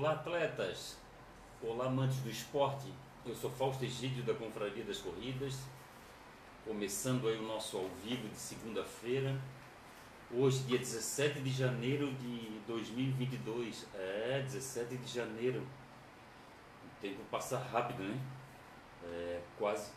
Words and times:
Olá, 0.00 0.12
atletas! 0.12 0.96
Olá, 1.60 1.86
amantes 1.86 2.20
do 2.20 2.30
esporte! 2.30 2.86
Eu 3.26 3.34
sou 3.34 3.50
Fausto 3.50 3.84
Egídio 3.84 4.22
da 4.22 4.32
Confraria 4.32 4.84
das 4.84 4.98
Corridas, 4.98 5.58
começando 6.64 7.26
aí 7.26 7.36
o 7.36 7.42
nosso 7.42 7.78
ao 7.78 7.88
vivo 8.04 8.28
de 8.28 8.36
segunda-feira, 8.36 9.36
hoje, 10.32 10.62
dia 10.68 10.78
17 10.78 11.40
de 11.40 11.50
janeiro 11.50 12.12
de 12.12 12.60
2022. 12.68 13.88
É, 13.92 14.40
17 14.44 14.98
de 14.98 15.12
janeiro. 15.12 15.66
O 16.86 17.00
tempo 17.02 17.20
passa 17.28 17.58
rápido, 17.58 18.04
né? 18.04 18.20
É, 19.02 19.42
quase. 19.58 19.90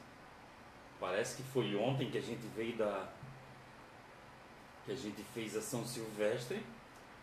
Parece 1.00 1.38
que 1.38 1.44
foi 1.44 1.76
ontem 1.76 2.10
que 2.10 2.18
a 2.18 2.22
gente 2.22 2.48
veio 2.56 2.76
da. 2.76 3.08
que 4.84 4.94
a 4.94 4.96
gente 4.96 5.22
fez 5.32 5.56
a 5.56 5.62
São 5.62 5.86
Silvestre 5.86 6.66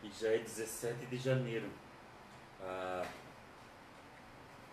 e 0.00 0.10
já 0.10 0.28
é 0.28 0.38
17 0.38 1.06
de 1.06 1.16
janeiro. 1.16 1.68
Ah, 2.60 3.06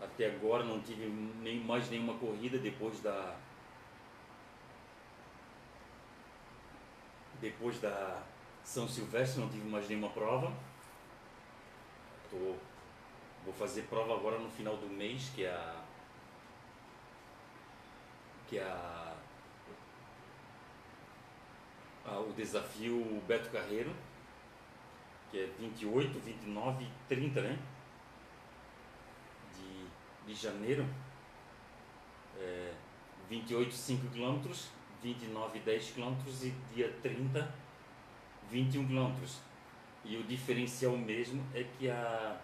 até 0.01 0.27
agora 0.27 0.63
não 0.63 0.81
tive 0.81 1.07
nem 1.41 1.59
mais 1.59 1.89
nenhuma 1.89 2.15
corrida 2.15 2.57
depois 2.57 3.01
da 3.01 3.35
depois 7.39 7.79
da 7.79 8.23
São 8.63 8.87
Silvestre 8.87 9.39
não 9.39 9.49
tive 9.49 9.67
mais 9.67 9.87
nenhuma 9.87 10.09
prova. 10.09 10.51
Tô, 12.29 12.55
vou 13.43 13.53
fazer 13.53 13.83
prova 13.83 14.15
agora 14.15 14.39
no 14.39 14.49
final 14.49 14.77
do 14.77 14.87
mês, 14.87 15.29
que 15.35 15.43
é 15.43 15.51
a 15.51 15.83
que 18.47 18.59
é 18.59 18.63
a, 18.63 19.15
a 22.05 22.19
o 22.19 22.31
desafio 22.33 23.21
Beto 23.27 23.49
Carreiro, 23.49 23.91
que 25.31 25.39
é 25.39 25.45
28, 25.59 26.19
29 26.19 26.83
e 26.83 26.89
30, 27.09 27.41
né? 27.41 27.59
De 30.25 30.33
janeiro, 30.33 30.85
é, 32.37 32.73
28, 33.29 33.73
5 33.73 34.07
km, 34.09 34.51
29, 35.01 35.59
10 35.59 35.91
km 35.91 36.15
e 36.41 36.53
dia 36.73 36.93
30, 37.01 37.53
21 38.49 38.87
km. 38.87 39.13
E 40.03 40.17
o 40.17 40.23
diferencial 40.23 40.95
mesmo 40.97 41.43
é 41.53 41.63
que 41.63 41.89
a 41.89 42.39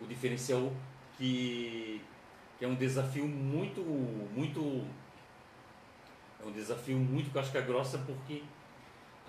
o 0.00 0.06
diferencial 0.06 0.72
que, 1.16 2.00
que 2.58 2.64
é 2.64 2.68
um 2.68 2.74
desafio 2.74 3.26
muito 3.26 3.80
muito 4.34 4.84
é 6.40 6.46
um 6.46 6.52
desafio 6.52 6.96
muito 6.96 7.32
casca 7.32 7.60
grossa 7.60 7.98
porque 7.98 8.42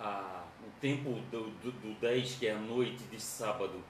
a, 0.00 0.44
o 0.66 0.80
tempo 0.80 1.10
do, 1.30 1.50
do, 1.60 1.72
do 1.72 2.00
10 2.00 2.36
que 2.36 2.46
é 2.46 2.52
a 2.52 2.58
noite 2.58 3.04
de 3.04 3.20
sábado 3.20 3.82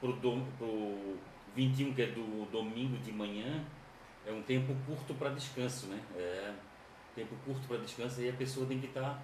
pro, 0.00 0.16
pro 0.16 1.16
21, 1.54 1.94
que 1.94 2.02
é 2.02 2.06
do 2.06 2.50
domingo 2.50 2.96
de 2.98 3.12
manhã, 3.12 3.64
é 4.26 4.32
um 4.32 4.42
tempo 4.42 4.74
curto 4.86 5.14
para 5.14 5.30
descanso, 5.30 5.86
né? 5.86 6.00
É 6.16 6.54
tempo 7.14 7.34
curto 7.44 7.66
para 7.68 7.78
descanso, 7.78 8.20
aí 8.20 8.30
a 8.30 8.32
pessoa 8.32 8.66
tem 8.66 8.78
que 8.78 8.86
estar 8.86 9.00
tá, 9.00 9.22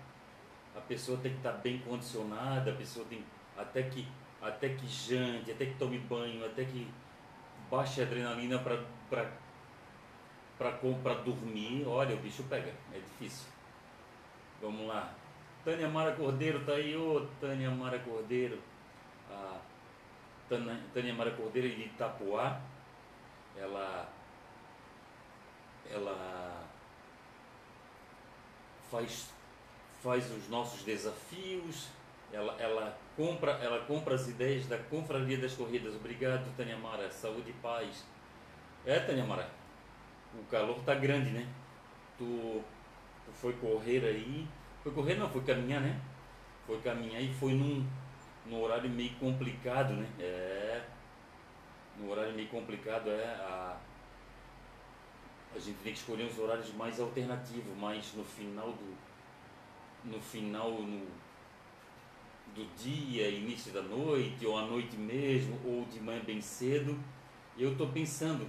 a 0.76 0.80
pessoa 0.80 1.18
tem 1.18 1.32
que 1.32 1.38
estar 1.38 1.52
tá 1.52 1.58
bem 1.58 1.78
condicionada, 1.78 2.70
a 2.70 2.74
pessoa 2.74 3.06
tem 3.06 3.24
até 3.56 3.82
que 3.82 4.06
até 4.40 4.68
que 4.68 4.86
jante, 4.86 5.50
até 5.50 5.66
que 5.66 5.74
tome 5.74 5.98
banho, 5.98 6.44
até 6.44 6.64
que 6.64 6.86
baixe 7.70 8.00
a 8.00 8.04
adrenalina 8.04 8.58
para 8.58 8.82
para 9.08 9.30
para 11.02 11.14
dormir. 11.14 11.84
Olha, 11.86 12.14
o 12.14 12.18
bicho 12.18 12.42
pega, 12.44 12.72
é 12.92 12.98
difícil. 12.98 13.48
Vamos 14.60 14.86
lá. 14.86 15.14
Tânia 15.64 15.88
Mara 15.88 16.12
Cordeiro 16.12 16.64
tá 16.64 16.72
aí, 16.72 16.96
ô 16.96 17.26
Tânia 17.40 17.70
Mara 17.70 17.98
Cordeiro. 17.98 18.58
Ah, 19.30 19.60
Tânia 20.48 21.14
Mara 21.14 21.30
Cordeiro 21.32 21.68
de 21.68 21.82
Itapuá, 21.82 22.60
ela, 23.56 24.08
ela 25.90 26.68
faz, 28.90 29.30
faz 30.02 30.30
os 30.30 30.48
nossos 30.48 30.82
desafios, 30.82 31.88
ela, 32.32 32.56
ela, 32.60 32.98
compra, 33.16 33.52
ela 33.52 33.84
compra 33.84 34.14
as 34.14 34.28
ideias 34.28 34.66
da 34.66 34.78
Confraria 34.78 35.38
das 35.38 35.54
Corridas. 35.54 35.94
Obrigado, 35.94 36.54
Tânia 36.56 36.76
Mara. 36.76 37.10
Saúde 37.10 37.50
e 37.50 37.54
paz. 37.54 38.04
É, 38.84 38.98
Tânia 39.00 39.24
Mara, 39.24 39.50
o 40.34 40.42
calor 40.50 40.78
tá 40.84 40.94
grande, 40.94 41.30
né? 41.30 41.46
Tu, 42.18 42.62
tu 43.24 43.32
foi 43.32 43.52
correr 43.54 44.04
aí. 44.04 44.46
Foi 44.82 44.92
correr 44.92 45.14
não, 45.14 45.28
foi 45.28 45.42
caminhar, 45.42 45.80
né? 45.80 46.00
Foi 46.66 46.80
caminhar 46.80 47.20
e 47.22 47.32
foi 47.32 47.54
num 47.54 47.86
no 48.48 48.62
horário 48.62 48.88
meio 48.90 49.12
complicado, 49.14 49.94
né? 49.94 50.06
É, 50.18 50.82
no 51.98 52.10
horário 52.10 52.34
meio 52.34 52.48
complicado 52.48 53.10
é 53.10 53.24
a 53.24 53.76
a 55.54 55.58
gente 55.58 55.78
tem 55.78 55.92
que 55.92 55.98
escolher 55.98 56.24
os 56.24 56.38
horários 56.38 56.72
mais 56.74 57.00
alternativos, 57.00 57.76
mais 57.78 58.12
no 58.14 58.24
final 58.24 58.70
do 58.72 59.08
no 60.04 60.20
final 60.20 60.70
no, 60.70 61.06
do 62.54 62.64
dia, 62.76 63.28
início 63.28 63.72
da 63.72 63.82
noite, 63.82 64.46
ou 64.46 64.56
à 64.56 64.62
noite 64.62 64.96
mesmo, 64.96 65.58
ou 65.64 65.84
de 65.86 66.00
manhã 66.00 66.20
bem 66.24 66.40
cedo. 66.40 66.98
Eu 67.56 67.72
estou 67.72 67.88
pensando, 67.88 68.46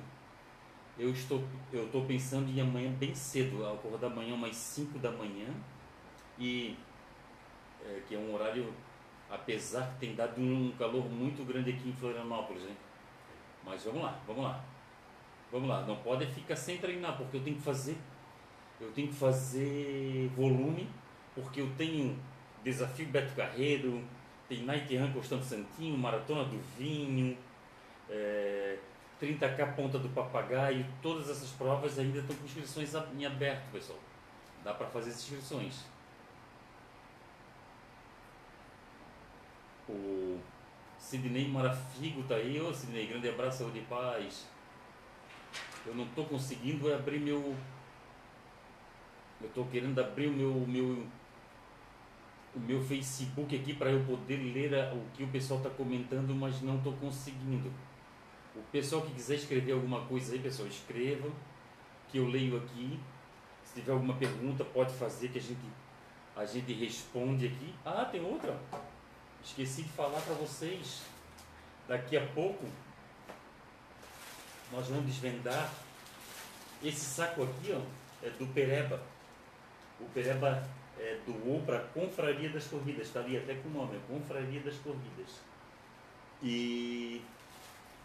eu 0.97 1.09
estou, 1.09 1.43
eu 1.73 1.85
estou 1.85 2.05
pensando 2.05 2.49
em 2.49 2.61
amanhã 2.61 2.91
bem 2.91 3.15
cedo, 3.15 3.65
acordar 3.65 4.07
amanhã 4.07 4.35
umas 4.35 4.55
5 4.55 4.99
da 4.99 5.11
manhã, 5.11 5.47
e 6.37 6.77
é, 7.83 8.01
que 8.07 8.15
é 8.15 8.17
um 8.17 8.33
horário 8.33 8.71
apesar 9.29 9.91
que 9.93 9.99
tem 9.99 10.15
dado 10.15 10.39
um 10.41 10.71
calor 10.77 11.05
muito 11.09 11.45
grande 11.45 11.71
aqui 11.71 11.89
em 11.89 11.93
Florianópolis, 11.93 12.63
hein? 12.63 12.77
Mas 13.63 13.83
vamos 13.83 14.01
lá, 14.01 14.19
vamos 14.25 14.43
lá. 14.43 14.63
Vamos 15.51 15.67
lá, 15.67 15.81
não 15.81 15.95
pode 15.97 16.25
ficar 16.27 16.55
sem 16.55 16.77
treinar, 16.77 17.17
porque 17.17 17.37
eu 17.37 17.43
tenho 17.43 17.55
que 17.55 17.63
fazer, 17.63 17.97
eu 18.79 18.91
tenho 18.91 19.07
que 19.07 19.15
fazer 19.15 20.29
volume, 20.35 20.87
porque 21.33 21.61
eu 21.61 21.69
tenho 21.75 22.17
desafio 22.63 23.07
Beto 23.07 23.35
Carreiro, 23.35 24.03
tem 24.47 24.63
Night 24.63 24.95
Run 24.95 25.11
Constante 25.11 25.45
Santinho, 25.45 25.97
Maratona 25.97 26.45
do 26.45 26.59
Vinho, 26.77 27.35
é, 28.07 28.77
30k 29.19 29.75
Ponta 29.75 29.97
do 29.97 30.09
Papagaio, 30.09 30.85
todas 31.01 31.29
essas 31.29 31.49
provas 31.51 31.97
ainda 31.97 32.19
estão 32.19 32.35
com 32.35 32.45
inscrições 32.45 32.93
em 33.17 33.25
aberto, 33.25 33.71
pessoal. 33.71 33.99
Dá 34.63 34.73
para 34.73 34.87
fazer 34.87 35.09
as 35.09 35.17
inscrições. 35.17 35.85
O 39.89 40.39
Sidney 40.97 41.47
Marafigo 41.47 42.23
tá 42.23 42.35
aí. 42.35 42.61
Ô 42.61 42.73
Sidney, 42.73 43.07
grande 43.07 43.29
abraço, 43.29 43.59
saúde 43.59 43.79
e 43.79 43.83
paz. 43.83 44.47
Eu 45.85 45.95
não 45.95 46.05
estou 46.05 46.25
conseguindo 46.25 46.93
abrir 46.93 47.19
meu. 47.19 47.55
Eu 49.41 49.47
estou 49.47 49.65
querendo 49.65 49.99
abrir 49.99 50.27
o 50.27 50.33
meu, 50.33 50.53
meu, 50.67 51.07
o 52.55 52.59
meu 52.59 52.81
Facebook 52.83 53.55
aqui 53.55 53.73
para 53.73 53.89
eu 53.89 54.03
poder 54.05 54.37
ler 54.37 54.93
o 54.93 55.03
que 55.13 55.23
o 55.23 55.27
pessoal 55.29 55.59
está 55.59 55.69
comentando, 55.69 56.35
mas 56.35 56.61
não 56.61 56.77
estou 56.77 56.93
conseguindo. 56.93 57.71
O 58.55 58.61
pessoal 58.71 59.01
que 59.01 59.13
quiser 59.13 59.35
escrever 59.35 59.71
alguma 59.71 60.01
coisa 60.05 60.33
aí, 60.33 60.39
pessoal, 60.39 60.67
escreva, 60.67 61.29
que 62.09 62.17
eu 62.17 62.27
leio 62.27 62.57
aqui. 62.57 62.99
Se 63.63 63.75
tiver 63.75 63.93
alguma 63.93 64.15
pergunta, 64.15 64.65
pode 64.65 64.93
fazer 64.93 65.29
que 65.29 65.37
a 65.37 65.41
gente, 65.41 65.65
a 66.35 66.45
gente 66.45 66.73
responde 66.73 67.47
aqui. 67.47 67.73
Ah, 67.85 68.03
tem 68.05 68.21
outra? 68.21 68.59
Esqueci 69.43 69.83
de 69.83 69.89
falar 69.89 70.21
para 70.21 70.33
vocês. 70.35 71.01
Daqui 71.87 72.17
a 72.17 72.25
pouco 72.27 72.65
nós 74.71 74.87
vamos 74.87 75.05
desvendar 75.05 75.71
esse 76.83 77.01
saco 77.01 77.43
aqui, 77.43 77.73
ó, 77.73 77.81
é 78.25 78.29
do 78.29 78.45
Pereba. 78.53 79.01
O 79.99 80.05
Pereba 80.05 80.67
é, 80.97 81.19
doou 81.25 81.61
para 81.63 81.77
a 81.77 81.81
Confraria 81.81 82.49
das 82.49 82.67
Corridas, 82.67 83.07
está 83.07 83.19
ali 83.19 83.37
até 83.37 83.55
com 83.55 83.69
o 83.69 83.71
nome, 83.71 83.97
é 83.97 83.99
Confraria 84.07 84.61
das 84.61 84.75
Corridas. 84.75 85.41
E 86.41 87.21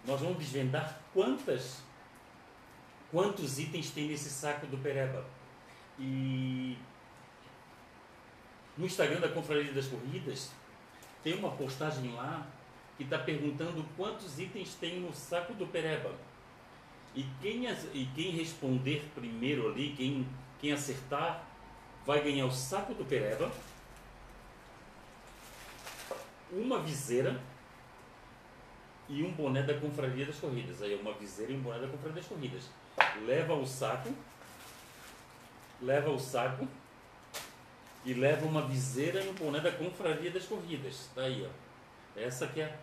nós 0.05 0.21
vamos 0.21 0.39
desvendar 0.39 1.01
quantas 1.13 1.83
quantos 3.11 3.61
itens 3.61 3.91
tem 3.91 4.09
nesse 4.09 4.29
saco 4.29 4.67
do 4.67 4.77
Pereba. 4.79 5.25
E 5.99 6.77
no 8.77 8.87
Instagram 8.87 9.21
da 9.21 9.29
Confraria 9.29 9.73
das 9.73 9.87
Corridas 9.87 10.51
tem 11.25 11.35
uma 11.35 11.51
postagem 11.53 12.13
lá 12.13 12.47
que 12.99 13.03
está 13.03 13.19
perguntando 13.19 13.85
quantos 13.97 14.39
itens 14.39 14.75
tem 14.75 15.01
no 15.01 15.13
saco 15.13 15.55
do 15.55 15.67
Pereba. 15.67 16.13
E 17.15 17.25
quem, 17.41 17.67
e 17.67 18.09
quem 18.15 18.31
responder 18.33 19.11
primeiro 19.15 19.69
ali, 19.69 19.95
quem, 19.97 20.29
quem 20.61 20.73
acertar, 20.73 21.43
vai 22.05 22.23
ganhar 22.23 22.45
o 22.45 22.53
saco 22.53 22.93
do 22.93 23.05
Pereba, 23.05 23.51
uma 26.53 26.81
viseira 26.81 27.41
e 29.09 29.23
um 29.23 29.33
boné 29.33 29.63
da 29.63 29.75
Confraria 29.75 30.27
das 30.27 30.37
Corridas. 30.37 30.83
Aí 30.83 30.95
uma 30.95 31.15
viseira 31.15 31.53
e 31.53 31.57
um 31.57 31.63
boné 31.63 31.79
da 31.79 31.89
Confraria 31.89 32.17
das 32.17 32.27
Corridas. 32.27 32.69
Leva 33.25 33.55
o 33.55 33.67
saco, 33.67 34.13
leva 35.81 36.11
o 36.11 36.19
saco 36.19 36.69
e 38.05 38.13
leva 38.13 38.47
uma 38.47 38.63
viseira 38.63 39.23
e 39.23 39.29
um 39.29 39.35
boné 39.35 39.61
da 39.61 39.73
confraria 39.73 40.31
das 40.31 40.45
corridas. 40.45 41.11
Daí, 41.15 41.47
ó. 41.47 42.19
Essa 42.19 42.47
que 42.47 42.61
é, 42.61 42.77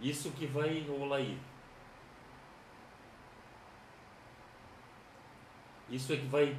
Isso 0.00 0.30
que 0.30 0.46
vai 0.46 0.84
rolar 0.88 1.16
aí. 1.16 1.38
Isso 5.90 6.12
é 6.12 6.16
que 6.16 6.26
vai 6.26 6.56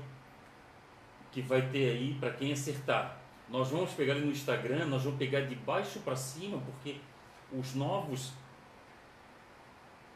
que 1.32 1.42
vai 1.42 1.70
ter 1.70 1.90
aí 1.90 2.14
para 2.18 2.32
quem 2.32 2.54
acertar. 2.54 3.20
Nós 3.50 3.70
vamos 3.70 3.92
pegar 3.92 4.16
no 4.16 4.32
Instagram, 4.32 4.86
nós 4.86 5.04
vamos 5.04 5.20
pegar 5.20 5.42
de 5.42 5.56
baixo 5.56 6.00
para 6.00 6.16
cima, 6.16 6.58
porque 6.60 6.98
os 7.52 7.76
novos 7.76 8.32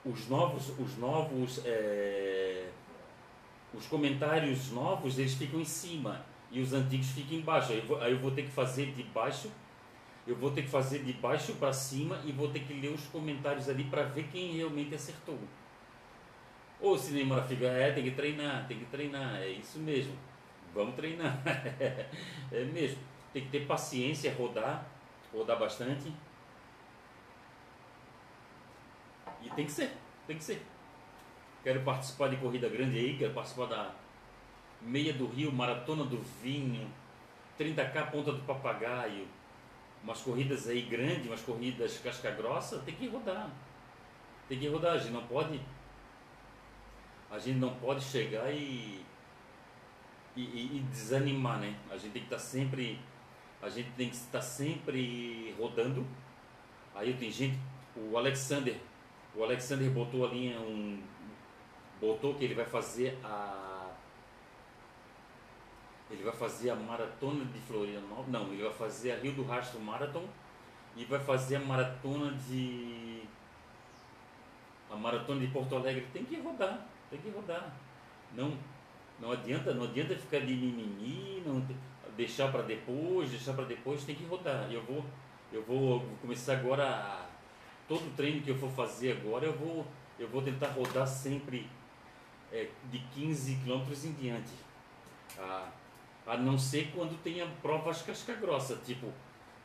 os 0.05 0.29
novos 0.29 0.69
os 0.79 0.97
novos 0.97 1.61
é, 1.65 2.69
os 3.73 3.85
comentários 3.87 4.71
novos 4.71 5.19
eles 5.19 5.33
ficam 5.33 5.59
em 5.59 5.65
cima 5.65 6.25
e 6.51 6.61
os 6.61 6.73
antigos 6.73 7.11
ficam 7.11 7.37
embaixo. 7.37 7.71
Aí 7.71 7.79
eu, 7.79 7.85
vou, 7.85 8.01
aí 8.01 8.11
eu 8.11 8.19
vou 8.19 8.31
ter 8.31 8.43
que 8.43 8.51
fazer 8.51 8.91
de 8.93 9.03
baixo 9.03 9.49
eu 10.29 10.35
vou 10.35 10.51
ter 10.51 10.61
que 10.61 10.67
fazer 10.67 10.99
de 10.99 11.13
baixo 11.13 11.55
para 11.55 11.73
cima 11.73 12.21
e 12.23 12.31
vou 12.31 12.49
ter 12.49 12.59
que 12.59 12.73
ler 12.73 12.89
os 12.89 13.07
comentários 13.07 13.67
ali 13.67 13.85
para 13.85 14.03
ver 14.03 14.27
quem 14.31 14.55
realmente 14.57 14.93
acertou. 14.93 15.39
Ô 16.79 16.95
cinema 16.95 17.41
fica, 17.41 17.65
é, 17.65 17.91
tem 17.91 18.03
que 18.03 18.11
treinar, 18.11 18.67
tem 18.67 18.77
que 18.77 18.85
treinar, 18.85 19.37
é 19.37 19.49
isso 19.49 19.79
mesmo. 19.79 20.15
Vamos 20.71 20.93
treinar. 20.93 21.41
é 22.51 22.63
mesmo. 22.65 22.99
Tem 23.33 23.43
que 23.43 23.49
ter 23.49 23.65
paciência, 23.65 24.31
rodar, 24.35 24.87
rodar 25.33 25.57
bastante. 25.57 26.13
E 29.41 29.49
tem 29.49 29.65
que 29.65 29.71
ser, 29.71 29.91
tem 30.27 30.37
que 30.37 30.43
ser. 30.43 30.61
Quero 31.63 31.81
participar 31.81 32.29
de 32.29 32.37
corrida 32.37 32.69
grande 32.69 32.99
aí, 32.99 33.17
quero 33.17 33.33
participar 33.33 33.65
da 33.65 33.95
Meia 34.81 35.13
do 35.13 35.27
Rio, 35.27 35.51
Maratona 35.51 36.05
do 36.05 36.17
Vinho, 36.41 36.89
30k 37.59 38.09
Ponta 38.11 38.31
do 38.31 38.41
Papagaio, 38.43 39.27
umas 40.03 40.21
corridas 40.21 40.67
aí 40.67 40.81
grandes, 40.83 41.27
umas 41.27 41.41
corridas 41.41 41.97
casca 41.99 42.31
grossa, 42.31 42.79
tem 42.79 42.95
que 42.95 43.07
rodar. 43.07 43.49
Tem 44.47 44.57
que 44.57 44.67
rodar, 44.67 44.93
a 44.93 44.97
gente 44.97 45.11
não 45.11 45.27
pode. 45.27 45.59
A 47.29 47.37
gente 47.37 47.59
não 47.59 47.75
pode 47.75 48.03
chegar 48.03 48.51
e, 48.51 49.05
e, 50.35 50.41
e 50.41 50.85
desanimar, 50.89 51.59
né? 51.59 51.75
A 51.91 51.97
gente 51.97 52.13
tem 52.13 52.21
que 52.21 52.27
estar 52.27 52.37
tá 52.37 52.41
sempre. 52.41 52.99
A 53.61 53.69
gente 53.69 53.91
tem 53.91 54.09
que 54.09 54.15
estar 54.15 54.41
sempre 54.41 55.53
rodando. 55.59 56.05
Aí 56.95 57.13
tem 57.13 57.29
gente. 57.29 57.59
O 57.95 58.17
Alexander. 58.17 58.77
O 59.35 59.43
Alexander 59.43 59.89
botou 59.91 60.25
ali 60.25 60.55
um. 60.57 61.03
Botou 62.01 62.33
que 62.33 62.45
ele 62.45 62.55
vai 62.55 62.65
fazer 62.65 63.19
a 63.23 63.68
ele 66.09 66.23
vai 66.23 66.33
fazer 66.33 66.71
a 66.71 66.75
maratona 66.75 67.45
de 67.45 67.59
Florianópolis. 67.59 68.31
Não, 68.31 68.47
ele 68.51 68.63
vai 68.63 68.73
fazer 68.73 69.11
a 69.11 69.17
Rio 69.17 69.33
do 69.33 69.43
Rastro 69.43 69.79
Marathon 69.79 70.25
e 70.95 71.05
vai 71.05 71.19
fazer 71.19 71.57
a 71.57 71.59
maratona 71.59 72.31
de. 72.47 73.21
A 74.89 74.95
maratona 74.95 75.39
de 75.39 75.47
Porto 75.47 75.75
Alegre. 75.75 76.07
Tem 76.11 76.25
que 76.25 76.39
rodar, 76.39 76.87
tem 77.09 77.19
que 77.19 77.29
rodar. 77.29 77.73
Não, 78.35 78.57
não 79.19 79.31
adianta, 79.31 79.73
não 79.73 79.83
adianta 79.83 80.15
ficar 80.15 80.39
de 80.39 80.53
mimimi, 80.53 81.43
não 81.45 81.63
deixar 82.15 82.51
para 82.51 82.63
depois, 82.63 83.29
deixar 83.29 83.53
para 83.53 83.65
depois, 83.65 84.03
tem 84.03 84.15
que 84.15 84.25
rodar. 84.25 84.71
Eu 84.71 84.81
vou, 84.83 85.05
eu 85.53 85.63
vou, 85.63 86.03
começar 86.21 86.57
agora 86.57 86.85
a, 86.85 87.25
todo 87.87 88.15
treino 88.15 88.41
que 88.41 88.49
eu 88.49 88.57
for 88.57 88.69
fazer 88.71 89.17
agora, 89.17 89.45
eu 89.45 89.53
vou, 89.53 89.85
eu 90.17 90.27
vou 90.27 90.41
tentar 90.41 90.67
rodar 90.67 91.07
sempre 91.07 91.69
é, 92.51 92.67
de 92.91 92.99
15 92.99 93.55
quilômetros 93.57 94.05
em 94.05 94.13
diante. 94.13 94.51
Ah, 95.37 95.69
a 96.29 96.37
não 96.37 96.59
ser 96.59 96.91
quando 96.93 97.19
tenha 97.23 97.47
provas 97.59 98.03
casca 98.03 98.35
grossa, 98.35 98.75
tipo 98.85 99.11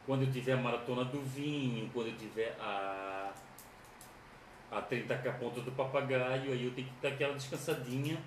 quando 0.07 0.23
eu 0.23 0.33
tiver 0.33 0.53
a 0.53 0.57
maratona 0.57 1.05
do 1.05 1.21
vinho, 1.23 1.91
quando 1.93 2.09
eu 2.09 2.17
tiver 2.17 2.57
a 2.59 3.31
a 4.71 4.83
30k 4.83 5.39
ponta 5.39 5.61
do 5.61 5.71
papagaio, 5.73 6.53
aí 6.53 6.65
eu 6.65 6.73
tenho 6.73 6.89
que 6.89 6.95
dar 7.01 7.11
aquela 7.11 7.35
descansadinha, 7.35 8.19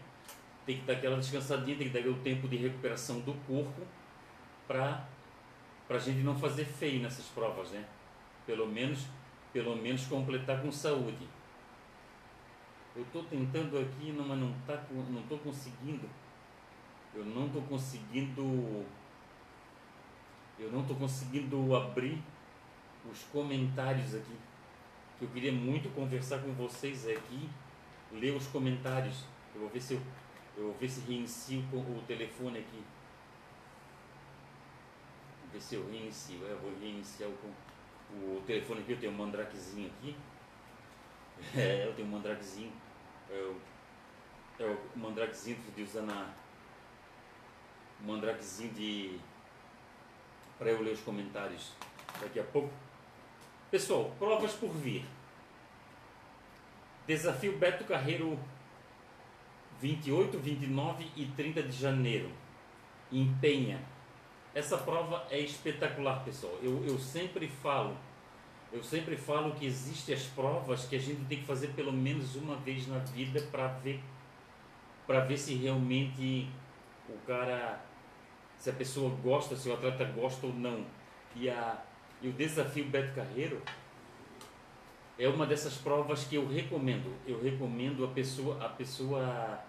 tem 0.66 0.78
que 0.78 0.84
dar 0.84 0.94
aquela 0.94 1.18
descansadinha, 1.18 1.78
tem 1.78 1.90
que 1.90 2.02
dar 2.02 2.08
o 2.08 2.16
tempo 2.20 2.48
de 2.48 2.58
recuperação 2.58 3.20
do 3.22 3.34
corpo 3.48 3.82
para 4.68 5.06
para 5.88 5.98
a 5.98 6.00
gente 6.00 6.20
não 6.20 6.38
fazer 6.38 6.66
feio 6.66 7.02
nessas 7.02 7.26
provas, 7.28 7.72
né? 7.72 7.84
Pelo 8.46 8.68
menos 8.68 9.08
pelo 9.52 9.76
menos 9.76 10.06
completar 10.06 10.62
com 10.62 10.72
saúde. 10.72 11.28
Eu 12.96 13.02
estou 13.02 13.24
tentando 13.24 13.80
aqui, 13.80 14.14
mas 14.16 14.28
não 14.28 14.54
tá 14.68 14.80
não 14.92 15.22
estou 15.22 15.40
conseguindo 15.40 16.08
eu 17.18 17.26
não 17.26 17.48
estou 17.48 17.64
conseguindo 17.64 18.86
eu 20.60 20.72
não 20.72 20.82
estou 20.82 20.96
conseguindo 20.96 21.76
abrir 21.76 22.22
os 23.12 23.24
comentários 23.26 24.16
aqui. 24.16 24.36
Que 25.18 25.26
eu 25.26 25.30
queria 25.30 25.52
muito 25.52 25.94
conversar 25.94 26.40
com 26.40 26.52
vocês 26.54 27.08
aqui 27.08 27.50
ler 28.12 28.36
os 28.36 28.48
comentários 28.48 29.26
eu 29.54 29.62
vou 29.62 29.70
ver 29.70 29.82
se 29.82 29.96
eu, 29.96 30.02
eu 30.56 30.64
vou 30.66 30.74
ver 30.76 30.88
se 30.88 31.02
reinicio 31.02 31.60
o 31.74 32.04
telefone 32.08 32.60
aqui. 32.60 32.84
Vou 35.42 35.52
ver 35.52 35.62
se 35.62 35.76
eu 35.76 35.90
reinicio 35.90 36.46
é, 36.46 36.52
eu 36.52 36.60
vou 36.60 36.72
reiniciar 36.80 37.30
o, 37.30 37.34
o 38.14 38.44
telefone 38.46 38.82
aqui 38.82 38.92
eu 38.92 39.00
tenho 39.00 39.14
um 39.14 39.18
mandrakezinho 39.18 39.90
aqui. 39.90 40.16
É, 41.56 41.86
eu 41.86 41.94
tenho 41.94 42.08
um 42.08 42.12
mandrakezinho 42.12 42.72
é 43.30 43.34
o, 43.34 43.62
é 44.60 44.66
o 44.66 45.00
mandrakezinho 45.00 45.58
de 45.76 45.84
usar 45.84 46.02
na 46.02 46.34
um 48.02 48.08
mandrakezinho 48.08 48.74
de. 48.74 49.20
para 50.58 50.70
eu 50.70 50.82
ler 50.82 50.94
os 50.94 51.02
comentários 51.02 51.72
daqui 52.22 52.40
a 52.40 52.44
pouco. 52.44 52.72
Pessoal, 53.70 54.12
provas 54.18 54.54
por 54.54 54.70
vir. 54.70 55.06
Desafio 57.06 57.58
Beto 57.58 57.84
Carreiro 57.86 58.38
28, 59.80 60.38
29 60.40 61.12
e 61.16 61.26
30 61.26 61.64
de 61.64 61.72
janeiro. 61.72 62.32
Em 63.12 63.34
Penha. 63.40 63.80
Essa 64.54 64.78
prova 64.78 65.26
é 65.30 65.40
espetacular, 65.40 66.24
pessoal. 66.24 66.58
Eu, 66.62 66.84
eu 66.86 66.98
sempre 66.98 67.48
falo, 67.48 67.96
eu 68.72 68.84
sempre 68.84 69.16
falo 69.16 69.54
que 69.54 69.66
existem 69.66 70.16
as 70.16 70.24
provas 70.24 70.86
que 70.86 70.96
a 70.96 71.00
gente 71.00 71.24
tem 71.26 71.40
que 71.40 71.46
fazer 71.46 71.68
pelo 71.70 71.94
menos 71.94 72.36
uma 72.36 72.56
vez 72.56 72.88
na 72.88 72.98
vida 73.00 73.42
para 73.52 73.68
ver 73.68 74.02
para 75.06 75.22
ver 75.22 75.38
se 75.38 75.56
realmente 75.56 76.50
o 77.08 77.18
cara 77.26 77.82
se 78.58 78.70
a 78.70 78.74
pessoa 78.74 79.16
gosta, 79.24 79.56
se 79.56 79.70
o 79.70 79.74
atleta 79.74 80.06
gosta 80.06 80.48
ou 80.48 80.54
não. 80.54 80.86
E, 81.36 81.50
a, 81.50 81.78
e 82.22 82.28
o 82.28 82.34
desafio 82.34 82.86
Beto 82.86 83.14
Carreiro 83.14 83.62
é 85.20 85.28
uma 85.28 85.46
dessas 85.46 85.76
provas 85.76 86.24
que 86.24 86.36
eu 86.36 86.48
recomendo. 86.48 87.14
Eu 87.26 87.42
recomendo 87.42 88.06
a 88.06 88.10
pessoa, 88.10 88.64
a 88.64 88.70
pessoa 88.70 89.60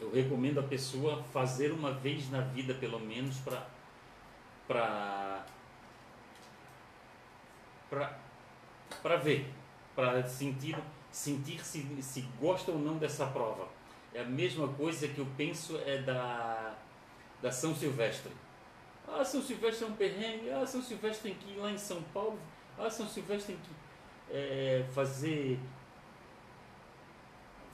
eu 0.00 0.10
recomendo 0.10 0.58
a 0.58 0.62
pessoa 0.62 1.22
fazer 1.24 1.72
uma 1.72 1.92
vez 1.92 2.30
na 2.30 2.40
vida 2.40 2.72
pelo 2.74 2.98
menos 2.98 3.36
para 3.38 3.66
para 4.66 5.44
para 9.02 9.16
ver, 9.16 9.52
para 9.94 10.26
sentir 10.26 10.76
sentir 11.10 11.64
se, 11.64 12.02
se 12.02 12.22
gosta 12.40 12.70
ou 12.70 12.78
não 12.78 12.96
dessa 12.96 13.26
prova. 13.26 13.68
É 14.14 14.20
a 14.20 14.24
mesma 14.24 14.68
coisa 14.68 15.08
que 15.08 15.18
eu 15.18 15.26
penso 15.36 15.76
é 15.84 15.98
da 15.98 16.69
da 17.42 17.50
São 17.50 17.74
Silvestre. 17.74 18.32
Ah, 19.06 19.24
São 19.24 19.42
Silvestre 19.42 19.84
é 19.84 19.88
um 19.88 19.94
perrengue. 19.94 20.50
Ah, 20.50 20.66
São 20.66 20.82
Silvestre 20.82 21.30
tem 21.30 21.38
que 21.38 21.52
ir 21.52 21.56
lá 21.56 21.70
em 21.70 21.78
São 21.78 22.02
Paulo. 22.14 22.38
Ah, 22.78 22.88
São 22.88 23.08
Silvestre 23.08 23.54
tem 23.54 23.62
que 23.62 23.80
é, 24.30 24.84
fazer. 24.92 25.58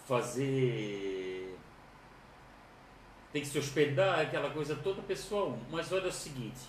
Fazer. 0.06 1.58
Tem 3.32 3.42
que 3.42 3.48
se 3.48 3.58
hospedar, 3.58 4.20
aquela 4.20 4.50
coisa 4.50 4.76
toda, 4.76 5.02
pessoal. 5.02 5.58
Mas 5.70 5.92
olha 5.92 6.08
o 6.08 6.12
seguinte: 6.12 6.60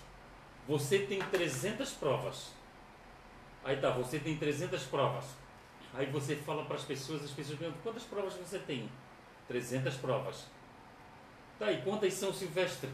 você 0.67 0.99
tem 0.99 1.19
300 1.19 1.91
provas. 1.93 2.51
Aí 3.63 3.77
tá, 3.77 3.91
você 3.91 4.19
tem 4.19 4.37
300 4.37 4.83
provas. 4.83 5.25
Aí 5.93 6.05
você 6.07 6.35
fala 6.35 6.65
para 6.65 6.75
as 6.75 6.83
pessoas, 6.83 7.23
as 7.23 7.31
pessoas 7.31 7.57
perguntam: 7.57 7.81
quantas 7.83 8.03
provas 8.03 8.33
você 8.33 8.59
tem? 8.59 8.89
300 9.47 9.95
provas. 9.95 10.45
Tá, 11.59 11.71
e 11.71 11.81
quantas 11.81 12.13
São 12.13 12.31
Silvestre? 12.31 12.89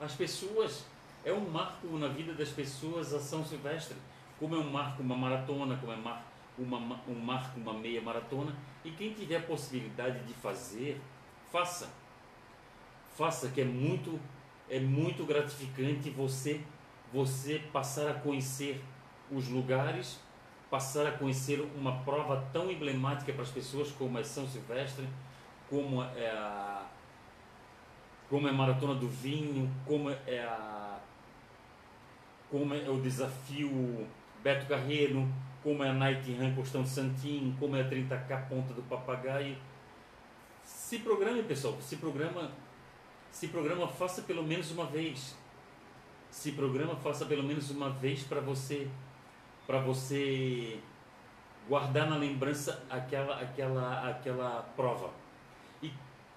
As 0.00 0.14
pessoas, 0.14 0.84
é 1.24 1.32
um 1.32 1.50
marco 1.50 1.86
na 1.98 2.08
vida 2.08 2.32
das 2.34 2.50
pessoas 2.50 3.12
a 3.12 3.18
São 3.18 3.44
Silvestre. 3.44 3.96
Como 4.38 4.54
é 4.54 4.58
um 4.58 4.70
marco 4.70 5.02
uma 5.02 5.16
maratona, 5.16 5.76
como 5.76 5.92
é 5.92 5.96
uma, 5.96 6.22
um 7.08 7.14
marco 7.14 7.58
uma 7.58 7.74
meia 7.74 8.00
maratona. 8.00 8.54
E 8.84 8.90
quem 8.92 9.12
tiver 9.12 9.36
a 9.36 9.42
possibilidade 9.42 10.20
de 10.24 10.32
fazer, 10.34 11.00
faça. 11.50 11.90
Faça, 13.16 13.48
que 13.48 13.60
é 13.60 13.64
muito, 13.64 14.18
é 14.68 14.78
muito 14.78 15.24
gratificante 15.24 16.10
você, 16.10 16.60
você 17.12 17.58
passar 17.72 18.08
a 18.08 18.14
conhecer 18.14 18.82
os 19.30 19.48
lugares, 19.48 20.20
passar 20.70 21.06
a 21.08 21.12
conhecer 21.12 21.60
uma 21.76 21.98
prova 22.02 22.48
tão 22.52 22.70
emblemática 22.70 23.32
para 23.32 23.42
as 23.42 23.50
pessoas 23.50 23.90
como 23.90 24.16
é 24.18 24.22
São 24.22 24.46
Silvestre, 24.48 25.06
como 25.68 26.02
é 26.02 26.30
a 26.30 26.89
como 28.30 28.46
é 28.46 28.50
a 28.50 28.54
maratona 28.54 28.94
do 28.94 29.08
vinho, 29.08 29.68
como 29.84 30.08
é 30.08 30.38
a 30.38 31.00
como 32.48 32.74
é 32.74 32.88
o 32.88 33.00
desafio 33.00 34.06
Beto 34.42 34.66
Carreiro, 34.66 35.28
como 35.62 35.84
é 35.84 35.90
a 35.90 35.92
Night 35.92 36.32
Run 36.34 36.54
Costão 36.54 36.84
Santinho, 36.84 37.54
como 37.58 37.76
é 37.76 37.82
a 37.82 37.88
30K 37.88 38.48
Ponta 38.48 38.72
do 38.72 38.82
Papagaio. 38.82 39.56
Se 40.64 40.98
programe, 41.00 41.42
pessoal, 41.42 41.76
se 41.80 41.96
programa, 41.96 42.50
se 43.30 43.48
programa, 43.48 43.86
faça 43.86 44.22
pelo 44.22 44.42
menos 44.42 44.70
uma 44.70 44.86
vez. 44.86 45.36
Se 46.30 46.52
programa, 46.52 46.96
faça 46.96 47.26
pelo 47.26 47.42
menos 47.42 47.70
uma 47.70 47.90
vez 47.90 48.22
para 48.22 48.40
você 48.40 48.88
para 49.66 49.80
você 49.80 50.80
guardar 51.68 52.08
na 52.08 52.16
lembrança 52.16 52.84
aquela 52.90 53.40
aquela 53.40 54.08
aquela 54.08 54.62
prova. 54.76 55.19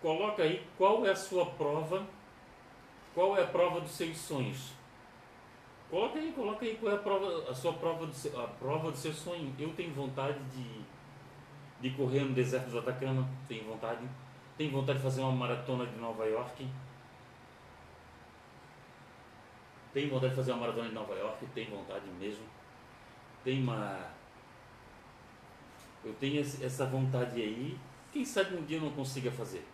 Coloca 0.04 0.44
aí 0.44 0.62
qual 0.78 1.06
é 1.06 1.12
a 1.12 1.16
sua 1.16 1.46
prova, 1.46 2.06
qual 3.16 3.38
é 3.38 3.42
a 3.42 3.48
prova 3.48 3.80
dos 3.80 3.92
seus 3.92 4.18
sonhos. 4.18 4.74
Coloca 5.90 6.20
aí, 6.20 6.34
coloca 6.34 6.66
aí 6.66 6.76
qual 6.76 6.92
é 6.92 6.96
a 6.96 7.00
prova, 7.00 7.50
a 7.50 7.56
sua 7.56 7.72
prova 7.72 8.06
do 8.06 8.14
seu, 8.14 8.38
a 8.38 8.46
prova 8.46 8.92
do 8.92 8.98
seu 8.98 9.14
sonho. 9.14 9.56
Eu 9.58 9.74
tenho 9.74 9.94
vontade 9.94 10.38
de, 10.54 10.82
de 11.80 11.96
correr 11.96 12.20
no 12.20 12.34
deserto 12.34 12.70
do 12.70 12.80
Atacama, 12.80 13.26
tenho 13.48 13.64
vontade. 13.64 14.06
Tenho 14.58 14.72
vontade 14.72 14.98
de 15.00 15.04
fazer 15.06 15.22
uma 15.22 15.32
maratona 15.32 15.86
de 15.86 15.96
Nova 15.96 16.26
York. 16.26 16.68
Tenho 19.94 20.10
vontade 20.10 20.32
de 20.32 20.36
fazer 20.36 20.52
uma 20.52 20.60
maratona 20.60 20.90
de 20.90 20.96
Nova 20.96 21.14
York, 21.14 21.46
tenho 21.56 21.70
vontade 21.70 22.06
mesmo. 22.20 22.44
Tem 23.42 23.64
uma. 23.64 24.06
Eu 26.04 26.14
tenho 26.16 26.42
essa 26.42 26.86
vontade 26.88 27.42
aí. 27.42 27.80
Quem 28.12 28.26
sabe 28.26 28.58
um 28.58 28.66
dia 28.66 28.80
eu 28.80 28.82
não 28.82 28.92
consiga 28.92 29.32
fazer. 29.32 29.66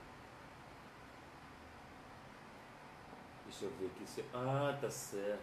Deixa 3.49 3.65
eu 3.65 3.71
ver 3.79 3.87
aqui. 3.87 4.23
Ah, 4.31 4.77
tá 4.79 4.87
certo. 4.91 5.41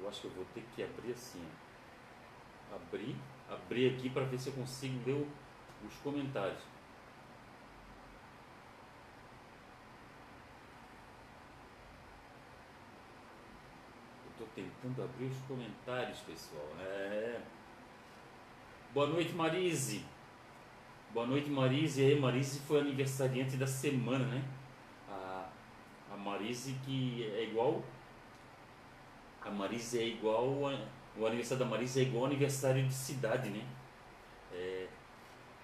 Eu 0.00 0.08
acho 0.08 0.22
que 0.22 0.26
eu 0.28 0.30
vou 0.30 0.46
ter 0.54 0.64
que 0.74 0.82
abrir 0.82 1.12
assim. 1.12 1.46
Abrir, 2.74 3.14
abrir 3.50 3.94
aqui 3.94 4.08
para 4.08 4.24
ver 4.24 4.38
se 4.38 4.48
eu 4.48 4.54
consigo 4.54 4.98
ler 5.04 5.26
os 5.86 5.94
comentários. 5.98 6.62
Eu 14.24 14.30
estou 14.32 14.48
tentando 14.54 15.04
abrir 15.04 15.26
os 15.26 15.38
comentários, 15.46 16.20
pessoal. 16.20 16.66
É. 16.80 17.42
Boa 18.94 19.06
noite, 19.08 19.34
Marise. 19.34 20.02
Boa 21.12 21.26
noite, 21.26 21.50
Marise. 21.50 22.00
E 22.00 22.06
aí, 22.06 22.18
Marise 22.18 22.60
foi 22.60 22.80
aniversariante 22.80 23.58
da 23.58 23.66
semana, 23.66 24.24
né? 24.24 24.42
A, 26.16 26.18
Marise 26.18 26.74
que 26.84 27.30
é 27.34 27.44
igual 27.44 27.82
a 29.46 29.50
Marisa 29.50 29.98
é 29.98 30.06
igual. 30.06 30.44
O 31.16 31.24
aniversário 31.24 31.64
da 31.64 31.70
Marisa 31.70 32.00
é 32.00 32.02
igual 32.02 32.24
ao 32.24 32.30
aniversário 32.30 32.84
de 32.84 32.92
cidade, 32.92 33.48
né? 33.48 33.64
É, 34.52 34.86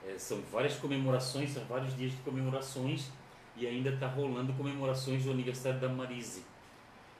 é, 0.06 0.18
são 0.18 0.40
várias 0.52 0.76
comemorações, 0.76 1.50
são 1.50 1.64
vários 1.64 1.96
dias 1.96 2.12
de 2.12 2.18
comemorações 2.18 3.10
e 3.56 3.66
ainda 3.66 3.90
está 3.90 4.06
rolando 4.06 4.52
comemorações 4.54 5.24
do 5.24 5.32
aniversário 5.32 5.80
da 5.80 5.88
Marise. 5.88 6.44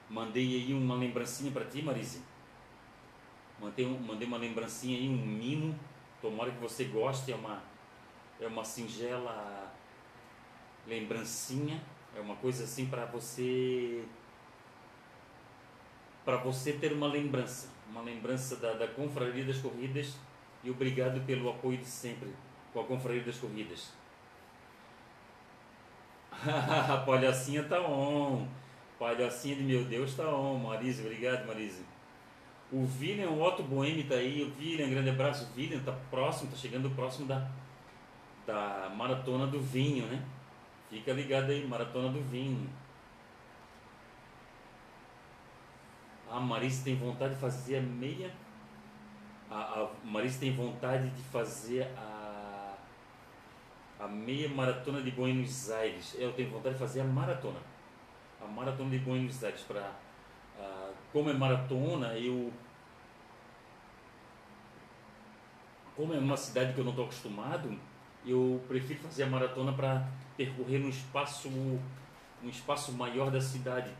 Mandei 0.09 0.55
aí 0.55 0.73
uma 0.73 0.95
lembrancinha 0.95 1.51
para 1.51 1.65
ti, 1.65 1.81
Marise. 1.81 2.23
Mandei, 3.59 3.85
mandei 3.85 4.27
uma 4.27 4.37
lembrancinha 4.37 4.97
aí, 4.97 5.07
um 5.07 5.17
mimo. 5.17 5.77
Tomara 6.21 6.51
que 6.51 6.59
você 6.59 6.85
goste. 6.85 7.31
É 7.31 7.35
uma, 7.35 7.61
é 8.39 8.47
uma 8.47 8.63
singela 8.63 9.71
lembrancinha. 10.87 11.81
É 12.15 12.19
uma 12.19 12.35
coisa 12.35 12.63
assim 12.63 12.85
para 12.85 13.05
você 13.05 14.03
para 16.23 16.37
você 16.37 16.73
ter 16.73 16.93
uma 16.93 17.07
lembrança, 17.07 17.69
uma 17.89 18.01
lembrança 18.01 18.55
da, 18.55 18.73
da 18.73 18.87
Confraria 18.87 19.43
das 19.43 19.57
Corridas 19.57 20.15
e 20.63 20.69
obrigado 20.69 21.25
pelo 21.25 21.49
apoio 21.49 21.77
de 21.77 21.85
sempre 21.85 22.33
com 22.71 22.79
a 22.79 22.83
Confraria 22.85 23.23
das 23.23 23.37
Corridas. 23.37 23.91
palhacinha 27.05 27.63
tá 27.63 27.79
on, 27.81 28.47
palhacinha 28.97 29.55
de 29.55 29.63
meu 29.63 29.83
Deus 29.85 30.15
tá 30.15 30.27
on, 30.27 30.59
Marise, 30.59 31.01
obrigado 31.01 31.45
Marise. 31.45 31.83
O 32.71 32.87
William, 32.99 33.29
o 33.29 33.41
Otto 33.41 33.61
Boemi 33.61 34.03
tá 34.03 34.15
aí, 34.15 34.41
o 34.41 34.59
William, 34.59 34.89
grande 34.89 35.09
abraço, 35.09 35.47
o 35.53 35.57
William 35.59 35.79
tá 35.83 35.91
próximo, 36.09 36.49
tá 36.49 36.57
chegando 36.57 36.89
próximo 36.91 37.27
da, 37.27 37.47
da 38.47 38.91
Maratona 38.95 39.45
do 39.45 39.61
Vinho, 39.61 40.07
né? 40.07 40.23
Fica 40.93 41.11
ligado 41.11 41.49
aí, 41.49 41.65
Maratona 41.67 42.09
do 42.09 42.21
Vinho. 42.21 42.69
A 46.29 46.39
Marisa 46.39 46.83
tem 46.83 46.95
vontade 46.95 47.33
de 47.33 47.41
fazer 47.41 47.77
a 47.77 47.81
meia. 47.81 48.31
A, 49.49 49.55
a 49.55 49.89
Marisa 50.03 50.39
tem 50.39 50.55
vontade 50.55 51.09
de 51.09 51.21
fazer 51.23 51.91
a, 51.97 52.75
a 54.01 54.07
meia 54.07 54.47
maratona 54.49 55.01
de 55.01 55.09
Buenos 55.09 55.71
Aires. 55.71 56.15
Eu 56.19 56.31
tenho 56.33 56.51
vontade 56.51 56.75
de 56.75 56.79
fazer 56.79 57.01
a 57.01 57.05
maratona. 57.05 57.59
A 58.39 58.45
maratona 58.45 58.91
de 58.91 58.99
Buenos 58.99 59.43
Aires. 59.43 59.61
Pra, 59.61 59.93
uh, 60.59 60.93
como 61.11 61.31
é 61.31 61.33
maratona, 61.33 62.15
eu. 62.19 62.53
Como 65.95 66.13
é 66.13 66.19
uma 66.19 66.37
cidade 66.37 66.73
que 66.73 66.79
eu 66.79 66.83
não 66.83 66.91
estou 66.91 67.05
acostumado, 67.05 67.75
eu 68.25 68.61
prefiro 68.67 68.99
fazer 69.01 69.23
a 69.23 69.27
maratona 69.27 69.73
para 69.73 70.07
percorrer 70.37 70.81
um 70.83 70.89
espaço, 70.89 71.49
um 71.49 72.49
espaço 72.49 72.91
maior 72.93 73.29
da 73.29 73.41
cidade 73.41 73.91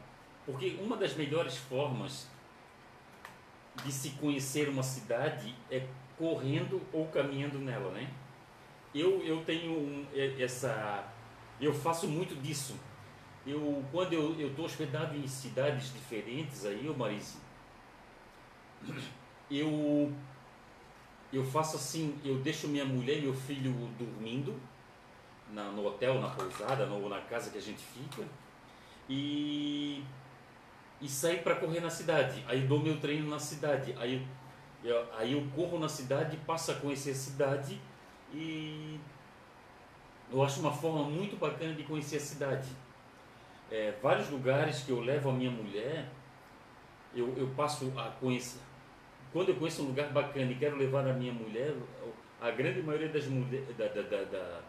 porque 0.45 0.77
uma 0.81 0.97
das 0.97 1.15
melhores 1.15 1.57
formas 1.57 2.27
de 3.83 3.91
se 3.91 4.11
conhecer 4.11 4.69
uma 4.69 4.83
cidade 4.83 5.55
é 5.71 5.87
correndo 6.17 6.81
ou 6.91 7.07
caminhando 7.07 7.59
nela, 7.59 7.91
né? 7.91 8.11
Eu, 8.93 9.23
eu 9.23 9.43
tenho 9.43 9.71
um, 9.71 10.05
essa... 10.37 11.11
Eu 11.59 11.73
faço 11.73 12.07
muito 12.07 12.39
disso. 12.41 12.75
Eu, 13.47 13.83
quando 13.91 14.13
eu 14.13 14.49
estou 14.49 14.65
hospedado 14.65 15.15
em 15.17 15.27
cidades 15.27 15.91
diferentes 15.91 16.65
aí, 16.65 16.87
ô 16.87 16.93
Marise, 16.93 17.37
eu, 19.49 20.13
eu 21.33 21.43
faço 21.43 21.75
assim, 21.75 22.17
eu 22.23 22.37
deixo 22.37 22.67
minha 22.67 22.85
mulher 22.85 23.17
e 23.17 23.21
meu 23.21 23.33
filho 23.33 23.71
dormindo 23.97 24.59
na, 25.51 25.65
no 25.71 25.85
hotel, 25.85 26.21
na 26.21 26.29
pousada, 26.29 26.85
ou 26.87 27.09
na 27.09 27.21
casa 27.21 27.49
que 27.49 27.57
a 27.57 27.61
gente 27.61 27.81
fica, 27.81 28.23
e 29.09 30.03
e 31.03 31.09
sair 31.09 31.43
para 31.43 31.55
correr 31.55 31.81
na 31.81 31.89
cidade. 31.89 32.43
Aí 32.47 32.61
dou 32.61 32.79
meu 32.79 32.97
treino 32.97 33.29
na 33.29 33.37
cidade. 33.37 33.93
Aí 33.99 34.25
eu, 34.81 35.05
aí 35.17 35.33
eu 35.33 35.45
corro 35.53 35.77
na 35.77 35.89
cidade, 35.89 36.37
passo 36.47 36.71
a 36.71 36.75
conhecer 36.75 37.11
a 37.11 37.15
cidade 37.15 37.79
e 38.33 38.97
eu 40.31 40.41
acho 40.41 40.61
uma 40.61 40.71
forma 40.71 41.03
muito 41.03 41.35
bacana 41.35 41.73
de 41.73 41.83
conhecer 41.83 42.17
a 42.17 42.21
cidade. 42.21 42.69
É, 43.69 43.93
vários 44.01 44.29
lugares 44.29 44.81
que 44.83 44.91
eu 44.91 45.01
levo 45.01 45.29
a 45.29 45.33
minha 45.33 45.51
mulher, 45.51 46.09
eu, 47.13 47.35
eu 47.37 47.47
passo 47.49 47.91
a 47.97 48.09
conhecer. 48.11 48.61
Quando 49.33 49.49
eu 49.49 49.55
conheço 49.55 49.81
um 49.81 49.87
lugar 49.87 50.09
bacana 50.13 50.51
e 50.51 50.55
quero 50.55 50.77
levar 50.77 51.07
a 51.07 51.13
minha 51.13 51.33
mulher, 51.33 51.73
a 52.39 52.51
grande 52.51 52.83
maioria 52.83 53.09
das 53.09 53.25
mulheres, 53.25 53.75
da, 53.75 53.87
da, 53.87 54.23
da, 54.25 54.61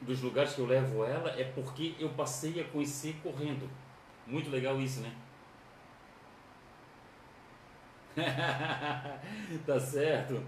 dos 0.00 0.20
lugares 0.20 0.54
que 0.54 0.60
eu 0.60 0.66
levo 0.66 1.04
ela 1.04 1.30
é 1.38 1.44
porque 1.44 1.94
eu 2.00 2.08
passei 2.10 2.60
a 2.60 2.64
conhecer 2.64 3.14
correndo. 3.22 3.70
Muito 4.26 4.50
legal 4.50 4.80
isso, 4.80 5.00
né? 5.00 5.14
tá 9.64 9.78
certo. 9.78 10.42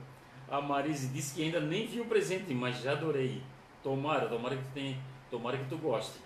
A 0.49 0.61
Marise 0.61 1.09
disse 1.09 1.35
que 1.35 1.45
ainda 1.45 1.61
nem 1.61 1.87
viu 1.87 2.03
o 2.03 2.09
presente, 2.09 2.53
mas 2.53 2.83
já 2.83 2.93
adorei. 2.93 3.41
Tomara, 3.83 4.27
tomara 4.27 4.57
que 4.57 4.65
tu 4.65 4.71
tenha, 4.75 4.99
tomara 5.31 5.57
que 5.57 5.69
tu 5.69 5.79
goste. 5.79 6.19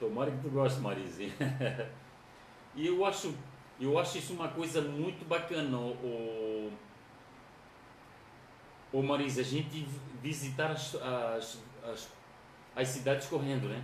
Tomara 0.00 0.30
que 0.30 0.38
tu 0.38 0.48
goste, 0.48 0.80
Marise. 0.80 1.32
e 2.74 2.86
eu 2.86 3.04
acho, 3.04 3.34
eu 3.84 3.98
acho 3.98 4.18
isso 4.18 4.32
uma 4.32 4.48
coisa 4.48 4.80
muito 4.80 5.24
bacana, 5.26 5.76
o, 5.76 6.72
o 8.92 9.02
Marise, 9.02 9.40
a 9.40 9.44
gente 9.44 9.86
visitar 10.22 10.70
as, 10.70 10.94
as, 10.94 11.58
as, 11.82 12.08
as 12.76 12.88
cidades 12.88 13.26
correndo, 13.26 13.68
né? 13.68 13.82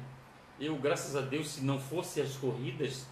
Eu, 0.61 0.76
graças 0.76 1.17
a 1.17 1.21
Deus, 1.21 1.49
se 1.49 1.64
não 1.64 1.81
fosse 1.81 2.21
as 2.21 2.37
corridas, 2.37 3.07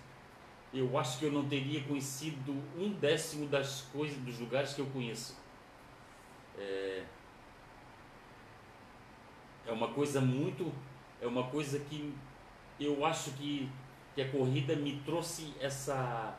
eu 0.73 0.97
acho 0.99 1.19
que 1.19 1.25
eu 1.25 1.33
não 1.33 1.49
teria 1.49 1.83
conhecido 1.85 2.52
um 2.76 2.93
décimo 2.93 3.49
das 3.49 3.83
coisas, 3.93 4.19
dos 4.19 4.38
lugares 4.38 4.75
que 4.75 4.81
eu 4.81 4.87
conheço. 4.87 5.37
É, 6.59 7.05
é 9.66 9.73
uma 9.73 9.88
coisa 9.88 10.21
muito, 10.21 10.73
é 11.21 11.26
uma 11.26 11.45
coisa 11.45 11.78
que 11.81 12.14
eu 12.78 13.05
acho 13.05 13.31
que, 13.33 13.69
que 14.14 14.23
a 14.23 14.31
corrida 14.31 14.76
me 14.76 15.00
trouxe 15.00 15.52
essa, 15.61 16.37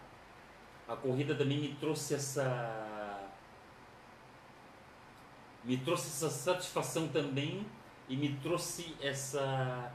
a 0.88 0.96
corrida 0.96 1.36
também 1.36 1.60
me 1.60 1.76
trouxe 1.76 2.16
essa. 2.16 3.30
Me 5.64 5.78
trouxe 5.78 6.08
essa 6.08 6.30
satisfação 6.30 7.10
também 7.10 7.66
e 8.08 8.16
me 8.16 8.34
trouxe 8.38 8.96
essa 9.02 9.92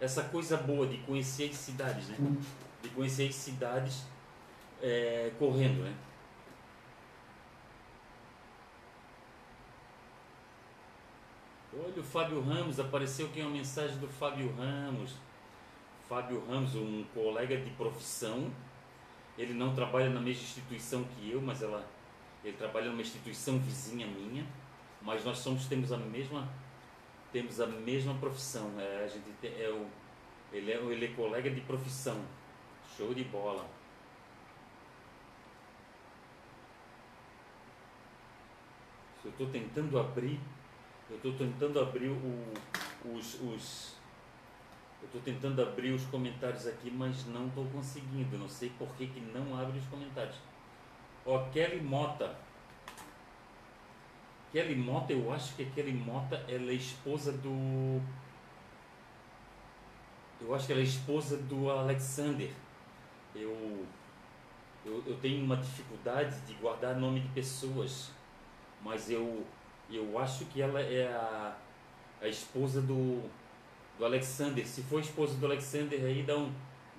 essa 0.00 0.24
coisa 0.24 0.56
boa 0.56 0.86
de 0.86 0.98
conhecer 0.98 1.50
as 1.50 1.56
cidades, 1.56 2.08
né? 2.08 2.16
De 2.82 2.88
conhecer 2.90 3.28
as 3.28 3.34
cidades 3.34 4.04
é, 4.80 5.32
correndo, 5.38 5.82
né? 5.82 5.94
Olha 11.72 12.00
o 12.00 12.04
Fábio 12.04 12.40
Ramos, 12.40 12.78
apareceu 12.78 13.26
aqui 13.26 13.40
uma 13.40 13.50
mensagem 13.50 13.96
do 13.98 14.08
Fábio 14.08 14.54
Ramos. 14.56 15.14
Fábio 16.08 16.44
Ramos, 16.48 16.74
um 16.74 17.04
colega 17.14 17.56
de 17.56 17.70
profissão, 17.70 18.50
ele 19.38 19.54
não 19.54 19.72
trabalha 19.72 20.10
na 20.10 20.20
mesma 20.20 20.42
instituição 20.42 21.04
que 21.04 21.30
eu, 21.30 21.40
mas 21.40 21.62
ela, 21.62 21.88
ele 22.44 22.56
trabalha 22.56 22.90
numa 22.90 23.00
instituição 23.00 23.58
vizinha 23.58 24.06
minha, 24.06 24.44
mas 25.00 25.24
nós 25.24 25.38
somos 25.38 25.66
temos 25.66 25.92
a 25.92 25.96
mesma 25.96 26.48
temos 27.32 27.60
a 27.60 27.66
mesma 27.66 28.14
profissão. 28.14 28.72
É, 28.78 29.04
a 29.04 29.06
gente 29.06 29.24
é 29.46 29.68
o, 29.70 29.86
ele, 30.52 30.72
é, 30.72 30.76
ele 30.76 31.04
é 31.04 31.08
colega 31.08 31.50
de 31.50 31.60
profissão. 31.60 32.20
Show 32.96 33.14
de 33.14 33.24
bola. 33.24 33.66
Eu 39.24 39.30
estou 39.30 39.48
tentando 39.48 39.98
abrir, 39.98 40.40
eu 41.10 41.16
estou 41.16 41.34
tentando 41.34 41.78
abrir 41.80 42.08
o, 42.08 42.54
os, 43.04 43.40
os 43.42 43.97
eu 45.00 45.06
estou 45.06 45.20
tentando 45.20 45.62
abrir 45.62 45.92
os 45.92 46.04
comentários 46.06 46.66
aqui, 46.66 46.90
mas 46.90 47.24
não 47.26 47.46
estou 47.46 47.64
conseguindo. 47.66 48.36
Não 48.36 48.48
sei 48.48 48.70
por 48.70 48.88
que, 48.96 49.06
que 49.06 49.20
não 49.20 49.58
abre 49.58 49.78
os 49.78 49.86
comentários. 49.86 50.36
Ó, 51.24 51.38
Kelly 51.50 51.80
Mota. 51.80 52.36
Kelly 54.50 54.74
Mota, 54.74 55.12
eu 55.12 55.32
acho 55.32 55.54
que 55.54 55.62
a 55.62 55.70
Kelly 55.70 55.92
Mota 55.92 56.36
ela 56.48 56.70
é 56.70 56.74
esposa 56.74 57.32
do. 57.32 58.00
Eu 60.40 60.54
acho 60.54 60.66
que 60.66 60.72
ela 60.72 60.80
é 60.80 60.84
esposa 60.84 61.36
do 61.36 61.70
Alexander. 61.70 62.50
Eu, 63.34 63.86
eu, 64.84 65.02
eu 65.06 65.16
tenho 65.20 65.44
uma 65.44 65.56
dificuldade 65.56 66.40
de 66.40 66.54
guardar 66.54 66.96
nome 66.96 67.20
de 67.20 67.28
pessoas, 67.28 68.10
mas 68.82 69.10
eu, 69.10 69.44
eu 69.90 70.18
acho 70.18 70.44
que 70.46 70.62
ela 70.62 70.80
é 70.80 71.06
a, 71.08 71.56
a 72.22 72.26
esposa 72.26 72.80
do, 72.80 73.22
do 73.98 74.04
Alexander. 74.04 74.66
Se 74.66 74.82
for 74.82 75.00
esposa 75.00 75.34
do 75.34 75.46
Alexander 75.46 76.02
aí, 76.04 76.22
dá 76.22 76.36
um, 76.36 76.52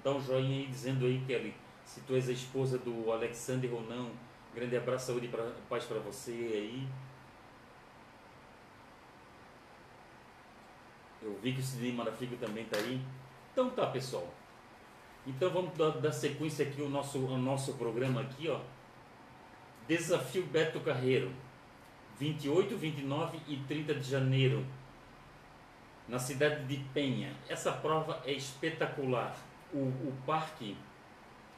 dá 0.03 0.12
um 0.12 0.22
joinha 0.22 0.60
aí 0.60 0.68
dizendo 0.68 1.06
aí, 1.06 1.24
Kelly, 1.25 1.53
se 1.86 2.01
tu 2.01 2.13
és 2.13 2.27
a 2.29 2.32
esposa 2.32 2.77
do 2.77 3.12
Alexander 3.12 3.74
ou 3.74 3.82
não. 3.82 4.12
Grande 4.53 4.75
abraço, 4.75 5.08
saúde 5.08 5.27
e 5.27 5.62
paz 5.70 5.86
para 5.86 6.00
você 6.00 6.32
aí. 6.32 6.88
Eu 11.22 11.38
vi 11.41 11.53
que 11.53 11.60
o 11.60 11.63
Sidney 11.63 11.91
Marafigo 11.91 12.36
também 12.38 12.63
está 12.63 12.77
aí. 12.77 13.01
Então 13.51 13.70
tá, 13.70 13.88
pessoal. 13.88 14.27
Então 15.27 15.50
vamos 15.50 15.77
dar, 15.77 15.91
dar 15.91 16.12
sequência 16.12 16.65
aqui 16.65 16.82
ao 16.82 16.89
nosso, 16.89 17.18
ao 17.18 17.38
nosso 17.38 17.74
programa 17.74 18.22
aqui, 18.22 18.50
ó. 18.50 18.60
Desafio 19.88 20.46
Beto 20.46 20.79
Carreiro. 20.79 21.32
28, 22.20 22.75
29 22.75 23.39
e 23.48 23.58
30 23.58 23.96
de 23.96 24.10
janeiro. 24.10 24.65
Na 26.10 26.20
cidade 26.20 26.66
de 26.66 26.78
Penha. 26.94 27.34
Essa 27.48 27.72
prova 27.72 28.22
é 28.25 28.34
espetacular. 28.34 29.38
O, 29.72 29.78
o 29.78 30.13
parque, 30.25 30.75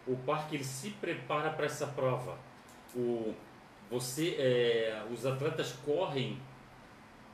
o 0.05 0.15
parque 0.17 0.55
ele 0.55 0.63
se 0.63 0.89
prepara 0.91 1.49
para 1.51 1.65
essa 1.65 1.87
prova. 1.87 2.37
O, 2.93 3.33
você, 3.89 4.35
é, 4.37 5.03
os 5.11 5.25
atletas 5.25 5.73
correm 5.85 6.37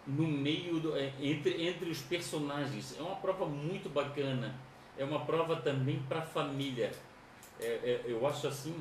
no 0.06 0.28
meio 0.28 0.80
do, 0.80 0.96
é, 0.96 1.12
entre, 1.20 1.68
entre 1.68 1.90
os 1.90 2.02
personagens. 2.02 2.96
É 2.98 3.02
uma 3.02 3.16
prova 3.16 3.46
muito 3.46 3.90
bacana. 3.90 4.56
É 4.98 5.04
uma 5.04 5.26
prova 5.26 5.56
também 5.58 6.00
para 6.08 6.20
a 6.20 6.26
família. 6.26 6.92
É, 7.60 7.66
é, 7.66 8.02
eu 8.06 8.26
acho 8.28 8.48
assim 8.48 8.76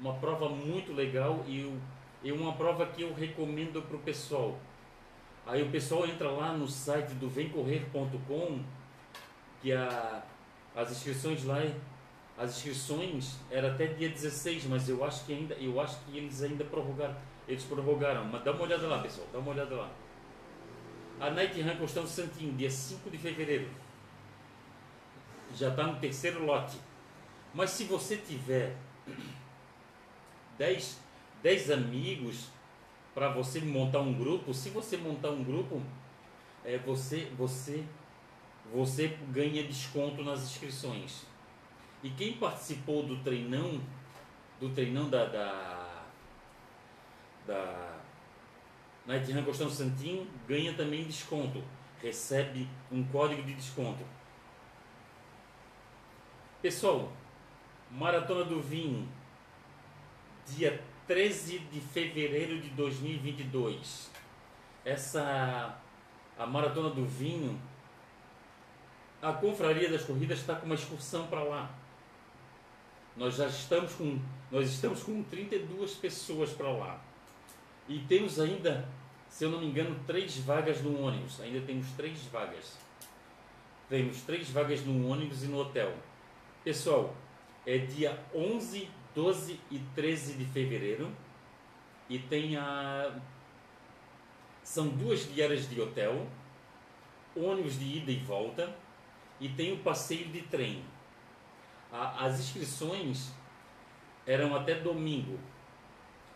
uma 0.00 0.14
prova 0.14 0.48
muito 0.48 0.92
legal 0.92 1.44
e 1.46 1.60
eu, 1.60 1.76
é 2.24 2.32
uma 2.32 2.52
prova 2.52 2.86
que 2.86 3.02
eu 3.02 3.12
recomendo 3.12 3.82
para 3.82 3.96
o 3.96 4.00
pessoal. 4.00 4.56
Aí 5.48 5.62
o 5.62 5.70
pessoal 5.70 6.06
entra 6.06 6.30
lá 6.30 6.52
no 6.52 6.68
site 6.68 7.14
do 7.14 7.26
vemcorrer.com 7.26 8.60
que 9.62 9.72
a, 9.72 10.22
as 10.76 10.90
inscrições 10.92 11.42
lá 11.44 11.62
as 12.36 12.56
inscrições 12.56 13.36
era 13.50 13.72
até 13.72 13.86
dia 13.86 14.10
16, 14.10 14.66
mas 14.66 14.88
eu 14.88 15.02
acho 15.02 15.24
que 15.24 15.32
ainda 15.32 15.54
eu 15.54 15.80
acho 15.80 15.98
que 16.04 16.16
eles 16.16 16.40
ainda 16.42 16.64
prorrogaram. 16.64 17.16
Eles 17.48 17.64
prorrogaram, 17.64 18.26
mas 18.26 18.44
dá 18.44 18.52
uma 18.52 18.62
olhada 18.62 18.86
lá, 18.86 19.02
pessoal, 19.02 19.26
dá 19.32 19.38
uma 19.40 19.50
olhada 19.50 19.74
lá. 19.74 19.90
A 21.18 21.30
Night 21.30 21.60
Run 21.60 21.76
Costão 21.78 22.06
Santinho, 22.06 22.54
dia 22.54 22.70
5 22.70 23.10
de 23.10 23.18
fevereiro. 23.18 23.68
Já 25.56 25.70
está 25.70 25.82
no 25.84 25.98
terceiro 25.98 26.44
lote. 26.44 26.78
Mas 27.52 27.70
se 27.70 27.84
você 27.84 28.18
tiver 28.18 28.76
10, 30.58 31.00
10 31.42 31.70
amigos 31.72 32.50
para 33.18 33.30
você 33.30 33.60
montar 33.60 33.98
um 33.98 34.14
grupo, 34.14 34.54
se 34.54 34.70
você 34.70 34.96
montar 34.96 35.30
um 35.30 35.42
grupo, 35.42 35.82
é, 36.64 36.78
você, 36.78 37.28
você, 37.36 37.84
você 38.72 39.08
ganha 39.32 39.64
desconto 39.64 40.22
nas 40.22 40.44
inscrições. 40.44 41.26
E 42.00 42.10
quem 42.10 42.34
participou 42.34 43.02
do 43.02 43.16
treinão, 43.16 43.80
do 44.60 44.68
treinão 44.68 45.10
da, 45.10 45.24
da, 45.24 46.04
da 47.44 47.98
Night 49.04 49.32
Run 49.32 49.42
Costão 49.42 49.68
Santinho 49.68 50.24
ganha 50.46 50.72
também 50.74 51.02
desconto, 51.02 51.60
recebe 52.00 52.68
um 52.88 53.02
código 53.02 53.42
de 53.42 53.54
desconto. 53.54 54.04
Pessoal, 56.62 57.12
Maratona 57.90 58.44
do 58.44 58.62
Vinho, 58.62 59.08
dia 60.46 60.80
13 61.08 61.60
de 61.72 61.80
fevereiro 61.80 62.60
de 62.60 62.68
2022. 62.68 64.10
Essa 64.84 65.74
a 66.38 66.46
Maratona 66.46 66.90
do 66.90 67.06
Vinho, 67.06 67.58
a 69.20 69.32
Confraria 69.32 69.90
das 69.90 70.04
Corridas 70.04 70.38
está 70.38 70.54
com 70.54 70.66
uma 70.66 70.74
excursão 70.74 71.26
para 71.26 71.42
lá. 71.42 71.74
Nós 73.16 73.36
já 73.36 73.46
estamos 73.46 73.94
com 73.94 74.20
nós 74.50 74.70
estamos 74.70 75.02
com 75.02 75.22
32 75.22 75.94
pessoas 75.94 76.50
para 76.50 76.70
lá. 76.70 77.00
E 77.88 78.00
temos 78.00 78.38
ainda, 78.38 78.86
se 79.30 79.44
eu 79.44 79.50
não 79.50 79.60
me 79.60 79.66
engano, 79.66 79.98
três 80.06 80.36
vagas 80.38 80.82
no 80.82 81.00
ônibus. 81.00 81.40
Ainda 81.40 81.60
temos 81.66 81.90
três 81.92 82.18
vagas. 82.26 82.76
Temos 83.88 84.20
três 84.22 84.50
vagas 84.50 84.84
no 84.84 85.08
ônibus 85.08 85.42
e 85.42 85.46
no 85.46 85.58
hotel. 85.58 85.94
Pessoal, 86.62 87.14
é 87.66 87.78
dia 87.78 88.18
11, 88.34 88.88
12 89.18 89.58
e 89.68 89.80
13 89.96 90.34
de 90.34 90.44
fevereiro. 90.44 91.10
E 92.08 92.20
tem 92.20 92.56
a. 92.56 93.18
São 94.62 94.86
duas 94.88 95.26
diárias 95.34 95.68
de 95.68 95.80
hotel, 95.80 96.24
ônibus 97.34 97.76
de 97.78 97.98
ida 97.98 98.12
e 98.12 98.18
volta 98.18 98.72
e 99.40 99.48
tem 99.48 99.72
o 99.72 99.78
passeio 99.78 100.28
de 100.28 100.42
trem. 100.42 100.84
As 101.90 102.38
inscrições 102.38 103.32
eram 104.26 104.54
até 104.54 104.74
domingo, 104.74 105.38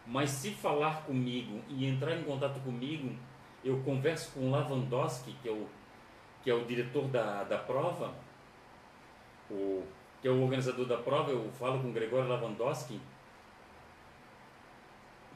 mas 0.06 0.30
se 0.30 0.50
falar 0.50 1.02
comigo 1.02 1.62
e 1.68 1.86
entrar 1.86 2.16
em 2.16 2.24
contato 2.24 2.58
comigo, 2.60 3.14
eu 3.62 3.80
converso 3.82 4.32
com 4.32 4.48
o 4.48 4.50
Lavandowski, 4.50 5.36
que 5.42 5.48
é 5.48 5.52
o, 5.52 5.68
que 6.42 6.50
é 6.50 6.54
o 6.54 6.64
diretor 6.64 7.06
da, 7.08 7.44
da 7.44 7.58
prova, 7.58 8.14
o, 9.50 9.86
que 10.22 10.28
é 10.28 10.30
o 10.30 10.40
organizador 10.40 10.86
da 10.86 10.96
prova, 10.96 11.32
eu 11.32 11.50
falo 11.58 11.80
com 11.80 11.88
o 11.88 11.92
Gregório 11.92 12.28
Lavandowski, 12.28 13.00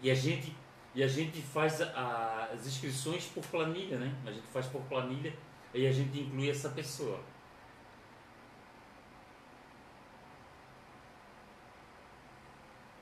e 0.00 0.10
a 0.10 0.14
gente, 0.14 0.54
e 0.94 1.02
a 1.02 1.08
gente 1.08 1.42
faz 1.42 1.82
a, 1.82 2.50
as 2.52 2.66
inscrições 2.66 3.26
por 3.26 3.44
planilha, 3.46 3.98
né? 3.98 4.14
A 4.24 4.30
gente 4.30 4.46
faz 4.46 4.66
por 4.66 4.80
planilha 4.82 5.34
e 5.74 5.86
a 5.86 5.90
gente 5.90 6.20
inclui 6.20 6.48
essa 6.48 6.68
pessoa. 6.68 7.20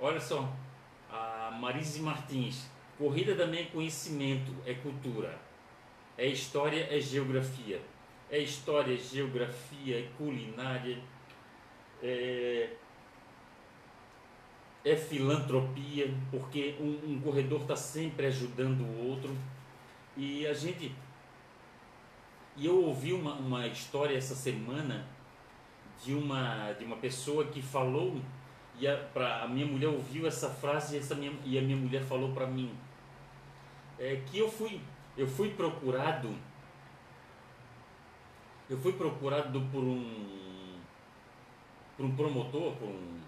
Olha 0.00 0.20
só, 0.20 0.50
a 1.10 1.50
Marise 1.60 2.00
Martins. 2.00 2.66
Corrida 2.96 3.34
também 3.34 3.62
é 3.62 3.64
conhecimento, 3.66 4.54
é 4.64 4.74
cultura. 4.74 5.38
É 6.16 6.26
história, 6.26 6.88
é 6.90 7.00
geografia. 7.00 7.80
É 8.30 8.38
história, 8.38 8.96
geografia, 8.96 10.00
é 10.00 10.08
culinária, 10.16 10.98
é, 12.02 12.70
é 14.84 14.96
filantropia, 14.96 16.12
porque 16.30 16.76
um, 16.80 17.12
um 17.12 17.20
corredor 17.20 17.62
está 17.62 17.76
sempre 17.76 18.26
ajudando 18.26 18.82
o 18.82 19.10
outro. 19.10 19.36
E 20.16 20.46
a 20.46 20.52
gente. 20.52 20.94
E 22.56 22.66
eu 22.66 22.84
ouvi 22.84 23.12
uma, 23.12 23.34
uma 23.34 23.66
história 23.66 24.16
essa 24.16 24.34
semana 24.34 25.06
de 26.04 26.14
uma, 26.14 26.72
de 26.72 26.84
uma 26.84 26.96
pessoa 26.96 27.46
que 27.46 27.60
falou 27.60 28.20
e 28.78 28.86
a, 28.86 28.96
pra, 28.96 29.42
a 29.42 29.48
minha 29.48 29.66
mulher 29.66 29.88
ouviu 29.88 30.26
essa 30.26 30.50
frase 30.50 30.96
essa 30.96 31.14
minha, 31.14 31.32
e 31.44 31.58
a 31.58 31.62
minha 31.62 31.76
mulher 31.76 32.02
falou 32.02 32.32
para 32.32 32.46
mim 32.46 32.76
é, 33.98 34.20
que 34.26 34.38
eu 34.38 34.50
fui, 34.50 34.80
eu 35.16 35.26
fui 35.26 35.50
procurado, 35.50 36.34
eu 38.68 38.76
fui 38.78 38.92
procurado 38.92 39.60
por 39.70 39.82
um, 39.82 40.43
por 41.96 42.06
um 42.06 42.16
promotor, 42.16 42.72
por 42.76 42.88
um, 42.88 43.20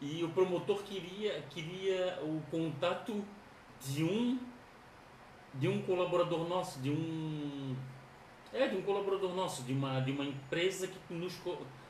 e 0.00 0.22
o 0.22 0.28
promotor 0.30 0.82
queria, 0.82 1.40
queria 1.50 2.18
o 2.22 2.42
contato 2.50 3.24
de 3.80 4.04
um 4.04 4.38
de 5.54 5.68
um 5.68 5.82
colaborador 5.82 6.48
nosso, 6.48 6.80
de 6.80 6.90
um 6.90 7.76
é 8.52 8.68
de 8.68 8.76
um 8.76 8.82
colaborador 8.82 9.34
nosso, 9.34 9.62
de 9.62 9.72
uma 9.72 10.00
de 10.00 10.10
uma 10.10 10.24
empresa 10.24 10.88
que 10.88 11.14
nos 11.14 11.34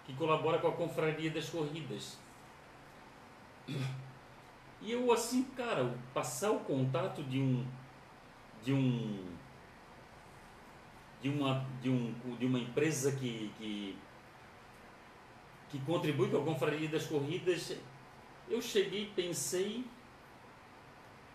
que 0.06 0.12
colabora 0.14 0.58
com 0.58 0.68
a 0.68 0.72
confraria 0.72 1.30
das 1.30 1.48
corridas. 1.48 2.18
E 4.82 4.92
eu 4.92 5.10
assim, 5.12 5.44
cara, 5.56 5.96
passar 6.12 6.50
o 6.50 6.60
contato 6.60 7.22
de 7.24 7.40
um 7.40 7.66
de 8.62 8.72
um 8.72 9.34
de 11.22 11.30
uma 11.30 11.66
de 11.80 11.88
um 11.88 12.14
de 12.38 12.46
uma 12.46 12.58
empresa 12.58 13.12
que 13.12 13.50
que, 13.58 13.96
que 15.74 15.84
contribui 15.84 16.30
com 16.30 16.36
a 16.36 16.44
confraria 16.44 16.88
das 16.88 17.04
corridas, 17.04 17.76
eu 18.48 18.62
cheguei, 18.62 19.10
pensei 19.16 19.84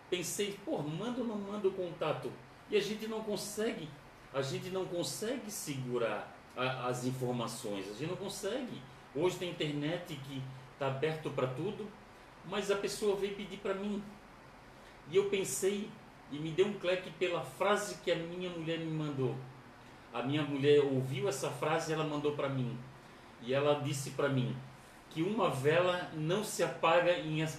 pensei, 0.08 0.58
pô, 0.64 0.78
manda 0.78 1.20
ou 1.20 1.26
não 1.26 1.36
manda 1.36 1.68
o 1.68 1.72
contato? 1.72 2.32
E 2.70 2.76
a 2.76 2.80
gente 2.80 3.06
não 3.06 3.22
consegue, 3.22 3.88
a 4.32 4.40
gente 4.40 4.70
não 4.70 4.86
consegue 4.86 5.50
segurar 5.50 6.36
a, 6.56 6.88
as 6.88 7.04
informações, 7.04 7.88
a 7.88 7.92
gente 7.92 8.08
não 8.08 8.16
consegue. 8.16 8.82
Hoje 9.14 9.36
tem 9.36 9.50
internet 9.50 10.16
que 10.16 10.42
está 10.72 10.88
aberto 10.88 11.30
para 11.30 11.46
tudo, 11.46 11.86
mas 12.48 12.70
a 12.70 12.76
pessoa 12.76 13.14
veio 13.14 13.36
pedir 13.36 13.58
para 13.58 13.74
mim. 13.74 14.02
E 15.10 15.16
eu 15.16 15.28
pensei 15.30 15.88
e 16.32 16.38
me 16.38 16.50
deu 16.50 16.66
um 16.66 16.72
clique 16.72 17.10
pela 17.12 17.42
frase 17.42 17.98
que 18.02 18.10
a 18.10 18.16
minha 18.16 18.50
mulher 18.50 18.78
me 18.78 18.90
mandou. 18.90 19.36
A 20.12 20.22
minha 20.22 20.42
mulher 20.42 20.80
ouviu 20.80 21.28
essa 21.28 21.50
frase 21.50 21.90
e 21.90 21.94
ela 21.94 22.04
mandou 22.04 22.32
para 22.32 22.48
mim. 22.48 22.76
E 23.42 23.54
ela 23.54 23.80
disse 23.80 24.10
para 24.10 24.28
mim 24.28 24.56
que 25.08 25.22
uma 25.22 25.50
vela 25.50 26.10
não 26.14 26.44
se 26.44 26.62
apaga 26.62 27.12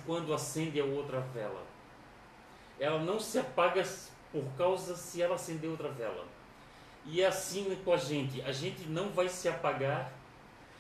quando 0.06 0.34
acende 0.34 0.80
a 0.80 0.86
outra 0.86 1.20
vela 1.20 1.72
ela 2.82 3.00
não 3.00 3.20
se 3.20 3.38
apaga 3.38 3.84
por 4.32 4.44
causa 4.58 4.96
se 4.96 5.22
ela 5.22 5.36
acender 5.36 5.70
outra 5.70 5.90
vela. 5.90 6.26
E 7.06 7.22
é 7.22 7.28
assim 7.28 7.78
com 7.86 7.94
a 7.94 7.98
gente. 7.98 8.42
A 8.42 8.52
gente 8.52 8.88
não 8.88 9.10
vai 9.10 9.30
se 9.30 9.48
apagar 9.48 10.12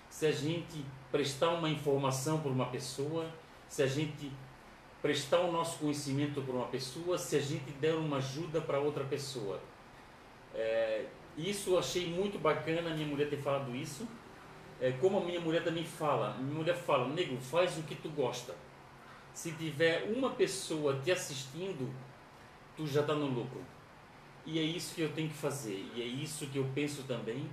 se 0.10 0.26
a 0.26 0.32
gente 0.32 0.84
prestar 1.12 1.50
uma 1.50 1.70
informação 1.70 2.42
para 2.42 2.50
uma 2.50 2.66
pessoa, 2.66 3.30
se 3.70 3.84
a 3.84 3.88
gente 3.88 4.32
prestar 5.00 5.42
o 5.42 5.52
nosso 5.52 5.78
conhecimento 5.78 6.42
para 6.42 6.56
uma 6.56 6.68
pessoa, 6.68 7.20
se 7.20 7.36
a 7.36 7.40
gente 7.40 7.72
der 7.74 7.94
uma 7.94 8.18
ajuda 8.18 8.60
para 8.60 8.80
outra 8.80 9.04
pessoa. 9.04 9.60
É, 10.56 11.06
isso 11.38 11.72
eu 11.72 11.80
achei 11.80 12.08
muito 12.08 12.40
bacana 12.40 12.90
a 12.90 12.94
minha 12.96 13.08
mulher 13.08 13.30
ter 13.30 13.38
falado 13.38 13.76
isso. 13.76 14.08
É, 14.82 14.92
como 14.94 15.20
a 15.20 15.22
minha 15.22 15.40
mulher 15.40 15.64
também 15.64 15.86
fala, 15.86 16.36
minha 16.38 16.56
mulher 16.56 16.76
fala, 16.76 17.08
nego, 17.08 17.38
faz 17.38 17.78
o 17.78 17.84
que 17.84 17.96
tu 17.96 18.10
gosta 18.10 18.56
se 19.34 19.52
tiver 19.54 20.04
uma 20.16 20.32
pessoa 20.32 21.00
te 21.04 21.12
assistindo, 21.12 21.94
tu 22.76 22.86
já 22.86 23.02
está 23.02 23.14
no 23.14 23.28
lucro. 23.28 23.62
E 24.46 24.60
é 24.60 24.62
isso 24.62 24.96
que 24.96 25.02
eu 25.02 25.12
tenho 25.14 25.30
que 25.30 25.36
fazer. 25.36 25.90
E 25.96 26.02
é 26.02 26.06
isso 26.06 26.48
que 26.48 26.58
eu 26.58 26.70
penso 26.74 27.04
também. 27.04 27.50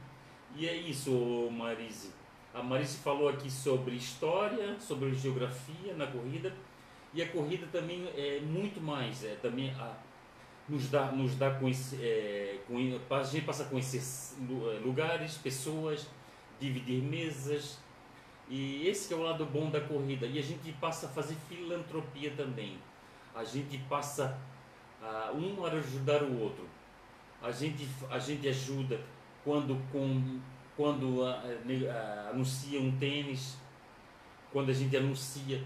E 0.56 0.66
é 0.66 0.74
isso, 0.74 1.10
Marise. 1.50 2.10
A 2.54 2.62
Marise 2.62 2.98
falou 2.98 3.28
aqui 3.28 3.50
sobre 3.50 3.94
história, 3.94 4.78
sobre 4.80 5.14
geografia 5.14 5.94
na 5.94 6.06
corrida. 6.06 6.52
E 7.12 7.22
a 7.22 7.28
corrida 7.28 7.66
também 7.70 8.08
é 8.16 8.40
muito 8.40 8.80
mais. 8.80 9.22
É 9.24 9.36
também 9.36 9.70
a, 9.70 9.94
nos 10.68 10.88
dá, 10.90 11.12
nos 11.12 11.34
dá 11.36 11.50
conhecer, 11.52 11.98
é, 12.02 12.58
a 13.10 13.22
gente 13.22 13.44
passa 13.44 13.64
a 13.64 13.66
conhecer 13.66 14.02
lugares, 14.84 15.36
pessoas, 15.38 16.06
dividir 16.60 17.02
mesas, 17.02 17.78
e 18.48 18.86
esse 18.88 19.12
é 19.12 19.16
o 19.16 19.22
lado 19.22 19.44
bom 19.44 19.70
da 19.70 19.80
corrida. 19.80 20.26
E 20.26 20.38
a 20.38 20.42
gente 20.42 20.72
passa 20.72 21.06
a 21.06 21.08
fazer 21.10 21.36
filantropia 21.48 22.32
também. 22.36 22.78
A 23.34 23.44
gente 23.44 23.76
passa 23.88 24.38
a 25.02 25.32
um 25.32 25.64
a 25.64 25.70
ajudar 25.70 26.22
o 26.22 26.40
outro. 26.40 26.66
A 27.42 27.52
gente, 27.52 27.86
a 28.10 28.18
gente 28.18 28.48
ajuda 28.48 29.00
quando, 29.44 29.80
com, 29.92 30.40
quando 30.76 31.24
a, 31.24 31.34
a, 31.34 32.30
anuncia 32.30 32.80
um 32.80 32.96
tênis, 32.98 33.56
quando 34.50 34.70
a 34.70 34.74
gente 34.74 34.96
anuncia 34.96 35.62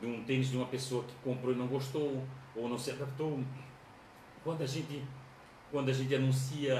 de 0.00 0.06
um 0.06 0.24
tênis 0.24 0.50
de 0.50 0.56
uma 0.56 0.66
pessoa 0.66 1.04
que 1.04 1.14
comprou 1.24 1.54
e 1.54 1.56
não 1.56 1.68
gostou 1.68 2.22
ou 2.54 2.68
não 2.68 2.76
se 2.76 2.90
adaptou. 2.90 3.42
Quando 4.42 4.62
a 4.62 4.66
gente, 4.66 5.02
quando 5.70 5.90
a 5.90 5.92
gente 5.92 6.14
anuncia 6.14 6.74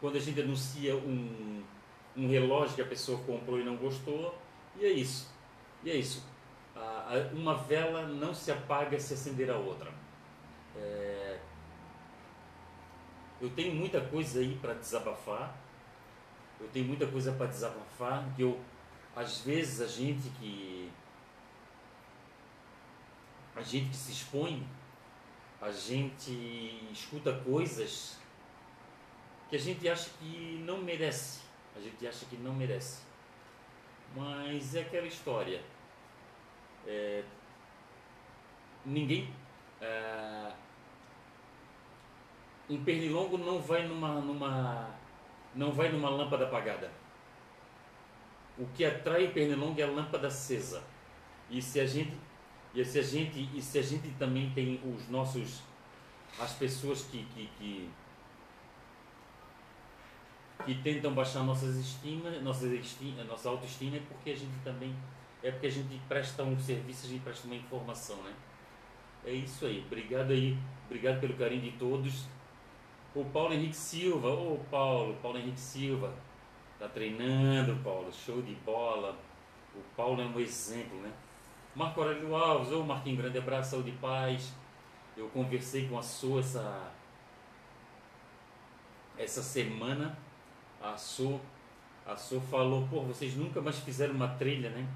quando 0.00 0.16
a 0.16 0.20
gente 0.20 0.40
anuncia 0.40 0.94
um, 0.96 1.62
um 2.16 2.28
relógio 2.28 2.74
que 2.74 2.82
a 2.82 2.86
pessoa 2.86 3.18
comprou 3.20 3.60
e 3.60 3.64
não 3.64 3.76
gostou, 3.76 4.38
e 4.78 4.84
é 4.84 4.90
isso. 4.90 5.34
E 5.82 5.90
é 5.90 5.94
isso. 5.94 6.24
uma 7.32 7.54
vela 7.54 8.06
não 8.06 8.34
se 8.34 8.50
apaga 8.50 8.98
se 8.98 9.14
acender 9.14 9.50
a 9.50 9.56
outra. 9.56 9.92
É, 10.76 11.38
eu 13.40 13.50
tenho 13.50 13.74
muita 13.74 14.00
coisa 14.00 14.40
aí 14.40 14.56
para 14.60 14.74
desabafar. 14.74 15.56
Eu 16.58 16.68
tenho 16.68 16.86
muita 16.86 17.06
coisa 17.06 17.32
para 17.32 17.46
desabafar 17.46 18.24
que 18.34 18.42
eu 18.42 18.58
às 19.14 19.40
vezes 19.40 19.80
a 19.80 19.86
gente 19.86 20.28
que 20.38 20.90
a 23.54 23.62
gente 23.62 23.88
que 23.88 23.96
se 23.96 24.12
expõe, 24.12 24.66
a 25.60 25.70
gente 25.70 26.86
escuta 26.92 27.32
coisas 27.32 28.18
que 29.48 29.56
a 29.56 29.58
gente 29.58 29.88
acha 29.88 30.10
que 30.18 30.62
não 30.64 30.78
merece. 30.78 31.40
A 31.76 31.80
gente 31.80 32.06
acha 32.06 32.24
que 32.26 32.36
não 32.36 32.54
merece. 32.54 33.02
Mas 34.14 34.74
é 34.74 34.80
aquela 34.80 35.06
história. 35.06 35.62
É, 36.86 37.22
ninguém. 38.84 39.32
É, 39.80 40.52
um 42.68 42.82
pernilongo 42.82 43.38
não 43.38 43.60
vai 43.60 43.86
numa, 43.86 44.20
numa. 44.20 44.90
não 45.54 45.70
vai 45.70 45.90
numa 45.90 46.08
lâmpada 46.08 46.46
apagada. 46.46 46.90
O 48.58 48.66
que 48.68 48.84
atrai 48.84 49.26
o 49.26 49.32
pernilongo 49.32 49.80
é 49.80 49.84
a 49.84 49.90
lâmpada 49.90 50.28
acesa. 50.28 50.82
E 51.50 51.62
se 51.62 51.78
a 51.78 51.86
gente. 51.86 52.16
E 52.74 52.84
se 52.84 52.98
a 52.98 53.02
gente, 53.02 53.48
e 53.54 53.62
se 53.62 53.78
a 53.78 53.82
gente 53.82 54.08
também 54.18 54.50
tem 54.50 54.80
os 54.84 55.08
nossos. 55.08 55.62
as 56.38 56.52
pessoas 56.54 57.02
que, 57.04 57.24
que, 57.34 57.46
que 57.58 57.90
que 60.64 60.74
tentam 60.76 61.12
baixar 61.12 61.42
nossas 61.42 61.76
nossas 62.42 62.72
estima, 62.72 63.24
nossa 63.24 63.48
autoestima 63.48 63.96
é 63.96 64.00
porque 64.00 64.30
a 64.30 64.36
gente 64.36 64.58
também 64.64 64.94
é 65.42 65.50
porque 65.50 65.66
a 65.66 65.70
gente 65.70 66.00
presta 66.08 66.42
um 66.42 66.58
serviço, 66.58 67.06
a 67.06 67.10
gente 67.10 67.22
presta 67.22 67.46
uma 67.46 67.56
informação, 67.56 68.16
né? 68.22 68.32
É 69.24 69.32
isso 69.32 69.66
aí. 69.66 69.82
Obrigado 69.86 70.32
aí, 70.32 70.58
obrigado 70.86 71.20
pelo 71.20 71.34
carinho 71.34 71.62
de 71.62 71.72
todos. 71.72 72.26
O 73.14 73.24
Paulo 73.24 73.54
Henrique 73.54 73.76
Silva, 73.76 74.28
ô 74.28 74.54
oh, 74.54 74.64
Paulo, 74.70 75.16
Paulo 75.22 75.38
Henrique 75.38 75.60
Silva, 75.60 76.12
tá 76.78 76.88
treinando, 76.88 77.76
Paulo, 77.82 78.12
show 78.12 78.42
de 78.42 78.54
bola. 78.56 79.16
O 79.74 79.80
Paulo 79.96 80.20
é 80.20 80.24
um 80.24 80.40
exemplo, 80.40 81.00
né? 81.00 81.12
Marco 81.74 82.00
Aurélio 82.00 82.34
Alves, 82.34 82.72
ô 82.72 82.80
oh, 82.80 82.84
Marquinhos, 82.84 83.20
grande 83.20 83.38
abraço, 83.38 83.72
saúde 83.72 83.90
e 83.90 83.98
paz. 83.98 84.52
Eu 85.16 85.28
conversei 85.28 85.88
com 85.88 85.98
a 85.98 86.02
sua 86.02 86.40
essa, 86.40 86.92
essa 89.16 89.42
semana 89.42 90.16
a 90.92 90.96
Su, 90.96 91.40
a 92.06 92.16
Su 92.16 92.40
falou, 92.40 92.86
pô, 92.88 93.02
vocês 93.02 93.36
nunca 93.36 93.60
mais 93.60 93.78
fizeram 93.78 94.14
uma 94.14 94.28
trilha, 94.28 94.70
né? 94.70 94.86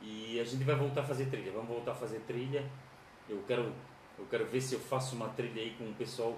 E 0.00 0.38
a 0.40 0.44
gente 0.44 0.64
vai 0.64 0.74
voltar 0.74 1.02
a 1.02 1.04
fazer 1.04 1.26
trilha, 1.26 1.52
vamos 1.52 1.68
voltar 1.68 1.92
a 1.92 1.94
fazer 1.94 2.20
trilha. 2.20 2.64
Eu 3.28 3.42
quero, 3.46 3.72
eu 4.18 4.26
quero 4.28 4.46
ver 4.46 4.60
se 4.60 4.74
eu 4.74 4.80
faço 4.80 5.14
uma 5.14 5.28
trilha 5.28 5.62
aí 5.62 5.74
com 5.78 5.84
o 5.84 5.94
pessoal. 5.94 6.36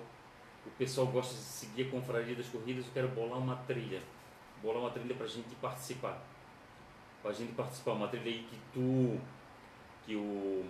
O 0.67 0.71
pessoal 0.79 1.07
gosta 1.09 1.35
de 1.35 1.41
seguir 1.41 1.89
a 1.89 1.91
confraria 1.91 2.35
das 2.35 2.47
corridas, 2.47 2.87
eu 2.87 2.93
quero 2.93 3.09
bolar 3.09 3.39
uma 3.39 3.57
trilha. 3.57 4.01
Bolar 4.63 4.81
uma 4.81 4.91
trilha 4.91 5.15
pra 5.15 5.27
gente 5.27 5.55
participar. 5.57 6.23
Pra 7.23 7.33
gente 7.33 7.53
participar, 7.53 7.93
uma 7.93 8.09
trilha 8.09 8.31
aí 8.31 8.47
que 8.49 8.59
tu, 8.73 9.21
que 10.05 10.15
o 10.15 10.65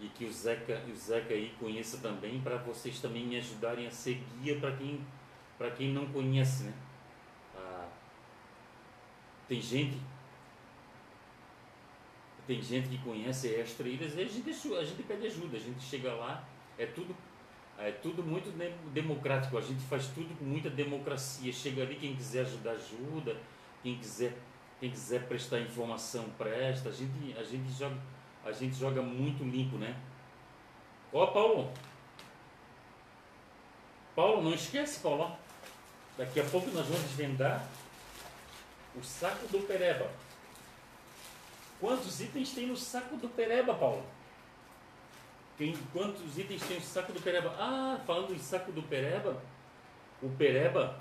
e 0.00 0.08
que 0.08 0.24
o 0.24 0.32
Zeca, 0.32 0.82
o 0.92 0.96
Zeca 0.96 1.32
aí 1.32 1.54
conheça 1.60 1.98
também, 1.98 2.40
para 2.40 2.56
vocês 2.56 2.98
também 3.00 3.24
me 3.24 3.36
ajudarem 3.36 3.86
a 3.86 3.90
ser 3.90 4.20
guia 4.34 4.58
para 4.58 4.72
quem, 4.72 5.00
quem 5.76 5.92
não 5.92 6.06
conhece, 6.06 6.64
né? 6.64 6.72
Tem 9.48 9.60
gente 9.60 9.98
tem 12.46 12.60
gente 12.60 12.88
que 12.88 12.98
conhece 12.98 13.54
as 13.56 13.72
trilhas 13.72 14.14
e 14.16 14.20
a 14.20 14.24
gente, 14.24 14.50
a 14.50 14.84
gente 14.84 15.02
pede 15.04 15.26
ajuda, 15.26 15.56
a 15.56 15.60
gente 15.60 15.80
chega 15.80 16.12
lá, 16.12 16.44
é 16.76 16.86
tudo, 16.86 17.14
é 17.78 17.92
tudo 17.92 18.22
muito 18.22 18.50
democrático, 18.92 19.56
a 19.56 19.60
gente 19.60 19.80
faz 19.84 20.08
tudo 20.08 20.36
com 20.36 20.44
muita 20.44 20.68
democracia. 20.68 21.52
Chega 21.52 21.82
ali, 21.82 21.96
quem 21.96 22.16
quiser 22.16 22.40
ajudar, 22.40 22.72
ajuda, 22.72 23.36
quem 23.82 23.96
quiser, 23.96 24.36
quem 24.80 24.90
quiser 24.90 25.26
prestar 25.28 25.60
informação, 25.60 26.24
presta. 26.36 26.88
A 26.88 26.92
gente, 26.92 27.36
a 27.38 27.44
gente, 27.44 27.70
joga, 27.72 27.96
a 28.44 28.52
gente 28.52 28.74
joga 28.74 29.00
muito 29.00 29.44
limpo, 29.44 29.76
né? 29.76 29.96
Ó, 31.12 31.26
Paulo! 31.28 31.72
Paulo, 34.16 34.42
não 34.42 34.52
esquece, 34.52 35.00
Paulo. 35.00 35.34
Daqui 36.18 36.40
a 36.40 36.44
pouco 36.44 36.70
nós 36.72 36.86
vamos 36.86 37.02
desvendar 37.04 37.66
o 38.96 39.02
saco 39.02 39.46
do 39.48 39.60
Pereba. 39.66 40.10
Quantos 41.80 42.20
itens 42.20 42.52
tem 42.52 42.66
no 42.66 42.76
saco 42.76 43.16
do 43.16 43.28
Pereba, 43.28 43.74
Paulo? 43.74 44.04
Quem, 45.58 45.76
quantos 45.92 46.38
itens 46.38 46.62
tem 46.62 46.78
o 46.78 46.82
saco 46.82 47.12
do 47.12 47.20
Pereba? 47.20 47.54
Ah, 47.58 48.00
falando 48.06 48.34
em 48.34 48.38
saco 48.38 48.72
do 48.72 48.82
Pereba, 48.82 49.42
o 50.22 50.28
Pereba, 50.30 50.98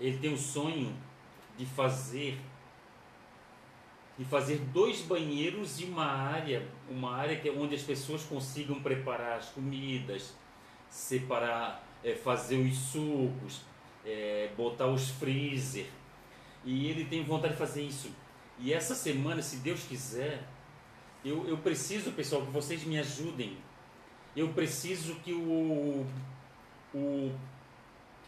ele 0.00 0.18
tem 0.18 0.32
o 0.32 0.38
sonho 0.38 0.96
de 1.56 1.66
fazer 1.66 2.38
de 4.18 4.24
fazer 4.26 4.58
dois 4.72 5.00
banheiros 5.00 5.80
e 5.80 5.84
uma 5.84 6.04
área, 6.04 6.66
uma 6.88 7.16
área 7.16 7.36
que 7.36 7.48
é 7.48 7.52
onde 7.52 7.74
as 7.74 7.82
pessoas 7.82 8.22
consigam 8.22 8.80
preparar 8.80 9.38
as 9.38 9.48
comidas, 9.48 10.34
separar, 10.88 11.82
é, 12.04 12.14
fazer 12.14 12.56
os 12.56 12.76
sucos, 12.76 13.62
é, 14.04 14.50
botar 14.56 14.86
os 14.86 15.08
freezer. 15.08 15.86
E 16.64 16.88
ele 16.88 17.04
tem 17.04 17.24
vontade 17.24 17.54
de 17.54 17.58
fazer 17.58 17.82
isso. 17.82 18.10
E 18.58 18.72
essa 18.72 18.94
semana, 18.94 19.42
se 19.42 19.56
Deus 19.56 19.82
quiser, 19.84 20.42
eu, 21.24 21.46
eu 21.48 21.58
preciso, 21.58 22.12
pessoal, 22.12 22.42
que 22.42 22.50
vocês 22.50 22.84
me 22.84 22.98
ajudem. 22.98 23.56
Eu 24.36 24.48
preciso 24.50 25.16
que 25.16 25.32
o, 25.32 26.06
o, 26.94 27.32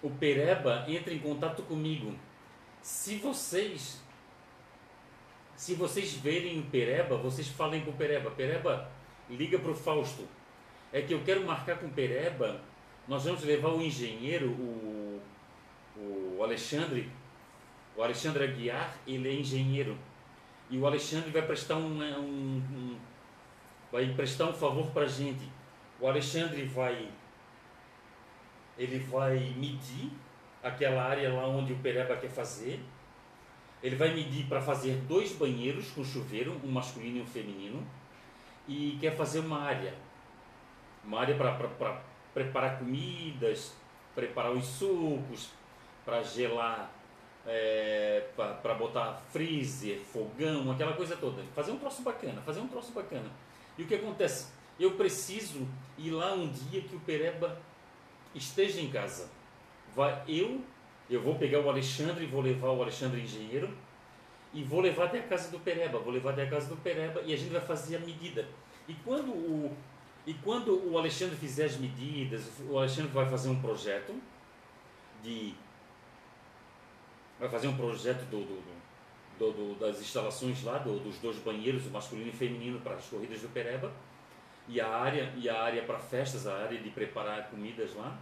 o 0.02 0.10
Pereba 0.10 0.84
entre 0.88 1.14
em 1.14 1.18
contato 1.18 1.62
comigo. 1.62 2.14
Se 2.82 3.16
vocês 3.16 4.04
se 5.56 5.74
vocês 5.74 6.14
verem 6.14 6.58
o 6.58 6.64
Pereba, 6.64 7.16
vocês 7.16 7.48
falem 7.48 7.82
com 7.82 7.90
o 7.90 7.94
Pereba. 7.94 8.30
Pereba, 8.30 8.90
liga 9.30 9.58
para 9.58 9.70
o 9.70 9.74
Fausto. 9.74 10.26
É 10.92 11.00
que 11.00 11.14
eu 11.14 11.22
quero 11.24 11.44
marcar 11.44 11.78
com 11.78 11.86
o 11.86 11.90
Pereba. 11.90 12.60
Nós 13.06 13.24
vamos 13.24 13.42
levar 13.44 13.68
o 13.68 13.80
engenheiro, 13.80 14.50
o, 14.50 15.20
o 15.96 16.40
Alexandre. 16.42 17.08
O 17.96 18.02
Alexandre 18.02 18.44
Aguiar, 18.44 18.96
ele 19.06 19.28
é 19.28 19.34
engenheiro. 19.34 19.96
E 20.70 20.78
o 20.78 20.86
Alexandre 20.86 21.30
vai 21.30 21.42
prestar 21.42 21.76
um, 21.76 22.02
um, 22.02 22.62
um 22.72 22.98
vai 23.92 24.12
prestar 24.14 24.46
um 24.46 24.52
favor 24.52 24.90
para 24.90 25.04
a 25.04 25.08
gente. 25.08 25.48
O 26.00 26.06
Alexandre 26.06 26.64
vai 26.64 27.08
ele 28.76 28.98
vai 28.98 29.38
medir 29.56 30.10
aquela 30.62 31.04
área 31.04 31.32
lá 31.32 31.46
onde 31.46 31.72
o 31.72 31.78
Pereba 31.78 32.16
quer 32.16 32.30
fazer 32.30 32.80
ele 33.84 33.96
vai 33.96 34.14
medir 34.14 34.46
para 34.46 34.62
fazer 34.62 34.96
dois 35.06 35.32
banheiros 35.32 35.90
com 35.90 36.02
chuveiro, 36.02 36.58
um 36.64 36.70
masculino 36.70 37.18
e 37.18 37.20
um 37.20 37.26
feminino, 37.26 37.86
e 38.66 38.96
quer 38.98 39.14
fazer 39.14 39.40
uma 39.40 39.60
área. 39.60 39.92
Uma 41.04 41.20
área 41.20 41.36
para 41.36 41.52
preparar 42.32 42.78
comidas, 42.78 43.76
preparar 44.14 44.52
os 44.52 44.64
sucos, 44.64 45.50
para 46.02 46.22
gelar, 46.22 46.90
é, 47.46 48.26
para 48.34 48.74
botar 48.74 49.22
freezer, 49.30 49.98
fogão, 50.00 50.70
aquela 50.70 50.94
coisa 50.94 51.16
toda. 51.16 51.42
Fazer 51.54 51.72
um 51.72 51.78
troço 51.78 52.02
bacana, 52.02 52.40
fazer 52.42 52.60
um 52.60 52.68
troço 52.68 52.92
bacana. 52.92 53.30
E 53.76 53.82
o 53.82 53.86
que 53.86 53.94
acontece? 53.94 54.48
Eu 54.78 54.92
preciso 54.92 55.66
ir 55.98 56.10
lá 56.10 56.32
um 56.32 56.48
dia 56.48 56.80
que 56.80 56.96
o 56.96 57.00
Pereba 57.00 57.58
esteja 58.34 58.80
em 58.80 58.90
casa. 58.90 59.28
Vai 59.94 60.22
eu 60.26 60.60
eu 61.08 61.20
vou 61.20 61.34
pegar 61.34 61.60
o 61.60 61.68
Alexandre, 61.68 62.26
vou 62.26 62.40
levar 62.40 62.70
o 62.70 62.82
Alexandre 62.82 63.20
engenheiro 63.20 63.70
e 64.52 64.62
vou 64.62 64.80
levar 64.80 65.06
até 65.06 65.18
a 65.18 65.22
casa 65.22 65.50
do 65.50 65.58
Pereba, 65.58 65.98
vou 65.98 66.12
levar 66.12 66.30
até 66.30 66.44
a 66.44 66.50
casa 66.50 66.68
do 66.68 66.76
Pereba 66.76 67.20
e 67.22 67.34
a 67.34 67.36
gente 67.36 67.50
vai 67.50 67.60
fazer 67.60 67.96
a 67.96 67.98
medida. 67.98 68.48
E 68.88 68.94
quando 68.94 69.30
o, 69.30 69.76
e 70.26 70.32
quando 70.34 70.90
o 70.90 70.96
Alexandre 70.96 71.36
fizer 71.36 71.66
as 71.66 71.76
medidas, 71.76 72.50
o 72.70 72.78
Alexandre 72.78 73.10
vai 73.12 73.28
fazer 73.28 73.48
um 73.48 73.60
projeto 73.60 74.14
de 75.22 75.54
vai 77.44 77.50
fazer 77.50 77.68
um 77.68 77.76
projeto 77.76 78.24
do, 78.30 78.42
do, 78.42 78.62
do, 79.38 79.52
do 79.52 79.78
das 79.78 80.00
instalações 80.00 80.62
lá 80.62 80.78
dos 80.78 81.18
dois 81.18 81.36
banheiros, 81.38 81.86
o 81.86 81.90
masculino 81.90 82.30
e 82.30 82.32
feminino 82.32 82.80
para 82.80 82.94
as 82.94 83.04
corridas 83.04 83.40
do 83.42 83.48
Pereba 83.48 83.92
e 84.66 84.80
a 84.80 84.88
área 84.88 85.30
e 85.36 85.46
a 85.46 85.62
área 85.62 85.82
para 85.82 85.98
festas, 85.98 86.46
a 86.46 86.56
área 86.56 86.78
de 86.78 86.88
preparar 86.88 87.50
comidas 87.50 87.94
lá. 87.94 88.16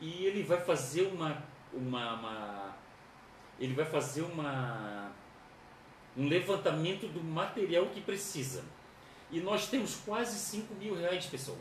E 0.00 0.24
ele 0.24 0.44
vai 0.44 0.60
fazer 0.60 1.02
uma 1.02 1.42
uma, 1.72 2.14
uma 2.14 2.76
ele 3.58 3.74
vai 3.74 3.84
fazer 3.84 4.22
uma 4.22 5.10
um 6.16 6.28
levantamento 6.28 7.08
do 7.08 7.24
material 7.24 7.86
que 7.86 8.00
precisa. 8.00 8.62
E 9.32 9.40
nós 9.40 9.66
temos 9.66 9.96
quase 9.96 10.38
5 10.38 10.74
mil 10.74 10.94
reais, 10.94 11.26
pessoal. 11.26 11.58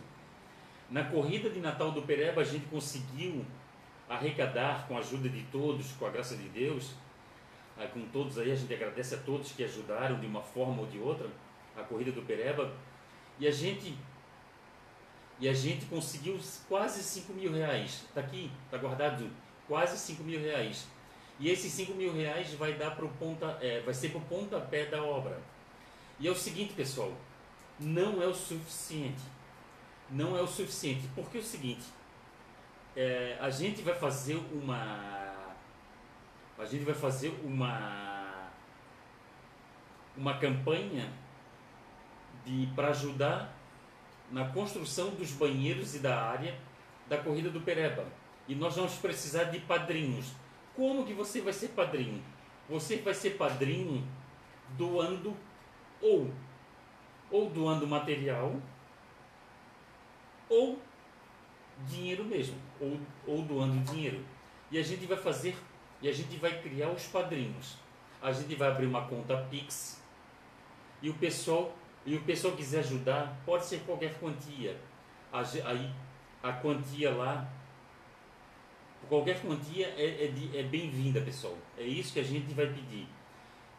Na 0.91 1.03
corrida 1.05 1.49
de 1.49 1.59
Natal 1.59 1.91
do 1.91 2.03
Pereba, 2.03 2.41
a 2.41 2.43
gente 2.43 2.67
conseguiu 2.67 3.43
arrecadar, 4.15 4.87
com 4.87 4.95
a 4.95 4.99
ajuda 4.99 5.29
de 5.29 5.43
todos, 5.43 5.91
com 5.93 6.05
a 6.05 6.09
graça 6.09 6.35
de 6.35 6.47
Deus, 6.49 6.93
ah, 7.77 7.87
com 7.87 8.01
todos 8.07 8.37
aí, 8.37 8.51
a 8.51 8.55
gente 8.55 8.73
agradece 8.73 9.15
a 9.15 9.17
todos 9.17 9.51
que 9.51 9.63
ajudaram 9.63 10.19
de 10.19 10.27
uma 10.27 10.41
forma 10.41 10.81
ou 10.81 10.87
de 10.87 10.99
outra 10.99 11.27
a 11.75 11.81
corrida 11.81 12.11
do 12.11 12.21
Pereba. 12.21 12.71
E 13.39 13.47
a 13.47 13.51
gente 13.51 13.97
e 15.39 15.49
a 15.49 15.53
gente 15.53 15.85
conseguiu 15.87 16.39
quase 16.69 17.03
5 17.03 17.33
mil 17.33 17.51
reais. 17.51 18.03
Está 18.07 18.21
aqui, 18.21 18.51
está 18.65 18.77
guardado 18.77 19.29
quase 19.67 19.97
5 19.97 20.23
mil 20.23 20.39
reais. 20.39 20.87
E 21.39 21.49
esses 21.49 21.71
5 21.73 21.93
mil 21.95 22.13
reais 22.13 22.53
vai, 22.53 22.73
dar 22.73 22.95
pro 22.95 23.09
ponta, 23.09 23.57
é, 23.59 23.81
vai 23.81 23.93
ser 23.93 24.09
para 24.09 24.19
o 24.19 24.21
pontapé 24.21 24.85
da 24.85 25.03
obra. 25.03 25.41
E 26.19 26.27
é 26.27 26.31
o 26.31 26.35
seguinte, 26.35 26.73
pessoal, 26.73 27.11
não 27.79 28.21
é 28.21 28.27
o 28.27 28.33
suficiente. 28.33 29.21
Não 30.09 30.37
é 30.37 30.41
o 30.41 30.47
suficiente. 30.47 31.09
Porque 31.15 31.39
é 31.39 31.41
o 31.41 31.43
seguinte, 31.43 31.83
é, 32.95 33.37
a 33.39 33.49
gente 33.49 33.81
vai 33.81 33.95
fazer 33.95 34.35
uma. 34.51 35.33
A 36.57 36.65
gente 36.65 36.83
vai 36.83 36.93
fazer 36.93 37.29
uma. 37.43 38.49
Uma 40.15 40.37
campanha 40.37 41.11
para 42.75 42.89
ajudar 42.89 43.51
na 44.31 44.45
construção 44.49 45.11
dos 45.11 45.31
banheiros 45.31 45.95
e 45.95 45.99
da 45.99 46.21
área 46.21 46.55
da 47.07 47.17
corrida 47.17 47.49
do 47.49 47.61
Pereba. 47.61 48.05
E 48.47 48.53
nós 48.53 48.75
vamos 48.75 48.95
precisar 48.95 49.45
de 49.45 49.59
padrinhos. 49.59 50.33
Como 50.75 51.05
que 51.05 51.13
você 51.13 51.41
vai 51.41 51.53
ser 51.53 51.69
padrinho? 51.69 52.21
Você 52.69 52.97
vai 52.97 53.13
ser 53.13 53.31
padrinho 53.31 54.05
doando 54.77 55.35
ou 56.01 56.31
ou 57.31 57.49
doando 57.49 57.87
material 57.87 58.55
ou 60.47 60.79
dinheiro 61.87 62.23
mesmo, 62.23 62.55
ou, 62.79 62.99
ou 63.25 63.41
doando 63.43 63.79
dinheiro. 63.91 64.23
E 64.71 64.77
a 64.77 64.83
gente 64.83 65.05
vai 65.05 65.17
fazer, 65.17 65.55
e 66.01 66.07
a 66.07 66.13
gente 66.13 66.35
vai 66.37 66.61
criar 66.61 66.89
os 66.89 67.05
padrinhos. 67.05 67.77
A 68.21 68.31
gente 68.31 68.55
vai 68.55 68.69
abrir 68.69 68.85
uma 68.85 69.05
conta 69.05 69.37
Pix 69.49 70.01
e 71.01 71.09
o 71.09 71.13
pessoal, 71.15 71.75
e 72.05 72.15
o 72.15 72.21
pessoal 72.21 72.55
quiser 72.55 72.79
ajudar, 72.79 73.37
pode 73.45 73.65
ser 73.65 73.81
qualquer 73.81 74.17
quantia. 74.19 74.79
Aí 75.31 75.91
a 76.41 76.53
quantia 76.53 77.11
lá 77.11 77.49
Qualquer 79.09 79.41
quantia 79.41 79.87
é, 79.97 80.25
é, 80.25 80.59
é 80.59 80.63
bem-vinda, 80.63 81.21
pessoal. 81.21 81.57
É 81.77 81.83
isso 81.83 82.13
que 82.13 82.19
a 82.19 82.23
gente 82.23 82.53
vai 82.53 82.67
pedir. 82.67 83.07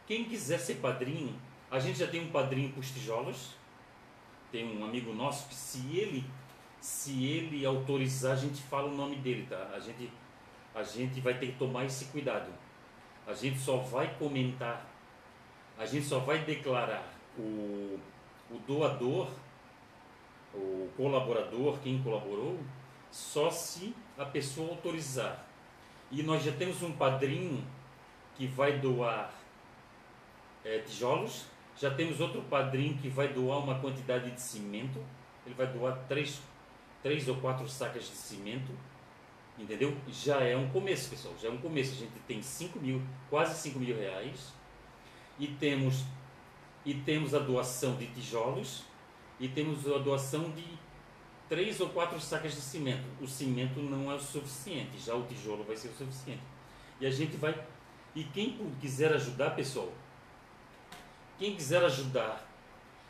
Quem 0.06 0.24
quiser 0.24 0.58
ser 0.58 0.74
padrinho, 0.76 1.34
a 1.70 1.78
gente 1.78 1.98
já 1.98 2.06
tem 2.06 2.20
um 2.20 2.30
padrinho 2.30 2.70
para 2.70 2.80
os 2.80 2.90
tijolos. 2.90 3.50
Tem 4.52 4.78
um 4.78 4.84
amigo 4.84 5.12
nosso 5.12 5.48
que 5.48 5.54
se 5.54 5.96
ele 5.96 6.24
se 6.84 7.24
ele 7.24 7.64
autorizar, 7.64 8.32
a 8.32 8.36
gente 8.36 8.60
fala 8.64 8.88
o 8.88 8.94
nome 8.94 9.16
dele, 9.16 9.46
tá? 9.48 9.70
A 9.74 9.80
gente 9.80 10.12
a 10.74 10.82
gente 10.82 11.18
vai 11.18 11.32
ter 11.38 11.46
que 11.46 11.58
tomar 11.58 11.86
esse 11.86 12.04
cuidado. 12.06 12.52
A 13.26 13.32
gente 13.32 13.58
só 13.58 13.78
vai 13.78 14.14
comentar, 14.18 14.84
a 15.78 15.86
gente 15.86 16.04
só 16.04 16.18
vai 16.18 16.40
declarar 16.40 17.02
o, 17.38 17.98
o 18.50 18.58
doador, 18.66 19.30
o 20.52 20.90
colaborador, 20.94 21.78
quem 21.78 22.02
colaborou, 22.02 22.60
só 23.10 23.50
se 23.50 23.94
a 24.18 24.26
pessoa 24.26 24.68
autorizar. 24.68 25.46
E 26.10 26.22
nós 26.22 26.42
já 26.42 26.52
temos 26.52 26.82
um 26.82 26.92
padrinho 26.92 27.64
que 28.36 28.46
vai 28.46 28.78
doar 28.78 29.32
é, 30.62 30.80
tijolos, 30.80 31.46
já 31.78 31.94
temos 31.94 32.20
outro 32.20 32.42
padrinho 32.42 32.98
que 32.98 33.08
vai 33.08 33.28
doar 33.28 33.60
uma 33.60 33.80
quantidade 33.80 34.30
de 34.32 34.40
cimento, 34.40 35.02
ele 35.46 35.54
vai 35.54 35.66
doar 35.66 35.96
três, 36.06 36.42
três 37.04 37.28
ou 37.28 37.36
quatro 37.36 37.68
sacas 37.68 38.04
de 38.04 38.16
cimento, 38.16 38.72
entendeu? 39.58 39.94
Já 40.10 40.40
é 40.40 40.56
um 40.56 40.70
começo, 40.70 41.10
pessoal, 41.10 41.34
já 41.40 41.48
é 41.48 41.50
um 41.50 41.58
começo. 41.58 41.92
A 41.92 41.96
gente 41.96 42.18
tem 42.26 42.40
5 42.40 42.80
mil, 42.80 43.02
quase 43.28 43.60
5 43.60 43.78
mil 43.78 43.94
reais, 43.94 44.54
e 45.38 45.46
temos, 45.46 46.02
e 46.82 46.94
temos 46.94 47.34
a 47.34 47.38
doação 47.38 47.94
de 47.96 48.06
tijolos, 48.06 48.84
e 49.38 49.46
temos 49.48 49.86
a 49.86 49.98
doação 49.98 50.50
de 50.52 50.64
três 51.46 51.78
ou 51.78 51.90
quatro 51.90 52.18
sacas 52.18 52.54
de 52.54 52.60
cimento. 52.62 53.04
O 53.20 53.28
cimento 53.28 53.80
não 53.80 54.10
é 54.10 54.14
o 54.14 54.20
suficiente, 54.20 54.98
já 54.98 55.14
o 55.14 55.24
tijolo 55.26 55.62
vai 55.62 55.76
ser 55.76 55.88
o 55.88 55.94
suficiente. 55.94 56.42
E 56.98 57.06
a 57.06 57.10
gente 57.10 57.36
vai. 57.36 57.54
E 58.14 58.24
quem 58.24 58.56
quiser 58.80 59.12
ajudar, 59.12 59.50
pessoal, 59.50 59.92
quem 61.38 61.54
quiser 61.54 61.84
ajudar 61.84 62.48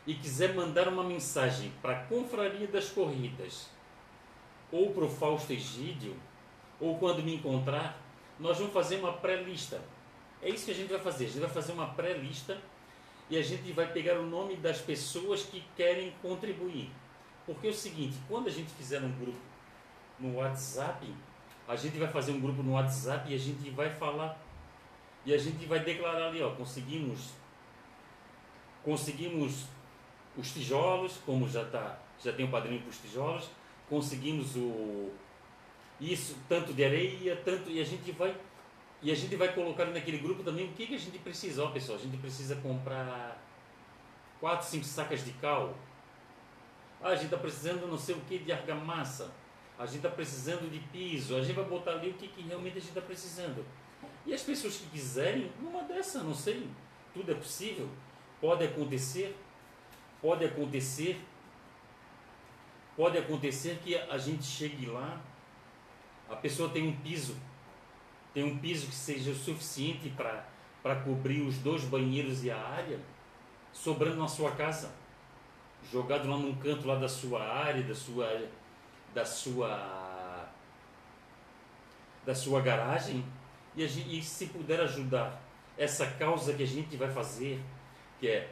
e 0.04 0.14
quiser 0.14 0.52
mandar 0.52 0.88
uma 0.88 1.04
mensagem 1.04 1.70
para 1.80 2.00
a 2.00 2.04
Confraria 2.06 2.66
das 2.66 2.88
Corridas 2.90 3.72
ou 4.70 4.92
para 4.92 5.04
o 5.04 5.08
Fausto 5.08 5.52
Egídio, 5.52 6.16
ou 6.80 6.98
quando 6.98 7.22
me 7.22 7.34
encontrar, 7.34 8.00
nós 8.38 8.58
vamos 8.58 8.72
fazer 8.72 8.96
uma 8.96 9.12
pré-lista. 9.12 9.80
É 10.42 10.48
isso 10.48 10.66
que 10.66 10.70
a 10.72 10.74
gente 10.74 10.90
vai 10.90 11.00
fazer. 11.00 11.26
A 11.26 11.28
gente 11.28 11.40
vai 11.40 11.50
fazer 11.50 11.72
uma 11.72 11.86
pré-lista 11.88 12.60
e 13.30 13.38
a 13.38 13.42
gente 13.42 13.72
vai 13.72 13.90
pegar 13.92 14.18
o 14.18 14.26
nome 14.26 14.56
das 14.56 14.80
pessoas 14.80 15.42
que 15.44 15.64
querem 15.74 16.12
contribuir 16.20 16.90
Porque 17.46 17.68
é 17.68 17.70
o 17.70 17.74
seguinte, 17.74 18.16
quando 18.28 18.48
a 18.48 18.50
gente 18.50 18.70
fizer 18.72 19.00
um 19.00 19.12
grupo 19.12 19.38
no 20.18 20.36
WhatsApp, 20.36 21.06
a 21.66 21.76
gente 21.76 21.98
vai 21.98 22.08
fazer 22.08 22.32
um 22.32 22.40
grupo 22.40 22.62
no 22.62 22.72
WhatsApp 22.72 23.30
e 23.30 23.34
a 23.34 23.38
gente 23.38 23.70
vai 23.70 23.90
falar 23.90 24.38
e 25.24 25.32
a 25.32 25.38
gente 25.38 25.64
vai 25.64 25.80
declarar 25.80 26.28
ali, 26.28 26.42
ó, 26.42 26.50
conseguimos 26.50 27.30
conseguimos 28.84 29.64
os 30.36 30.52
tijolos, 30.52 31.16
como 31.24 31.48
já 31.48 31.64
tá, 31.64 31.98
já 32.22 32.32
tem 32.32 32.44
o 32.44 32.50
padrinho 32.50 32.82
para 32.82 32.90
os 32.90 32.98
tijolos, 32.98 33.48
conseguimos 33.88 34.56
o 34.56 35.10
isso, 36.00 36.36
tanto 36.48 36.72
de 36.72 36.84
areia, 36.84 37.36
tanto 37.44 37.70
e 37.70 37.80
a 37.80 37.84
gente 37.84 38.10
vai 38.12 38.36
e 39.02 39.10
a 39.10 39.14
gente 39.14 39.36
vai 39.36 39.52
colocar 39.52 39.84
naquele 39.86 40.18
grupo 40.18 40.42
também 40.42 40.66
o 40.66 40.72
que, 40.72 40.86
que 40.86 40.94
a 40.94 40.98
gente 40.98 41.18
precisa, 41.18 41.62
ó, 41.62 41.70
pessoal, 41.70 41.98
a 41.98 42.00
gente 42.00 42.16
precisa 42.16 42.56
comprar 42.56 43.38
quatro, 44.40 44.66
cinco 44.66 44.84
sacas 44.84 45.24
de 45.24 45.32
cal. 45.32 45.76
Ah, 47.02 47.08
a 47.08 47.14
gente 47.14 47.26
está 47.26 47.36
precisando 47.36 47.86
não 47.86 47.98
sei 47.98 48.14
o 48.14 48.20
que 48.20 48.38
de 48.38 48.50
argamassa. 48.50 49.30
A 49.78 49.84
gente 49.84 49.96
está 49.96 50.08
precisando 50.08 50.70
de 50.70 50.78
piso. 50.78 51.36
A 51.36 51.42
gente 51.42 51.54
vai 51.54 51.64
botar 51.64 51.92
ali 51.92 52.10
o 52.10 52.14
que, 52.14 52.28
que 52.28 52.42
realmente 52.42 52.78
a 52.78 52.80
gente 52.80 52.90
está 52.90 53.00
precisando. 53.02 53.64
E 54.24 54.32
as 54.32 54.42
pessoas 54.42 54.76
que 54.76 54.86
quiserem, 54.86 55.52
numa 55.60 55.82
dessa, 55.82 56.22
não 56.22 56.34
sei, 56.34 56.66
tudo 57.12 57.30
é 57.30 57.34
possível. 57.34 57.88
Pode 58.40 58.64
acontecer, 58.64 59.36
pode 60.20 60.44
acontecer, 60.44 61.20
pode 62.96 63.18
acontecer 63.18 63.78
que 63.82 63.96
a 63.96 64.18
gente 64.18 64.44
chegue 64.44 64.86
lá, 64.86 65.20
a 66.28 66.36
pessoa 66.36 66.68
tem 66.68 66.86
um 66.88 66.96
piso, 66.96 67.36
tem 68.32 68.44
um 68.44 68.58
piso 68.58 68.86
que 68.86 68.94
seja 68.94 69.34
suficiente 69.34 70.10
para 70.10 70.96
cobrir 70.96 71.42
os 71.42 71.58
dois 71.58 71.84
banheiros 71.84 72.44
e 72.44 72.50
a 72.50 72.58
área, 72.58 73.00
sobrando 73.72 74.16
na 74.16 74.28
sua 74.28 74.52
casa, 74.52 74.92
jogado 75.90 76.28
lá 76.28 76.36
num 76.36 76.54
canto 76.54 76.86
lá 76.86 76.94
da 76.94 77.08
sua 77.08 77.42
área, 77.42 77.82
da 77.82 77.94
sua 77.94 78.48
da 79.12 79.24
sua 79.24 80.48
da 82.26 82.34
sua 82.34 82.60
garagem 82.60 83.24
e, 83.76 83.86
gente, 83.86 84.18
e 84.18 84.22
se 84.22 84.46
puder 84.46 84.80
ajudar 84.80 85.40
essa 85.76 86.06
causa 86.06 86.54
que 86.54 86.62
a 86.62 86.66
gente 86.66 86.96
vai 86.96 87.12
fazer, 87.12 87.60
que 88.18 88.28
é 88.28 88.50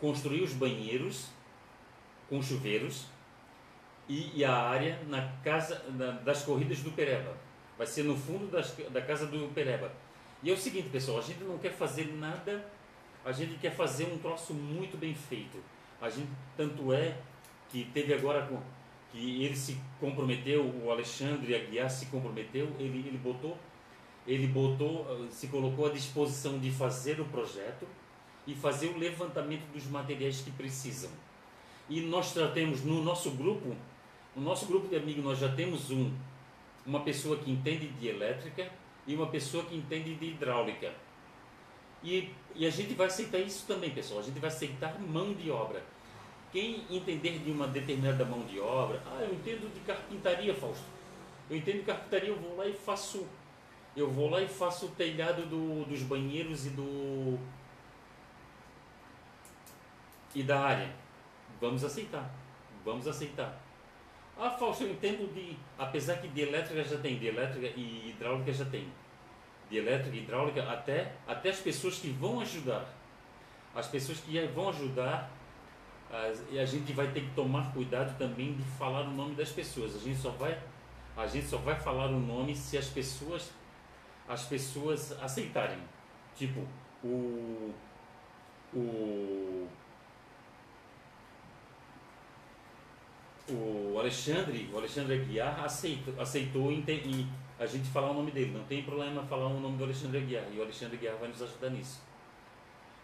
construir 0.00 0.42
os 0.42 0.52
banheiros 0.52 1.28
com 2.28 2.42
chuveiros 2.42 3.06
e, 4.08 4.38
e 4.38 4.44
a 4.44 4.54
área 4.54 5.00
na 5.08 5.28
casa 5.42 5.84
na, 5.90 6.12
das 6.12 6.42
corridas 6.42 6.80
do 6.80 6.92
Pereba. 6.92 7.34
Vai 7.76 7.86
ser 7.86 8.04
no 8.04 8.16
fundo 8.16 8.50
das, 8.50 8.74
da 8.90 9.02
casa 9.02 9.26
do 9.26 9.52
Pereba. 9.52 9.92
E 10.42 10.50
é 10.50 10.52
o 10.52 10.56
seguinte, 10.56 10.88
pessoal, 10.88 11.18
a 11.18 11.22
gente 11.22 11.42
não 11.44 11.58
quer 11.58 11.72
fazer 11.72 12.14
nada, 12.14 12.64
a 13.24 13.32
gente 13.32 13.58
quer 13.58 13.74
fazer 13.74 14.04
um 14.04 14.18
troço 14.18 14.54
muito 14.54 14.96
bem 14.96 15.14
feito. 15.14 15.58
A 16.00 16.08
gente 16.08 16.28
tanto 16.56 16.92
é 16.92 17.16
que 17.68 17.84
teve 17.92 18.14
agora 18.14 18.48
que 19.10 19.42
ele 19.42 19.56
se 19.56 19.78
comprometeu, 19.98 20.64
o 20.64 20.90
Alexandre 20.90 21.54
Aguiar 21.54 21.90
se 21.90 22.06
comprometeu, 22.06 22.68
ele, 22.78 22.98
ele 23.06 23.18
botou, 23.18 23.56
ele 24.26 24.46
botou, 24.46 25.26
se 25.30 25.48
colocou 25.48 25.86
à 25.86 25.90
disposição 25.90 26.58
de 26.58 26.70
fazer 26.70 27.20
o 27.20 27.24
projeto 27.24 27.86
e 28.46 28.54
fazer 28.54 28.88
o 28.88 28.98
levantamento 28.98 29.66
dos 29.72 29.86
materiais 29.86 30.40
que 30.40 30.50
precisam. 30.50 31.10
E 31.88 32.00
nós 32.00 32.32
tratamos 32.32 32.84
no 32.84 33.02
nosso 33.02 33.30
grupo, 33.32 33.74
no 34.36 34.42
nosso 34.42 34.66
grupo 34.66 34.86
de 34.88 34.96
amigos 34.96 35.24
nós 35.24 35.38
já 35.38 35.52
temos 35.52 35.90
um, 35.90 36.12
uma 36.84 37.00
pessoa 37.00 37.38
que 37.38 37.50
entende 37.50 37.88
de 37.88 38.08
elétrica 38.08 38.70
e 39.06 39.16
uma 39.16 39.26
pessoa 39.26 39.64
que 39.64 39.74
entende 39.74 40.14
de 40.14 40.26
hidráulica. 40.26 40.92
E, 42.04 42.30
e 42.54 42.66
a 42.66 42.70
gente 42.70 42.94
vai 42.94 43.06
aceitar 43.06 43.38
isso 43.38 43.66
também, 43.66 43.90
pessoal. 43.90 44.20
A 44.20 44.22
gente 44.22 44.38
vai 44.38 44.48
aceitar 44.48 45.00
mão 45.00 45.32
de 45.32 45.50
obra 45.50 45.82
quem 46.56 46.84
entender 46.88 47.40
de 47.40 47.50
uma 47.50 47.66
determinada 47.66 48.24
mão 48.24 48.40
de 48.46 48.58
obra, 48.58 49.02
ah, 49.06 49.20
eu 49.20 49.34
entendo 49.34 49.70
de 49.74 49.80
carpintaria, 49.80 50.54
Fausto. 50.54 50.84
Eu 51.50 51.56
entendo 51.58 51.80
de 51.80 51.84
carpintaria, 51.84 52.30
eu 52.30 52.38
vou 52.40 52.56
lá 52.56 52.66
e 52.66 52.72
faço. 52.72 53.26
Eu 53.94 54.10
vou 54.10 54.30
lá 54.30 54.40
e 54.40 54.48
faço 54.48 54.86
o 54.86 54.90
telhado 54.90 55.44
do, 55.46 55.84
dos 55.84 56.02
banheiros 56.02 56.64
e 56.64 56.70
do. 56.70 57.38
e 60.34 60.42
da 60.42 60.60
área. 60.60 60.94
Vamos 61.60 61.84
aceitar. 61.84 62.34
Vamos 62.82 63.06
aceitar. 63.06 63.60
Ah, 64.38 64.50
Fausto, 64.50 64.84
eu 64.84 64.90
entendo 64.90 65.32
de. 65.32 65.56
Apesar 65.78 66.16
que 66.18 66.28
de 66.28 66.40
elétrica 66.42 66.84
já 66.84 66.98
tem, 66.98 67.18
de 67.18 67.26
elétrica 67.26 67.66
e 67.76 68.10
hidráulica 68.10 68.52
já 68.52 68.64
tem. 68.64 68.88
De 69.70 69.78
elétrica 69.78 70.16
e 70.16 70.20
hidráulica, 70.20 70.70
até, 70.70 71.12
até 71.26 71.50
as 71.50 71.58
pessoas 71.58 71.98
que 71.98 72.10
vão 72.10 72.40
ajudar. 72.40 72.86
As 73.74 73.86
pessoas 73.86 74.20
que 74.20 74.38
vão 74.46 74.68
ajudar 74.68 75.30
e 76.50 76.58
a 76.58 76.64
gente 76.64 76.92
vai 76.92 77.08
ter 77.08 77.22
que 77.22 77.30
tomar 77.34 77.72
cuidado 77.72 78.16
também 78.16 78.54
de 78.54 78.62
falar 78.62 79.02
o 79.02 79.10
nome 79.10 79.34
das 79.34 79.50
pessoas. 79.50 79.96
A 79.96 79.98
gente 79.98 80.18
só 80.18 80.30
vai, 80.30 80.58
a 81.16 81.26
gente 81.26 81.46
só 81.46 81.58
vai 81.58 81.74
falar 81.74 82.06
o 82.06 82.20
nome 82.20 82.54
se 82.54 82.78
as 82.78 82.86
pessoas, 82.86 83.50
as 84.28 84.44
pessoas 84.44 85.12
aceitarem. 85.22 85.78
Tipo, 86.36 86.64
o, 87.02 87.74
o, 88.72 89.68
o 93.48 93.98
Alexandre, 93.98 94.68
o 94.72 94.78
Alexandre 94.78 95.14
Aguiar 95.14 95.64
aceitou, 95.64 96.20
aceitou 96.20 96.72
e, 96.72 96.84
e 96.88 97.26
a 97.58 97.66
gente 97.66 97.88
falar 97.88 98.10
o 98.10 98.14
nome 98.14 98.30
dele. 98.30 98.52
Não 98.52 98.64
tem 98.64 98.82
problema 98.82 99.22
falar 99.24 99.46
o 99.46 99.60
nome 99.60 99.76
do 99.76 99.84
Alexandre 99.84 100.18
Aguiar. 100.18 100.44
E 100.52 100.58
o 100.58 100.62
Alexandre 100.62 100.96
Aguiar 100.96 101.16
vai 101.16 101.28
nos 101.28 101.42
ajudar 101.42 101.70
nisso. 101.70 102.00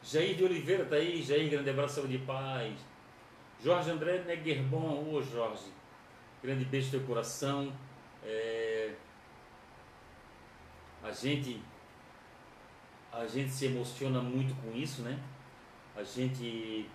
Jair 0.03 0.35
de 0.35 0.45
Oliveira 0.45 0.85
tá 0.85 0.97
aí, 0.97 1.23
Jair, 1.23 1.49
grande 1.49 1.71
abraço, 1.71 1.97
saúde 1.97 2.17
e 2.17 2.19
paz. 2.19 2.75
Jorge 3.63 3.91
André 3.91 4.25
Neguerbon, 4.25 5.15
ô 5.15 5.23
Jorge, 5.23 5.71
grande 6.43 6.65
beijo 6.65 6.87
no 6.87 6.99
teu 6.99 7.07
coração. 7.07 7.73
É, 8.25 8.93
a 11.03 11.13
gente 11.13 11.63
a 13.13 13.27
gente 13.27 13.51
se 13.51 13.67
emociona 13.67 14.21
muito 14.21 14.55
com 14.63 14.77
isso, 14.77 15.03
né? 15.03 15.21
A 15.95 16.03
gente 16.03 16.89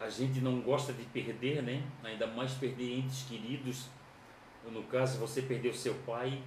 a 0.00 0.08
gente 0.08 0.40
não 0.40 0.62
gosta 0.62 0.94
de 0.94 1.04
perder, 1.04 1.62
né? 1.62 1.82
Ainda 2.02 2.26
mais 2.26 2.54
perder 2.54 2.98
entes 2.98 3.24
queridos. 3.28 3.86
No 4.72 4.82
caso, 4.84 5.18
você 5.18 5.42
perdeu 5.42 5.74
seu 5.74 5.94
pai, 6.06 6.42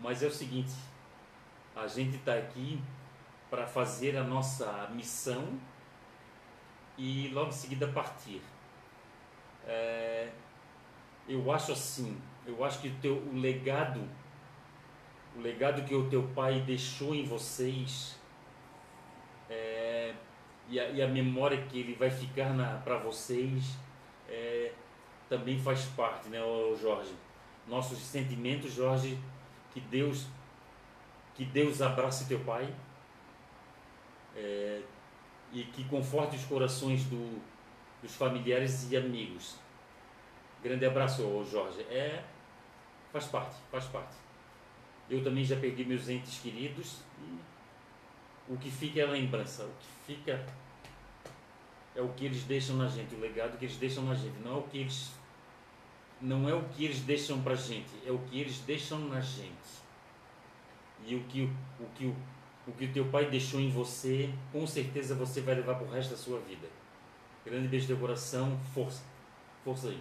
mas 0.00 0.22
é 0.22 0.26
o 0.26 0.32
seguinte, 0.32 0.72
a 1.76 1.86
gente 1.86 2.16
está 2.16 2.34
aqui 2.34 2.80
para 3.50 3.66
fazer 3.66 4.16
a 4.16 4.24
nossa 4.24 4.88
missão 4.94 5.58
e 6.96 7.28
logo 7.28 7.48
em 7.48 7.52
seguida 7.52 7.86
partir. 7.88 8.42
É, 9.66 10.30
eu 11.28 11.52
acho 11.52 11.72
assim, 11.72 12.18
eu 12.46 12.64
acho 12.64 12.80
que 12.80 12.88
o, 12.88 12.94
teu, 13.00 13.16
o 13.16 13.36
legado, 13.36 14.02
o 15.36 15.40
legado 15.40 15.84
que 15.84 15.94
o 15.94 16.08
teu 16.08 16.22
pai 16.34 16.60
deixou 16.62 17.14
em 17.14 17.24
vocês 17.24 18.18
é, 19.48 19.87
e, 20.68 20.78
a, 20.78 20.88
e, 20.90 21.02
a, 21.02 21.08
memória 21.08 21.62
que 21.62 21.78
ele 21.78 21.94
vai 21.94 22.10
ficar 22.10 22.54
para 22.84 22.98
vocês 22.98 23.76
é, 24.28 24.72
também 25.28 25.58
faz 25.58 25.84
parte, 25.96 26.28
né, 26.28 26.38
Jorge? 26.80 27.12
Nossos 27.66 27.98
sentimentos, 27.98 28.72
Jorge, 28.72 29.18
que 29.72 29.80
Deus 29.80 30.26
que 31.38 31.44
Deus 31.44 31.80
abrace 31.80 32.26
teu 32.26 32.40
pai. 32.40 32.68
É, 34.36 34.82
e 35.52 35.62
que 35.64 35.84
conforte 35.84 36.36
os 36.36 36.44
corações 36.44 37.04
do, 37.04 37.40
dos 38.02 38.14
familiares 38.14 38.90
e 38.90 38.96
amigos. 38.96 39.56
Grande 40.62 40.84
abraço, 40.84 41.22
Jorge. 41.50 41.80
É, 41.82 42.22
faz 43.12 43.26
parte, 43.26 43.56
faz 43.70 43.84
parte. 43.86 44.16
Eu 45.08 45.22
também 45.22 45.44
já 45.44 45.56
perdi 45.56 45.84
meus 45.84 46.08
entes 46.08 46.40
queridos 46.40 47.00
e 47.20 47.38
o 48.48 48.56
que 48.56 48.70
fica 48.70 49.00
é 49.00 49.04
a 49.04 49.10
lembrança, 49.10 49.64
o 49.64 49.70
que 49.78 50.14
fica 50.14 50.46
é 51.94 52.00
o 52.00 52.08
que 52.10 52.24
eles 52.24 52.44
deixam 52.44 52.76
na 52.76 52.88
gente, 52.88 53.14
o 53.14 53.20
legado 53.20 53.58
que 53.58 53.64
eles 53.64 53.76
deixam 53.76 54.04
na 54.04 54.14
gente, 54.14 54.38
não 54.44 54.56
é 54.56 54.58
o 54.58 54.62
que 54.62 54.78
eles 54.78 55.12
não 56.20 56.48
é 56.48 56.54
o 56.54 56.64
que 56.70 56.84
eles 56.84 57.00
deixam 57.00 57.40
pra 57.42 57.54
gente, 57.54 57.90
é 58.04 58.10
o 58.10 58.18
que 58.18 58.40
eles 58.40 58.58
deixam 58.60 58.98
na 58.98 59.20
gente. 59.20 59.78
E 61.06 61.14
o 61.14 61.20
que 61.24 61.48
o 61.78 61.86
que 61.94 62.06
o 62.06 62.16
o 62.68 62.72
que 62.72 62.84
o 62.84 62.92
teu 62.92 63.06
pai 63.06 63.24
deixou 63.30 63.58
em 63.58 63.70
você, 63.70 64.30
com 64.52 64.66
certeza 64.66 65.14
você 65.14 65.40
vai 65.40 65.54
levar 65.54 65.76
para 65.76 65.86
o 65.86 65.90
resto 65.90 66.10
da 66.10 66.16
sua 66.16 66.38
vida. 66.40 66.68
Grande 67.44 67.66
beijo 67.66 67.86
de 67.86 67.94
coração, 67.94 68.60
força, 68.74 69.02
força 69.64 69.88
aí. 69.88 69.98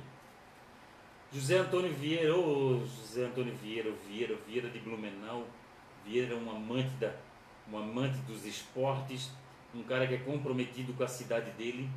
José 1.32 1.60
Antônio 1.60 1.94
Vieira, 1.94 2.36
ô 2.36 2.76
oh, 2.76 2.86
José 2.86 3.26
Antônio 3.26 3.54
Vieira, 3.56 3.90
Vieira, 4.06 4.36
Vieira 4.46 4.70
de 4.70 4.80
Blumenau, 4.80 5.48
Vieira 6.06 6.34
é 6.34 6.38
um 6.38 6.52
amante, 6.52 6.90
da, 7.00 7.14
um 7.72 7.78
amante 7.78 8.18
dos 8.20 8.46
esportes, 8.46 9.32
um 9.74 9.84
cara 9.84 10.08
que 10.08 10.16
é 10.16 10.18
comprometido 10.18 10.94
com 10.94 11.04
a 11.04 11.08
cidade 11.08 11.52
dele. 11.52 11.90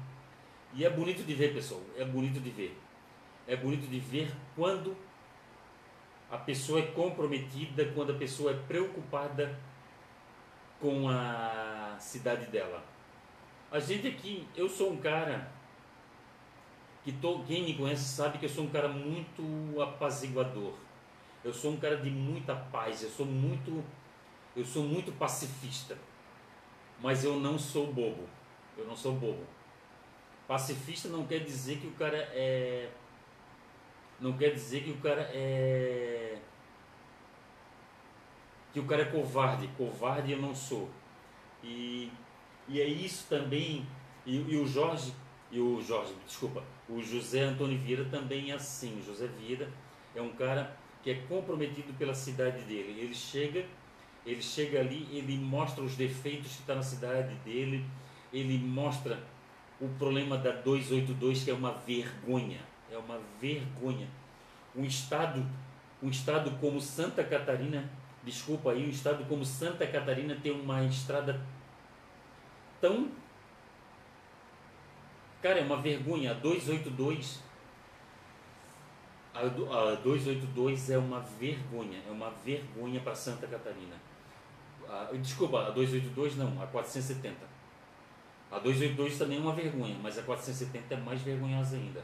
E 0.75 0.85
é 0.85 0.91
bonito 0.91 1.25
de 1.25 1.35
ver, 1.35 1.55
pessoal, 1.55 1.81
é 1.97 2.05
bonito 2.05 2.41
de 2.41 2.51
ver. 2.51 2.79
É 3.47 3.57
bonito 3.57 3.89
de 3.89 3.99
ver 3.99 4.33
quando 4.55 4.97
a 6.31 6.39
pessoa 6.39 6.79
é 6.79 6.87
comprometida, 6.87 7.85
quando 7.87 8.13
a 8.13 8.17
pessoa 8.17 8.53
é 8.53 8.55
preocupada 8.55 9.59
com 10.81 11.09
a 11.09 11.97
cidade 11.99 12.47
dela. 12.47 12.85
A 13.71 13.79
gente 13.79 14.07
aqui, 14.07 14.47
eu 14.57 14.69
sou 14.69 14.93
um 14.93 14.97
cara 14.97 15.51
que 17.05 17.13
to, 17.13 17.43
quem 17.47 17.65
me 17.65 17.75
conhece 17.75 18.05
sabe 18.05 18.39
que 18.39 18.45
eu 18.45 18.49
sou 18.49 18.65
um 18.65 18.71
cara 18.71 18.89
muito 18.89 19.81
apaziguador. 19.81 20.75
Eu 21.43 21.53
sou 21.53 21.73
um 21.73 21.77
cara 21.79 21.97
de 21.97 22.11
muita 22.11 22.55
paz, 22.55 23.03
eu 23.03 23.11
sou 23.11 23.27
muito 23.27 23.83
eu 24.57 24.65
sou 24.65 24.85
muito 24.85 25.13
pacifista. 25.13 25.97
Mas 27.01 27.25
eu 27.25 27.39
não 27.41 27.59
sou 27.59 27.93
bobo. 27.93 28.29
Eu 28.77 28.87
não 28.87 28.97
sou 28.97 29.15
bobo. 29.15 29.45
Pacifista 30.47 31.09
não 31.09 31.27
quer 31.27 31.41
dizer 31.41 31.79
que 31.79 31.87
o 31.87 31.93
cara 31.93 32.17
é 32.17 32.91
não 34.21 34.35
quer 34.35 34.53
dizer 34.53 34.85
que 34.85 34.91
o 34.91 34.99
cara 34.99 35.23
é 35.33 36.39
que 38.73 38.79
o 38.79 38.85
cara 38.85 39.03
é 39.03 39.05
covarde. 39.07 39.69
Covarde 39.77 40.33
eu 40.33 40.39
não 40.41 40.55
sou. 40.55 40.89
E, 41.63 42.11
e 42.69 42.81
é 42.81 42.87
isso 42.87 43.27
também. 43.29 43.87
E, 44.27 44.37
e 44.37 44.57
o 44.57 44.67
Jorge, 44.67 45.15
e 45.51 45.59
o 45.59 45.81
Jorge, 45.81 46.15
desculpa, 46.27 46.63
o 46.89 47.03
José 47.03 47.41
Antônio 47.41 47.79
Vieira 47.79 48.05
também 48.05 48.51
é 48.51 48.55
assim. 48.55 49.01
O 49.01 49.03
José 49.03 49.27
Vieira 49.27 49.69
é 50.15 50.21
um 50.21 50.31
cara 50.31 50.77
que 51.03 51.11
é 51.11 51.15
comprometido 51.29 51.93
pela 51.95 52.15
cidade 52.15 52.63
dele. 52.63 53.01
Ele 53.01 53.15
chega, 53.15 53.65
ele 54.27 54.43
chega 54.43 54.81
ali, 54.81 55.09
ele 55.13 55.37
mostra 55.39 55.83
os 55.83 55.97
defeitos 55.97 56.53
que 56.53 56.61
está 56.61 56.75
na 56.75 56.83
cidade 56.83 57.35
dele, 57.45 57.85
ele 58.33 58.59
mostra 58.59 59.19
o 59.81 59.89
problema 59.99 60.37
da 60.37 60.53
282 60.53 61.45
que 61.45 61.51
é 61.51 61.55
uma 61.55 61.73
vergonha, 61.73 62.61
é 62.91 62.97
uma 62.97 63.19
vergonha. 63.41 64.09
Um 64.77 64.85
estado, 64.85 65.45
um 66.03 66.09
estado 66.09 66.51
como 66.61 66.81
Santa 66.81 67.25
Catarina 67.25 67.91
desculpa 68.23 68.73
aí, 68.73 68.87
um 68.87 68.91
estado 68.91 69.25
como 69.27 69.45
Santa 69.45 69.87
Catarina 69.87 70.37
tem 70.37 70.53
uma 70.53 70.83
estrada 70.85 71.41
tão. 72.81 73.11
Cara, 75.43 75.61
é 75.61 75.63
uma 75.63 75.79
vergonha. 75.79 76.33
A 76.33 76.35
282. 76.35 77.43
A 79.35 79.43
282 80.03 80.91
é 80.91 80.99
uma 80.99 81.21
vergonha. 81.21 82.03
É 82.07 82.11
uma 82.11 82.31
vergonha 82.31 83.01
para 83.01 83.15
Santa 83.15 83.47
Catarina. 83.47 83.97
A, 84.91 85.17
desculpa, 85.17 85.69
a 85.69 85.71
282 85.71 86.37
não, 86.37 86.61
a 86.61 86.67
470. 86.67 87.37
A 88.51 88.59
282 88.59 89.17
também 89.17 89.39
é 89.39 89.41
uma 89.41 89.53
vergonha, 89.53 89.97
mas 90.03 90.19
a 90.19 90.23
470 90.23 90.95
é 90.95 90.97
mais 90.97 91.23
vergonhosa 91.23 91.77
ainda. 91.77 92.03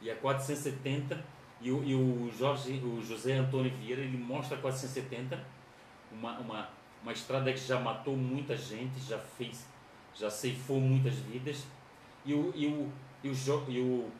E 0.00 0.10
a 0.10 0.16
470 0.16 1.22
e 1.60 1.70
o, 1.70 1.84
e 1.84 1.94
o, 1.94 2.30
Jorge, 2.32 2.80
o 2.84 3.02
José 3.02 3.34
Antônio 3.34 3.70
Vieira, 3.70 4.00
ele 4.00 4.16
mostra 4.16 4.56
a 4.56 4.60
470, 4.60 5.38
uma, 6.12 6.38
uma, 6.38 6.68
uma 7.02 7.12
estrada 7.12 7.52
que 7.52 7.58
já 7.58 7.78
matou 7.78 8.16
muita 8.16 8.56
gente, 8.56 9.00
já 9.00 9.18
fez, 9.18 9.66
já 10.14 10.30
ceifou 10.30 10.80
muitas 10.80 11.14
vidas. 11.14 11.66
E 12.24 12.34
o, 12.34 12.52
e 12.54 12.66
o, 12.66 12.90
e 13.22 13.28
o, 13.28 13.34
e 13.68 13.80
o, 13.80 14.10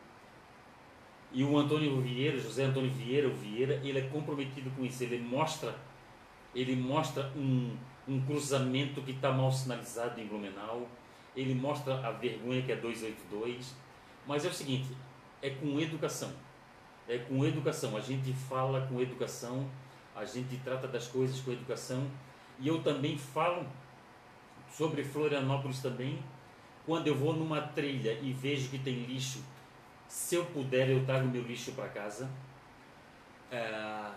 e 1.33 1.45
o 1.45 1.59
Antônio 1.59 2.01
Vieira, 2.01 2.39
José 2.39 2.65
Antônio 2.65 2.91
Vieira, 2.91 3.29
o 3.29 3.35
Vieira, 3.35 3.75
ele 3.85 3.99
é 3.99 4.09
comprometido 4.09 4.71
com 4.71 4.85
isso. 4.85 5.03
Ele 5.03 5.19
mostra, 5.19 5.75
ele 6.59 6.75
mostra 6.75 7.31
um, 7.37 7.77
um 8.09 8.21
cruzamento 8.23 9.03
que 9.03 9.13
está 9.13 9.31
mal 9.31 9.53
sinalizado 9.53 10.21
em 10.21 10.27
Blumenau. 10.27 10.89
Ele 11.37 11.55
mostra 11.55 12.07
a 12.07 12.11
vergonha 12.11 12.63
que 12.63 12.73
é 12.73 12.77
282. 12.77 13.75
Mas 14.27 14.45
é 14.45 14.49
o 14.49 14.53
seguinte, 14.53 14.89
é 15.41 15.51
com 15.51 15.79
educação 15.79 16.33
é 17.09 17.19
com 17.19 17.45
educação. 17.45 17.97
A 17.97 18.01
gente 18.01 18.33
fala 18.33 18.87
com 18.87 19.01
educação, 19.01 19.69
a 20.15 20.25
gente 20.25 20.57
trata 20.59 20.89
das 20.89 21.07
coisas 21.07 21.41
com 21.41 21.53
educação. 21.53 22.07
E 22.59 22.69
eu 22.69 22.83
também 22.83 23.17
falo 23.17 23.67
sobre 24.71 25.05
Florianópolis 25.05 25.81
também. 25.81 26.19
Quando 26.85 27.07
eu 27.09 27.15
vou 27.15 27.35
numa 27.35 27.61
trilha 27.61 28.13
e 28.21 28.33
vejo 28.33 28.69
que 28.69 28.79
tem 28.79 29.05
lixo, 29.05 29.43
se 30.09 30.37
eu 30.37 30.45
puder 30.47 30.89
eu 30.89 31.05
trago 31.05 31.27
meu 31.27 31.43
lixo 31.43 31.73
para 31.73 31.89
casa. 31.89 32.29
É, 33.51 34.11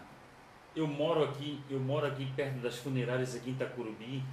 eu 0.79 0.87
moro 0.87 1.23
aqui, 1.23 1.61
eu 1.69 1.79
moro 1.79 2.07
aqui 2.07 2.25
perto 2.35 2.59
das 2.59 2.77
funerárias 2.77 3.35
aqui 3.35 3.49
em 3.49 3.53
Itacurubi. 3.53 4.23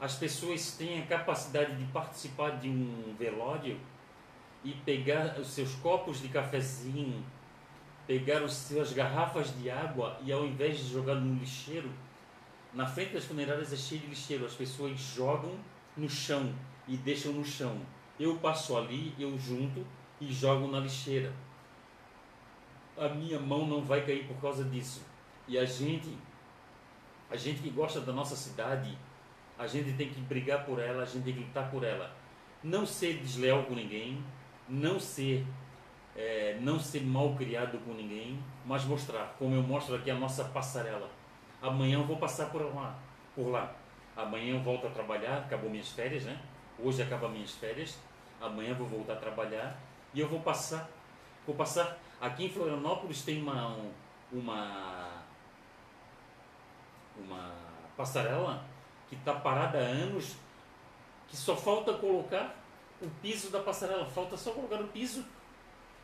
As 0.00 0.14
pessoas 0.14 0.72
têm 0.72 1.02
a 1.02 1.06
capacidade 1.06 1.74
de 1.74 1.84
participar 1.86 2.58
de 2.58 2.68
um 2.68 3.14
velório 3.18 3.80
e 4.62 4.72
pegar 4.72 5.38
os 5.38 5.48
seus 5.48 5.74
copos 5.76 6.20
de 6.20 6.28
cafezinho, 6.28 7.24
pegar 8.06 8.42
as 8.42 8.52
suas 8.52 8.92
garrafas 8.92 9.56
de 9.58 9.70
água 9.70 10.18
e 10.22 10.30
ao 10.30 10.44
invés 10.44 10.78
de 10.78 10.92
jogar 10.92 11.14
no 11.14 11.40
lixeiro, 11.40 11.90
na 12.74 12.86
frente 12.86 13.14
das 13.14 13.24
funerárias 13.24 13.72
é 13.72 13.76
cheio 13.76 14.02
de 14.02 14.08
lixeiro, 14.08 14.44
as 14.44 14.54
pessoas 14.54 15.00
jogam 15.00 15.58
no 15.96 16.08
chão 16.08 16.54
e 16.86 16.96
deixam 16.96 17.32
no 17.32 17.44
chão. 17.44 17.80
Eu 18.20 18.36
passo 18.36 18.76
ali, 18.76 19.14
eu 19.18 19.38
junto 19.38 19.86
e 20.20 20.30
jogo 20.30 20.68
na 20.68 20.78
lixeira. 20.78 21.32
A 22.96 23.08
minha 23.08 23.40
mão 23.40 23.66
não 23.66 23.82
vai 23.82 24.04
cair 24.04 24.26
por 24.26 24.36
causa 24.40 24.64
disso. 24.64 25.07
E 25.48 25.58
a 25.58 25.64
gente, 25.64 26.16
a 27.30 27.36
gente 27.36 27.62
que 27.62 27.70
gosta 27.70 28.00
da 28.00 28.12
nossa 28.12 28.36
cidade, 28.36 28.96
a 29.58 29.66
gente 29.66 29.94
tem 29.94 30.10
que 30.10 30.20
brigar 30.20 30.66
por 30.66 30.78
ela, 30.78 31.02
a 31.02 31.06
gente 31.06 31.24
tem 31.24 31.34
que 31.34 31.40
lutar 31.40 31.70
por 31.70 31.82
ela. 31.82 32.14
Não 32.62 32.84
ser 32.84 33.14
desleal 33.14 33.64
com 33.64 33.74
ninguém, 33.74 34.22
não 34.68 35.00
ser 35.00 35.46
é, 36.14 36.58
não 36.60 36.78
ser 36.78 37.02
mal 37.02 37.34
criado 37.34 37.78
com 37.78 37.94
ninguém, 37.94 38.38
mas 38.66 38.84
mostrar, 38.84 39.36
como 39.38 39.54
eu 39.54 39.62
mostro 39.62 39.94
aqui 39.94 40.10
a 40.10 40.16
nossa 40.16 40.44
passarela. 40.44 41.08
Amanhã 41.62 41.98
eu 41.98 42.04
vou 42.04 42.16
passar 42.16 42.50
por 42.50 42.62
lá, 42.74 42.98
por 43.34 43.48
lá. 43.48 43.74
Amanhã 44.16 44.54
eu 44.56 44.60
volto 44.60 44.88
a 44.88 44.90
trabalhar, 44.90 45.38
acabou 45.38 45.70
minhas 45.70 45.90
férias, 45.90 46.24
né? 46.24 46.40
Hoje 46.78 47.02
acaba 47.02 47.28
minhas 47.28 47.52
férias. 47.52 47.96
Amanhã 48.40 48.70
eu 48.70 48.76
vou 48.76 48.86
voltar 48.86 49.14
a 49.14 49.16
trabalhar 49.16 49.80
e 50.12 50.20
eu 50.20 50.28
vou 50.28 50.40
passar, 50.40 50.90
vou 51.46 51.54
passar. 51.54 51.98
Aqui 52.20 52.46
em 52.46 52.50
Florianópolis 52.50 53.22
tem 53.22 53.40
uma 53.40 53.76
uma 54.30 55.07
uma 57.18 57.54
passarela 57.96 58.64
que 59.08 59.14
está 59.14 59.34
parada 59.34 59.78
há 59.78 59.82
anos, 59.82 60.36
que 61.26 61.36
só 61.36 61.56
falta 61.56 61.94
colocar 61.94 62.56
o 63.00 63.08
piso 63.22 63.50
da 63.50 63.60
passarela, 63.60 64.06
falta 64.06 64.36
só 64.36 64.52
colocar 64.52 64.80
o 64.80 64.88
piso 64.88 65.24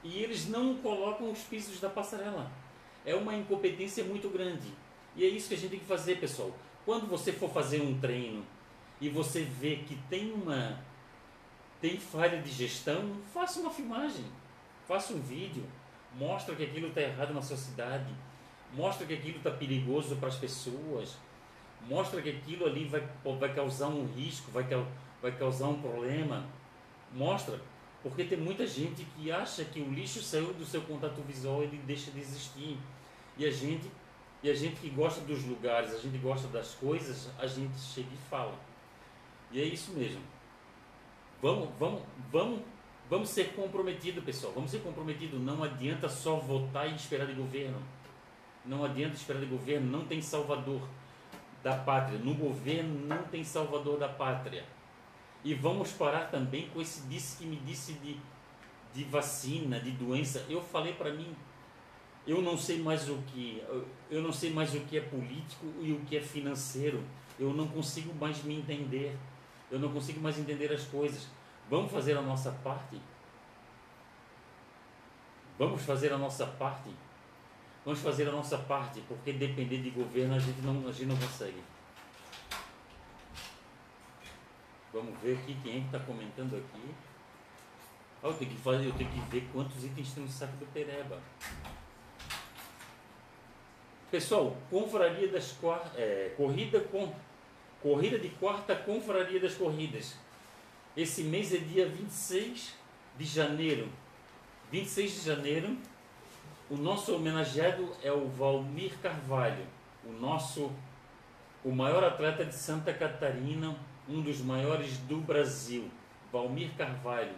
e 0.03 0.23
eles 0.23 0.49
não 0.49 0.77
colocam 0.77 1.31
os 1.31 1.41
pisos 1.41 1.81
da 1.81 1.89
passarela. 1.89 2.51
É 3.05 3.15
uma 3.15 3.35
incompetência 3.35 4.05
muito 4.05 4.29
grande. 4.29 4.73
E 5.17 5.25
é 5.25 5.29
isso 5.29 5.49
que 5.49 5.55
a 5.55 5.59
gente 5.59 5.71
tem 5.71 5.81
que 5.81 5.87
fazer, 5.87 6.21
pessoal. 6.21 6.53
Quando 6.85 7.07
você 7.07 7.33
for 7.33 7.51
fazer 7.51 7.81
um 7.81 7.99
treino 7.99 8.45
e 9.01 9.09
você 9.09 9.43
vê 9.43 9.77
que 9.77 9.97
tem 10.09 10.33
uma 10.33 10.79
tem 11.81 11.99
falha 11.99 12.41
de 12.41 12.51
gestão, 12.51 13.15
faça 13.33 13.61
uma 13.61 13.71
filmagem, 13.71 14.25
faça 14.87 15.13
um 15.13 15.21
vídeo, 15.21 15.65
mostra 16.15 16.55
que 16.55 16.65
aquilo 16.65 16.89
está 16.89 17.03
errado 17.03 17.35
na 17.35 17.43
sua 17.43 17.59
cidade, 17.59 18.11
mostra 18.77 19.07
que 19.07 19.15
aquilo 19.15 19.39
está 19.39 19.51
perigoso 19.51 20.17
para 20.17 20.29
as 20.29 20.37
pessoas, 20.37 21.17
mostra 21.89 22.21
que 22.21 22.31
aquilo 22.31 22.67
ali 22.67 22.87
vai, 22.87 23.07
vai 23.39 23.55
causar 23.55 23.89
um 23.89 24.07
risco, 24.07 24.51
vai, 24.51 24.65
vai 25.23 25.33
causar 25.33 25.69
um 25.69 25.81
problema, 25.81 26.47
mostra 27.13 27.61
porque 28.05 28.23
tem 28.25 28.37
muita 28.37 28.67
gente 28.67 29.03
que 29.17 29.33
acha 29.33 29.65
que 29.65 29.81
o 29.81 29.91
lixo 29.91 30.23
saiu 30.23 30.53
do 30.53 30.67
seu 30.67 30.83
contato 30.83 31.23
visual 31.23 31.63
e 31.63 31.65
ele 31.65 31.81
deixa 31.87 32.11
de 32.11 32.21
existir. 32.21 32.77
E 33.39 33.47
a 33.47 33.51
gente, 33.51 33.91
e 34.43 34.51
a 34.51 34.55
gente 34.55 34.79
que 34.79 34.91
gosta 34.91 35.23
dos 35.23 35.43
lugares, 35.43 35.91
a 35.91 35.99
gente 35.99 36.19
gosta 36.19 36.47
das 36.49 36.75
coisas, 36.75 37.31
a 37.39 37.47
gente 37.47 37.75
chega 37.79 38.09
e 38.13 38.29
fala. 38.29 38.55
E 39.51 39.59
é 39.59 39.65
isso 39.65 39.93
mesmo. 39.93 40.21
Vamos, 41.41 41.71
vamos, 41.79 42.03
vamos, 42.31 42.61
vamos 43.09 43.31
ser 43.31 43.55
comprometidos, 43.55 44.23
pessoal. 44.23 44.53
Vamos 44.53 44.71
ser 44.71 44.83
comprometidos. 44.83 45.41
Não 45.41 45.63
adianta 45.63 46.07
só 46.07 46.37
votar 46.37 46.87
e 46.87 46.95
esperar 46.95 47.27
de 47.27 47.33
governo. 47.33 47.81
Não 48.65 48.85
adianta 48.85 49.15
esperar 49.15 49.41
de 49.41 49.47
governo. 49.47 49.91
Não 49.91 50.05
tem 50.07 50.21
salvador 50.23 50.83
da 51.63 51.77
pátria. 51.77 52.19
No 52.19 52.35
governo 52.35 53.07
não 53.07 53.23
tem 53.25 53.43
salvador 53.43 53.99
da 53.99 54.09
pátria. 54.09 54.65
E 55.43 55.55
vamos 55.55 55.93
parar 55.93 56.31
também 56.31 56.69
com 56.69 56.81
esse 56.81 57.07
disse 57.09 57.39
que 57.39 57.47
me 57.47 57.57
disse 57.57 57.95
de, 57.95 58.19
de 58.95 59.05
vacina, 59.05 59.81
de 59.81 59.91
doença. 59.91 60.45
Eu 60.49 60.63
falei 60.63 60.95
para 60.95 61.13
mim, 61.13 61.35
eu 62.27 62.41
não 62.41 62.57
sei 62.57 62.81
mais 62.81 63.09
o 63.11 63.17
que, 63.27 63.63
eu 64.11 64.23
não 64.23 64.33
sei 64.33 64.53
mais 64.53 64.75
o 64.75 64.81
que 64.81 64.97
é 64.97 65.01
político 65.03 65.67
e 65.81 65.93
o 65.93 66.01
que 66.01 66.17
é 66.17 66.21
financeiro. 66.21 67.03
Eu 67.39 67.53
não 67.53 67.67
consigo 67.69 68.15
mais 68.15 68.43
me 68.43 68.57
entender. 68.57 69.17
Eu 69.71 69.79
não 69.79 69.91
consigo 69.93 70.21
mais 70.21 70.39
entender 70.39 70.73
as 70.73 70.85
coisas. 70.85 71.27
Vamos 71.69 71.91
fazer 71.91 72.17
a 72.17 72.23
nossa 72.23 72.51
parte. 72.63 73.01
Vamos 75.59 75.83
fazer 75.83 76.13
a 76.13 76.19
nossa 76.19 76.47
parte. 76.47 76.91
Vamos 77.85 78.01
fazer 78.01 78.29
a 78.29 78.33
nossa 78.33 78.57
parte, 78.59 79.01
porque 79.03 79.33
depender 79.33 79.79
de 79.79 79.91
governo 79.91 80.35
a 80.35 80.39
gente 80.39 80.61
não, 80.63 80.89
a 80.89 80.93
gente 80.93 81.07
não 81.07 81.17
consegue. 81.17 81.63
Vamos 84.93 85.19
ver 85.21 85.37
aqui 85.37 85.57
quem 85.63 85.77
é 85.77 85.81
que 85.81 85.87
está 85.87 85.99
comentando 85.99 86.57
aqui. 86.57 86.95
Oh, 88.23 88.29
eu, 88.29 88.35
tenho 88.35 88.53
que 88.53 88.57
fazer, 88.57 88.87
eu 88.87 88.93
tenho 88.95 89.11
que 89.11 89.21
ver 89.29 89.49
quantos 89.53 89.85
itens 89.85 90.13
tem 90.13 90.23
no 90.23 90.31
saco 90.31 90.57
do 90.57 90.67
Pereba. 90.73 91.21
Pessoal, 94.11 94.57
confraria 94.71 95.29
das 95.29 95.59
é, 95.97 96.33
corrida 96.37 96.81
com 96.81 97.13
corrida 97.83 98.19
de 98.19 98.31
quarta 98.31 98.75
confraria 98.75 99.39
das 99.39 99.57
corridas. 99.57 100.17
Esse 100.97 101.25
mês 101.25 101.53
é 101.53 101.59
dia 101.59 101.87
26 101.87 102.73
de 103.19 103.25
janeiro. 103.27 103.91
26 104.71 105.13
de 105.13 105.21
janeiro, 105.21 105.77
o 106.71 106.77
nosso 106.77 107.15
homenageado 107.15 107.93
é 108.03 108.11
o 108.11 108.29
Valmir 108.29 108.99
Carvalho, 109.01 109.67
o 110.05 110.13
nosso 110.13 110.73
o 111.65 111.73
maior 111.73 112.05
atleta 112.05 112.45
de 112.45 112.55
Santa 112.55 112.93
Catarina, 112.93 113.75
um 114.07 114.21
dos 114.21 114.43
maiores 114.43 114.99
do 114.99 115.17
Brasil, 115.17 115.91
Valmir 116.31 116.71
Carvalho. 116.77 117.33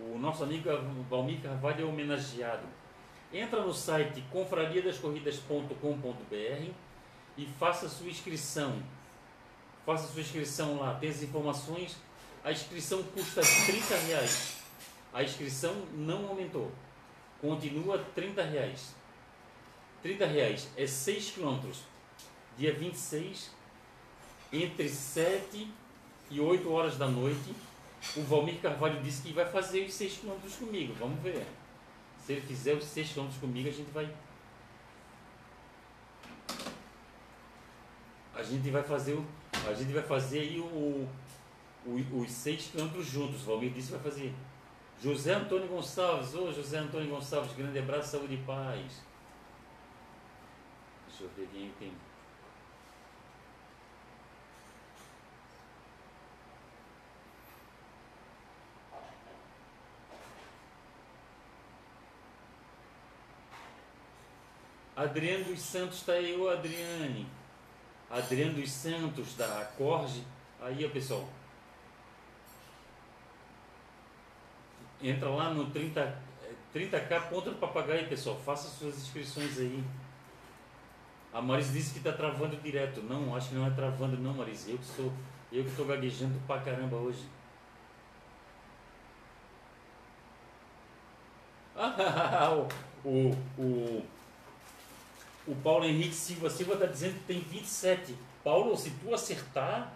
O 0.00 0.18
nosso 0.18 0.42
amigo 0.42 0.68
Valmir 1.08 1.40
Carvalho 1.40 1.82
é 1.82 1.84
homenageado. 1.88 2.66
Entra 3.32 3.62
no 3.62 3.72
site 3.72 4.24
confrariadascorridas.com.br 4.32 6.72
e 7.36 7.46
faça 7.58 7.88
sua 7.88 8.08
inscrição. 8.08 8.82
Faça 9.86 10.12
sua 10.12 10.20
inscrição 10.20 10.80
lá, 10.80 10.94
tem 10.94 11.10
as 11.10 11.22
informações. 11.22 11.96
A 12.42 12.50
inscrição 12.50 13.04
custa 13.04 13.40
30 13.40 13.94
reais. 14.08 14.56
A 15.12 15.22
inscrição 15.22 15.72
não 15.92 16.26
aumentou. 16.26 16.72
Continua 17.44 17.98
30 18.14 18.42
reais. 18.42 18.94
30 20.02 20.24
reais 20.24 20.70
é 20.78 20.86
6 20.86 21.32
quilômetros. 21.32 21.82
Dia 22.56 22.72
26, 22.72 23.50
entre 24.50 24.88
7 24.88 25.70
e 26.30 26.40
8 26.40 26.72
horas 26.72 26.96
da 26.96 27.06
noite, 27.06 27.54
o 28.16 28.22
Valmir 28.22 28.62
Carvalho 28.62 29.02
disse 29.02 29.20
que 29.20 29.34
vai 29.34 29.44
fazer 29.44 29.84
os 29.84 29.92
6 29.92 30.20
quilômetros 30.20 30.56
comigo. 30.56 30.94
Vamos 30.98 31.20
ver. 31.20 31.46
Se 32.24 32.32
ele 32.32 32.40
fizer 32.40 32.72
os 32.72 32.84
6 32.84 33.12
km 33.12 33.28
comigo, 33.38 33.68
a 33.68 33.72
gente 33.72 33.90
vai. 33.90 34.10
A 38.34 38.42
gente 38.42 38.70
vai 38.70 38.82
fazer. 38.82 39.22
A 39.68 39.74
gente 39.74 39.92
vai 39.92 40.02
fazer 40.02 40.38
aí 40.38 40.58
o, 40.58 41.06
o, 41.84 42.20
os 42.22 42.30
6 42.30 42.70
km 42.70 43.02
juntos. 43.02 43.42
O 43.42 43.44
Valmir 43.44 43.70
disse 43.70 43.88
que 43.88 43.98
vai 43.98 44.02
fazer. 44.02 44.32
José 45.02 45.34
Antônio 45.34 45.68
Gonçalves, 45.68 46.34
ô 46.34 46.52
José 46.52 46.78
Antônio 46.78 47.10
Gonçalves, 47.10 47.52
grande 47.54 47.78
abraço, 47.78 48.12
saúde 48.12 48.34
e 48.34 48.38
paz. 48.38 49.02
Deixa 51.08 51.24
eu 51.24 51.30
ver 51.36 51.48
quem 51.52 51.70
tem. 51.78 51.92
Adriano 64.96 65.44
dos 65.44 65.60
Santos 65.60 65.98
está 65.98 66.12
aí, 66.12 66.36
ô 66.36 66.48
Adriane. 66.48 67.26
Adriano 68.08 68.54
dos 68.54 68.70
Santos, 68.70 69.34
da 69.34 69.64
Corge. 69.76 70.24
Aí, 70.60 70.88
pessoal. 70.88 71.28
Entra 75.04 75.28
lá 75.28 75.52
no 75.52 75.70
30, 75.70 76.18
30k 76.74 77.28
contra 77.28 77.52
o 77.52 77.56
papagaio, 77.56 78.08
pessoal. 78.08 78.40
Faça 78.44 78.68
suas 78.68 78.96
inscrições 78.96 79.58
aí. 79.58 79.84
A 81.32 81.42
Marisa 81.42 81.72
disse 81.72 81.92
que 81.92 81.98
está 81.98 82.12
travando 82.12 82.56
direto. 82.56 83.02
Não, 83.02 83.36
acho 83.36 83.50
que 83.50 83.54
não 83.54 83.66
é 83.66 83.70
travando 83.70 84.16
não, 84.16 84.32
Marisa. 84.32 84.70
Eu 84.70 84.78
que 84.78 84.86
sou, 84.86 85.12
eu 85.52 85.62
que 85.62 85.70
estou 85.70 85.84
gaguejando 85.86 86.40
pra 86.46 86.60
caramba 86.60 86.96
hoje. 86.96 87.24
o, 93.04 93.08
o, 93.08 93.36
o 93.58 94.02
o 95.46 95.54
Paulo 95.56 95.84
Henrique 95.84 96.14
Silva 96.14 96.48
Silva 96.48 96.74
está 96.74 96.86
dizendo 96.86 97.14
que 97.14 97.24
tem 97.26 97.40
27. 97.40 98.14
Paulo, 98.42 98.76
se 98.76 98.90
tu 98.90 99.14
acertar, 99.14 99.92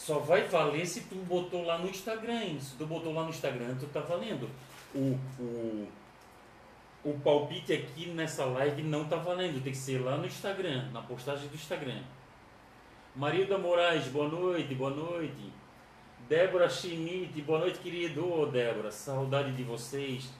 só 0.00 0.18
vai 0.18 0.44
valer 0.44 0.86
se 0.86 1.02
tu 1.02 1.14
botou 1.16 1.62
lá 1.62 1.76
no 1.76 1.86
Instagram. 1.86 2.58
Se 2.58 2.74
tu 2.76 2.86
botou 2.86 3.12
lá 3.12 3.22
no 3.22 3.28
Instagram, 3.28 3.76
tu 3.78 3.86
tá 3.88 4.00
valendo. 4.00 4.48
O, 4.94 5.18
o, 5.38 5.88
o 7.04 7.20
palpite 7.22 7.74
aqui 7.74 8.06
nessa 8.06 8.46
live 8.46 8.82
não 8.82 9.04
tá 9.04 9.16
valendo. 9.16 9.62
Tem 9.62 9.72
que 9.72 9.78
ser 9.78 9.98
lá 9.98 10.16
no 10.16 10.24
Instagram, 10.24 10.90
na 10.90 11.02
postagem 11.02 11.46
do 11.48 11.54
Instagram. 11.54 12.00
Marilda 13.14 13.58
Moraes, 13.58 14.08
boa 14.08 14.26
noite, 14.26 14.74
boa 14.74 14.90
noite. 14.90 15.52
Débora 16.26 16.70
Schmidt, 16.70 17.42
boa 17.42 17.58
noite, 17.58 17.78
querido. 17.80 18.26
Ô, 18.26 18.46
Débora, 18.46 18.90
saudade 18.90 19.52
de 19.52 19.62
vocês 19.62 20.30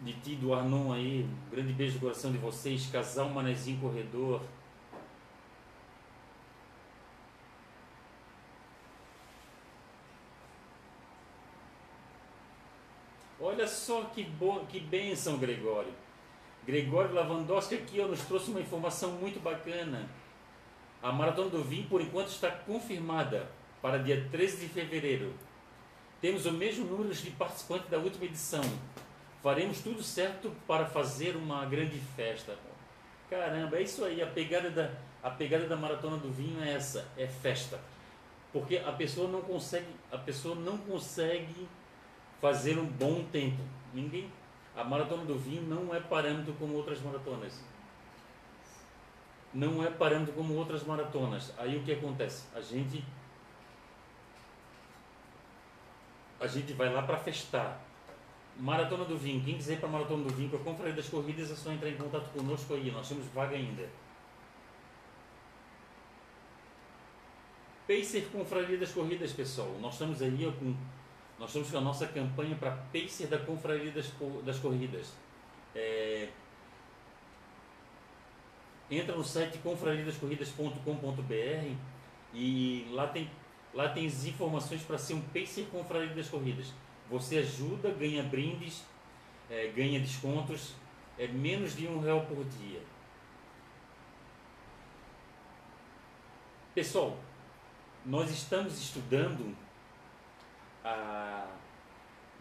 de 0.00 0.14
ti, 0.14 0.36
do 0.36 0.54
Arnon 0.54 0.90
aí. 0.90 1.22
Um 1.22 1.50
grande 1.50 1.74
beijo 1.74 1.96
no 1.96 2.00
coração 2.00 2.32
de 2.32 2.38
vocês. 2.38 2.86
Casal 2.86 3.28
Manezinho 3.28 3.78
Corredor. 3.78 4.40
Olha 13.44 13.66
só 13.92 14.04
que, 14.04 14.26
que 14.70 14.80
bênção, 14.80 15.36
Gregório. 15.36 15.92
Gregório 16.64 17.14
Lavandowski 17.14 17.74
aqui 17.74 18.00
ó, 18.00 18.06
nos 18.06 18.22
trouxe 18.22 18.50
uma 18.50 18.60
informação 18.60 19.12
muito 19.12 19.38
bacana. 19.38 20.08
A 21.02 21.12
Maratona 21.12 21.50
do 21.50 21.62
Vinho, 21.62 21.86
por 21.88 22.00
enquanto, 22.00 22.28
está 22.28 22.50
confirmada 22.50 23.50
para 23.82 23.98
dia 23.98 24.26
13 24.30 24.66
de 24.66 24.68
fevereiro. 24.72 25.34
Temos 26.22 26.46
o 26.46 26.52
mesmo 26.52 26.86
número 26.86 27.12
de 27.12 27.30
participantes 27.32 27.90
da 27.90 27.98
última 27.98 28.24
edição, 28.24 28.62
faremos 29.42 29.80
tudo 29.80 30.02
certo 30.02 30.50
para 30.66 30.86
fazer 30.86 31.36
uma 31.36 31.66
grande 31.66 32.00
festa. 32.16 32.56
Caramba, 33.28 33.76
é 33.76 33.82
isso 33.82 34.04
aí, 34.04 34.22
a 34.22 34.26
pegada 34.26 34.70
da, 34.70 34.90
a 35.22 35.28
pegada 35.28 35.66
da 35.66 35.76
maratona 35.76 36.16
do 36.16 36.32
vinho 36.32 36.62
é 36.62 36.72
essa, 36.72 37.06
é 37.18 37.26
festa. 37.26 37.78
Porque 38.52 38.78
a 38.78 38.92
pessoa 38.92 39.28
não 39.28 39.42
consegue, 39.42 39.88
a 40.10 40.16
pessoa 40.16 40.54
não 40.54 40.78
consegue 40.78 41.68
fazer 42.40 42.78
um 42.78 42.86
bom 42.86 43.24
tempo. 43.24 43.60
Ninguém, 43.92 44.30
a 44.74 44.84
maratona 44.84 45.24
do 45.24 45.38
vinho 45.38 45.62
não 45.62 45.94
é 45.94 46.00
parâmetro 46.00 46.54
como 46.54 46.74
outras 46.74 47.00
maratonas. 47.00 47.62
Não 49.52 49.84
é 49.84 49.90
parâmetro 49.90 50.32
como 50.32 50.54
outras 50.54 50.82
maratonas. 50.84 51.52
Aí 51.58 51.76
o 51.76 51.82
que 51.82 51.92
acontece? 51.92 52.46
A 52.54 52.60
gente 52.60 53.04
a 56.40 56.46
gente 56.48 56.72
vai 56.72 56.92
lá 56.92 57.02
para 57.02 57.16
festar 57.18 57.80
Maratona 58.58 59.04
do 59.04 59.16
Vinho. 59.16 59.42
Quem 59.44 59.56
quiser 59.56 59.74
ir 59.74 59.80
para 59.80 59.88
Maratona 59.88 60.24
do 60.24 60.34
Vinho, 60.34 60.50
com 60.50 60.56
a 60.56 60.60
Confraria 60.60 60.94
das 60.94 61.08
Corridas, 61.08 61.50
é 61.50 61.54
só 61.54 61.72
entrar 61.72 61.88
em 61.88 61.96
contato 61.96 62.28
conosco 62.32 62.74
aí. 62.74 62.90
Nós 62.90 63.08
temos 63.08 63.26
vaga 63.28 63.56
ainda. 63.56 63.88
Pacer 67.86 68.28
Confraria 68.32 68.78
das 68.78 68.92
Corridas, 68.92 69.32
pessoal. 69.32 69.68
Nós 69.80 69.94
estamos 69.94 70.20
aí 70.20 70.52
com, 70.58 70.74
nós 71.42 71.50
estamos 71.50 71.70
com 71.72 71.78
a 71.78 71.80
nossa 71.80 72.06
campanha 72.06 72.54
para 72.54 72.70
Pacer 72.70 73.26
da 73.26 73.36
Confraria 73.36 73.90
das, 73.90 74.12
das 74.44 74.60
Corridas. 74.60 75.12
É, 75.74 76.28
entra 78.88 79.16
no 79.16 79.24
site 79.24 79.58
confrariadascorridas.com.br 79.58 81.74
e 82.32 82.86
lá 82.92 83.08
tem, 83.08 83.28
lá 83.74 83.88
tem 83.88 84.06
as 84.06 84.24
informações 84.24 84.82
para 84.82 84.96
ser 84.96 85.14
um 85.14 85.20
Pacer 85.20 85.66
Confraria 85.66 86.14
das 86.14 86.28
Corridas. 86.28 86.72
Você 87.10 87.38
ajuda, 87.38 87.90
ganha 87.90 88.22
brindes, 88.22 88.84
é, 89.50 89.66
ganha 89.66 89.98
descontos, 89.98 90.76
é 91.18 91.26
menos 91.26 91.74
de 91.74 91.88
um 91.88 91.98
real 91.98 92.24
por 92.24 92.44
dia. 92.44 92.82
Pessoal, 96.72 97.18
nós 98.06 98.30
estamos 98.30 98.80
estudando 98.80 99.56
a, 100.84 101.31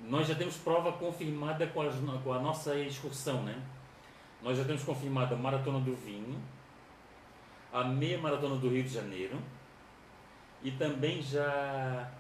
nós 0.08 0.28
já 0.28 0.36
temos 0.36 0.58
prova 0.58 0.92
confirmada 0.94 1.68
com 1.68 1.82
a, 1.82 1.90
com 2.24 2.34
a 2.34 2.40
nossa 2.40 2.76
excursão, 2.76 3.44
né? 3.44 3.62
Nós 4.42 4.58
já 4.58 4.64
temos 4.64 4.84
confirmada 4.84 5.36
a 5.36 5.38
Maratona 5.38 5.80
do 5.80 5.96
Vinho, 5.96 6.42
a 7.72 7.84
meia 7.84 8.18
Maratona 8.18 8.56
do 8.56 8.70
Rio 8.70 8.84
de 8.84 8.90
Janeiro 8.90 9.38
e 10.64 10.72
também 10.72 11.22
já 11.22 12.12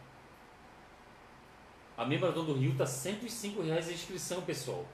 a 1.97 2.05
meia 2.05 2.19
maratona 2.19 2.47
do 2.47 2.53
Rio 2.53 2.71
está 2.71 2.85
R$ 2.85 3.63
reais 3.63 3.87
a 3.87 3.91
inscrição, 3.91 4.41
pessoal. 4.41 4.85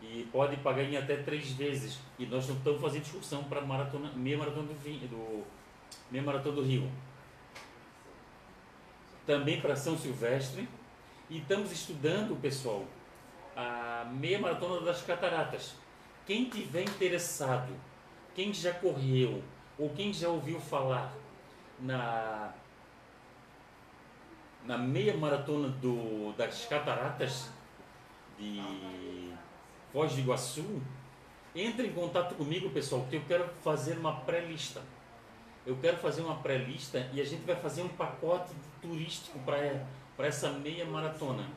E 0.00 0.28
pode 0.30 0.56
pagar 0.58 0.84
em 0.84 0.96
até 0.96 1.16
três 1.16 1.50
vezes. 1.50 1.98
E 2.18 2.26
nós 2.26 2.46
não 2.46 2.56
estamos 2.56 2.80
fazendo 2.80 3.02
excursão 3.02 3.42
para 3.44 3.60
maratona, 3.62 4.12
meia 4.12 4.38
maratona 4.38 4.68
do, 4.68 5.08
do, 5.08 5.44
meia 6.10 6.22
maratona 6.22 6.54
do 6.54 6.62
Rio. 6.62 6.88
Também 9.26 9.60
para 9.60 9.74
São 9.74 9.98
Silvestre. 9.98 10.68
E 11.30 11.38
estamos 11.38 11.72
estudando, 11.72 12.38
pessoal, 12.40 12.84
a 13.56 14.04
meia 14.04 14.38
maratona 14.38 14.80
das 14.82 15.02
cataratas. 15.02 15.74
Quem 16.26 16.46
tiver 16.48 16.82
interessado, 16.82 17.72
quem 18.34 18.52
já 18.52 18.74
correu 18.74 19.42
ou 19.78 19.90
quem 19.90 20.12
já 20.12 20.28
ouviu 20.28 20.60
falar 20.60 21.12
na 21.80 22.52
na 24.64 24.78
meia 24.78 25.14
maratona 25.14 25.68
do, 25.68 26.32
das 26.38 26.64
cataratas 26.64 27.50
de 28.38 29.30
Foz 29.92 30.14
do 30.14 30.20
Iguaçu, 30.20 30.82
entre 31.54 31.88
em 31.88 31.92
contato 31.92 32.34
comigo, 32.34 32.70
pessoal, 32.70 33.06
que 33.08 33.16
eu 33.16 33.22
quero 33.28 33.46
fazer 33.62 33.98
uma 33.98 34.20
pré-lista. 34.20 34.80
Eu 35.66 35.76
quero 35.76 35.98
fazer 35.98 36.22
uma 36.22 36.36
pré-lista 36.36 37.08
e 37.12 37.20
a 37.20 37.24
gente 37.24 37.44
vai 37.44 37.56
fazer 37.56 37.82
um 37.82 37.88
pacote 37.88 38.52
turístico 38.80 39.38
para 39.40 39.86
essa 40.18 40.50
meia 40.50 40.84
maratona. 40.84 41.48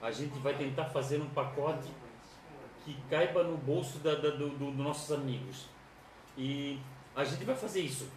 a 0.00 0.10
gente 0.10 0.38
vai 0.40 0.54
tentar 0.56 0.84
fazer 0.86 1.20
um 1.20 1.28
pacote 1.30 1.88
que 2.84 2.94
caiba 3.10 3.42
no 3.42 3.56
bolso 3.56 3.98
da, 3.98 4.14
da, 4.14 4.30
do, 4.30 4.50
do, 4.50 4.70
dos 4.70 4.76
nossos 4.76 5.10
amigos. 5.10 5.66
E 6.36 6.78
a 7.14 7.24
gente 7.24 7.44
vai 7.44 7.56
fazer 7.56 7.80
isso. 7.80 8.08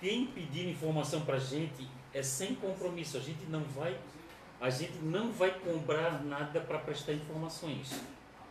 Quem 0.00 0.26
pedir 0.26 0.68
informação 0.68 1.20
para 1.22 1.36
a 1.36 1.40
gente 1.40 1.88
é 2.12 2.22
sem 2.22 2.56
compromisso. 2.56 3.16
A 3.16 3.20
gente 3.20 3.46
não 3.46 3.62
vai, 3.62 3.96
a 4.60 4.68
gente 4.68 4.98
não 4.98 5.32
vai 5.32 5.52
comprar 5.60 6.22
nada 6.24 6.60
para 6.60 6.78
prestar 6.78 7.12
informações. 7.12 8.00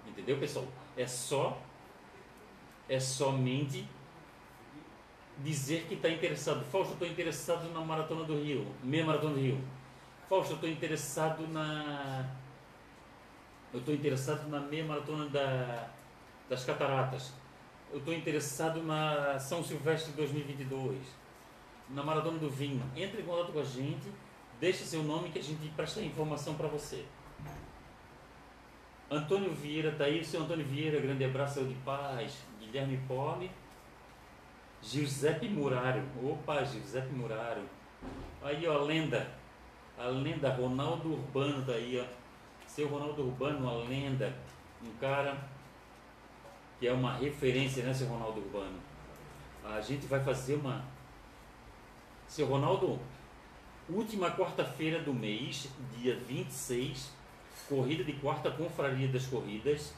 Entendeu, 0.08 0.38
pessoal? 0.40 0.66
É 0.98 1.06
só, 1.06 1.62
é 2.88 3.00
somente 3.00 3.86
dizer 5.44 5.86
que 5.88 5.96
está 5.96 6.10
interessado. 6.10 6.64
Fausto, 6.66 6.94
estou 6.94 7.08
interessado 7.08 7.72
na 7.74 7.82
Maratona 7.82 8.24
do 8.24 8.42
Rio, 8.42 8.66
meia 8.84 9.06
Maratona 9.06 9.36
do 9.36 9.42
Rio. 9.42 9.60
Fausto, 10.32 10.54
eu 10.54 10.56
estou 10.56 10.70
interessado 10.70 11.46
na. 11.50 12.26
Eu 13.74 13.80
estou 13.82 13.94
interessado 13.94 14.48
na 14.48 14.62
meia 14.62 14.86
maratona 14.86 15.28
da, 15.28 15.90
das 16.48 16.64
Cataratas. 16.64 17.34
Eu 17.92 18.00
estou 18.00 18.14
interessado 18.14 18.82
na 18.82 19.38
São 19.38 19.62
Silvestre 19.62 20.14
2022. 20.14 21.00
Na 21.90 22.02
Maratona 22.02 22.40
do 22.40 22.50
Vinho. 22.50 22.82
Entre 22.96 23.22
em 23.22 23.26
contato 23.26 23.52
com 23.52 23.60
a 23.60 23.64
gente, 23.66 24.10
deixe 24.58 24.86
seu 24.86 25.04
nome 25.04 25.32
que 25.32 25.40
a 25.40 25.44
gente 25.44 25.68
presta 25.76 26.00
informação 26.00 26.56
para 26.56 26.70
você. 26.70 27.04
Antônio 29.10 29.54
Vieira 29.54 29.90
está 29.90 30.06
aí, 30.06 30.24
seu 30.24 30.44
Antônio 30.44 30.66
Vieira, 30.66 31.02
grande 31.02 31.26
abraço, 31.26 31.56
saúde 31.56 31.74
de 31.74 31.80
paz. 31.82 32.38
Guilherme 32.58 32.98
Poli. 33.06 33.52
Giuseppe 34.82 35.50
Muraro. 35.50 36.02
Opa, 36.24 36.64
Giuseppe 36.64 37.12
Muraro. 37.12 37.64
Aí, 38.42 38.66
ó, 38.66 38.78
lenda. 38.78 39.41
A 40.02 40.08
lenda 40.08 40.50
Ronaldo 40.50 41.14
Urbano 41.14 41.64
tá 41.64 41.74
aí, 41.74 42.00
ó. 42.00 42.06
Seu 42.66 42.88
Ronaldo 42.88 43.22
Urbano, 43.22 43.60
uma 43.60 43.88
lenda. 43.88 44.36
Um 44.84 44.92
cara 45.00 45.38
que 46.80 46.88
é 46.88 46.92
uma 46.92 47.18
referência, 47.18 47.84
né, 47.84 47.94
seu 47.94 48.08
Ronaldo 48.08 48.40
Urbano? 48.40 48.80
A 49.64 49.80
gente 49.80 50.08
vai 50.08 50.20
fazer 50.24 50.56
uma. 50.56 50.84
Seu 52.28 52.48
Ronaldo, 52.48 53.00
última 53.88 54.32
quarta-feira 54.32 55.04
do 55.04 55.14
mês, 55.14 55.70
dia 55.96 56.16
26, 56.16 57.12
corrida 57.70 58.04
de 58.04 58.14
quarta 58.14 58.50
confraria 58.50 59.08
das 59.08 59.28
corridas, 59.28 59.94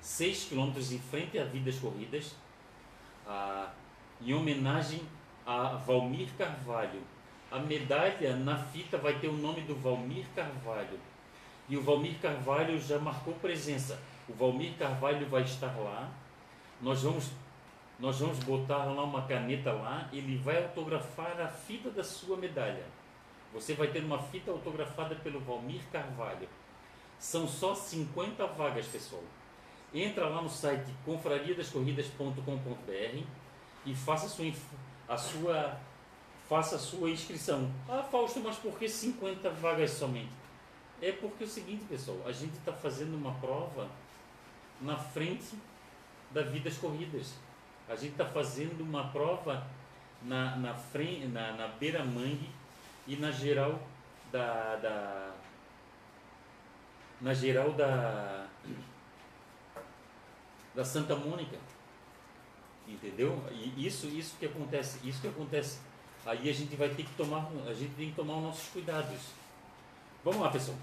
6 0.00 0.46
quilômetros 0.46 0.92
em 0.92 0.98
frente 0.98 1.38
à 1.38 1.44
Vidas 1.44 1.78
Corridas. 1.78 2.34
Ah, 3.26 3.70
em 4.18 4.32
homenagem 4.32 5.02
a 5.44 5.74
Valmir 5.74 6.30
Carvalho. 6.38 7.02
A 7.52 7.58
medalha 7.58 8.36
na 8.36 8.56
fita 8.56 8.98
vai 8.98 9.18
ter 9.18 9.28
o 9.28 9.34
nome 9.34 9.60
do 9.60 9.76
Valmir 9.76 10.24
Carvalho. 10.34 10.98
E 11.68 11.76
o 11.76 11.82
Valmir 11.82 12.18
Carvalho 12.18 12.80
já 12.80 12.98
marcou 12.98 13.34
presença. 13.34 14.00
O 14.28 14.32
Valmir 14.32 14.72
Carvalho 14.78 15.28
vai 15.28 15.42
estar 15.42 15.76
lá. 15.78 16.10
Nós 16.80 17.02
vamos 17.02 17.30
nós 17.98 18.18
vamos 18.18 18.38
botar 18.40 18.86
lá 18.86 19.04
uma 19.04 19.22
caneta 19.22 19.70
lá, 19.70 20.08
ele 20.12 20.36
vai 20.36 20.60
autografar 20.60 21.40
a 21.40 21.46
fita 21.46 21.88
da 21.88 22.02
sua 22.02 22.36
medalha. 22.36 22.84
Você 23.52 23.74
vai 23.74 23.86
ter 23.88 24.02
uma 24.02 24.18
fita 24.18 24.50
autografada 24.50 25.14
pelo 25.14 25.38
Valmir 25.38 25.82
Carvalho. 25.92 26.48
São 27.16 27.46
só 27.46 27.76
50 27.76 28.44
vagas, 28.46 28.86
pessoal. 28.86 29.22
Entra 29.94 30.28
lá 30.28 30.42
no 30.42 30.48
site 30.48 30.92
confrariadascorridas.com.br 31.04 33.22
e 33.86 33.94
faça 33.94 34.26
a 34.26 34.28
sua, 34.28 34.52
a 35.08 35.16
sua, 35.16 35.78
faça 36.48 36.78
sua 36.78 37.10
inscrição. 37.10 37.70
Ah, 37.88 38.02
Fausto, 38.02 38.40
mas 38.40 38.56
por 38.56 38.78
que 38.78 38.88
50 38.88 39.50
vagas 39.50 39.90
somente? 39.92 40.32
É 41.00 41.12
porque 41.12 41.44
é 41.44 41.46
o 41.46 41.50
seguinte, 41.50 41.84
pessoal, 41.88 42.18
a 42.26 42.32
gente 42.32 42.56
está 42.58 42.72
fazendo 42.72 43.14
uma 43.14 43.32
prova 43.34 43.88
na 44.80 44.96
frente 44.96 45.56
da 46.30 46.42
Vidas 46.42 46.76
Corridas. 46.76 47.34
A 47.88 47.96
gente 47.96 48.12
está 48.12 48.24
fazendo 48.24 48.82
uma 48.82 49.08
prova 49.08 49.66
na, 50.22 50.56
na, 50.56 50.74
frente, 50.74 51.26
na, 51.26 51.52
na 51.52 51.68
beira 51.68 52.04
mangue 52.04 52.48
e 53.06 53.16
na 53.16 53.30
geral 53.30 53.80
da, 54.30 54.76
da 54.76 55.34
na 57.20 57.34
geral 57.34 57.72
da 57.72 58.46
da 60.74 60.84
Santa 60.84 61.14
Mônica. 61.14 61.56
Entendeu? 62.86 63.42
E 63.50 63.86
isso, 63.86 64.06
isso 64.06 64.36
que 64.38 64.46
acontece, 64.46 65.06
isso 65.06 65.20
que 65.20 65.28
acontece. 65.28 65.78
Aí 66.24 66.48
a 66.48 66.52
gente 66.52 66.76
vai 66.76 66.88
ter 66.88 67.02
que 67.02 67.14
tomar, 67.14 67.48
a 67.66 67.74
gente 67.74 67.94
tem 67.94 68.10
que 68.10 68.16
tomar 68.16 68.36
os 68.36 68.42
nossos 68.42 68.68
cuidados. 68.68 69.18
Vamos 70.24 70.40
lá, 70.40 70.50
pessoal. 70.50 70.76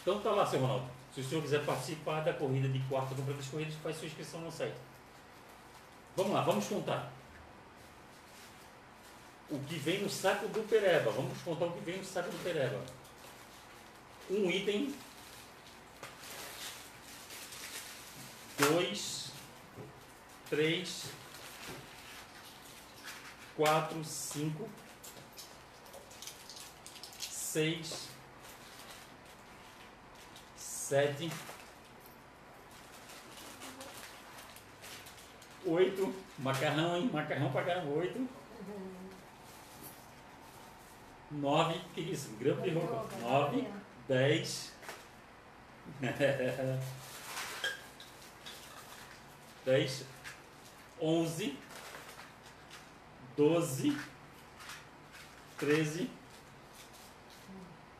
Então 0.00 0.20
tá 0.20 0.30
lá, 0.30 0.46
seu 0.46 0.60
Ronaldo. 0.60 0.86
Se 1.12 1.20
o 1.20 1.24
senhor 1.24 1.42
quiser 1.42 1.64
participar 1.66 2.20
da 2.20 2.32
corrida 2.32 2.68
de 2.68 2.78
quarta 2.88 3.14
compra 3.14 3.34
das 3.34 3.46
corridas, 3.46 3.74
faz 3.82 3.96
sua 3.96 4.06
inscrição 4.06 4.40
no 4.40 4.52
site. 4.52 4.76
Vamos 6.16 6.32
lá, 6.32 6.42
vamos 6.42 6.66
contar. 6.68 7.10
O 9.50 9.58
que 9.58 9.74
vem 9.74 10.02
no 10.02 10.08
saco 10.08 10.46
do 10.46 10.68
Pereba. 10.68 11.10
Vamos 11.10 11.42
contar 11.42 11.66
o 11.66 11.72
que 11.72 11.80
vem 11.80 11.98
no 11.98 12.04
saco 12.04 12.30
do 12.30 12.44
Pereba. 12.44 12.80
Um 14.30 14.48
item. 14.48 14.94
Dois. 18.56 19.32
Três 20.48 21.19
quatro, 23.60 24.02
cinco, 24.02 24.66
seis, 27.18 28.08
sete, 30.56 31.30
oito, 35.66 36.14
macarrão, 36.38 36.96
hein? 36.96 37.10
Macarrão 37.12 37.52
para 37.52 37.66
caramba, 37.66 37.90
oito, 37.98 38.26
nove, 41.30 41.78
que 41.94 42.00
isso? 42.00 42.30
Grama 42.38 42.62
de 42.62 42.70
roupa, 42.70 43.14
nove, 43.20 43.68
dez, 44.08 44.72
dez, 49.66 50.06
onze, 50.98 51.58
doze, 53.40 53.96
treze, 55.56 56.10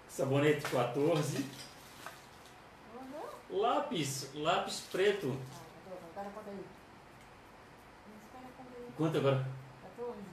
sabonete 0.07 0.69
quatorze, 0.69 1.43
lápis, 3.49 4.29
lápis 4.35 4.81
preto. 4.93 5.35
Quanto 8.99 9.17
agora? 9.17 9.49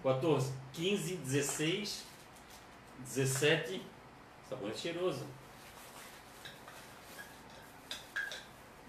14, 0.04 0.52
15, 0.74 1.16
16, 1.24 2.04
17, 3.00 3.82
sabonete 4.50 4.78
cheiroso. 4.78 5.26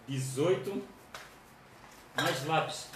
18, 0.09 0.83
mais 2.17 2.45
lápis. 2.45 2.89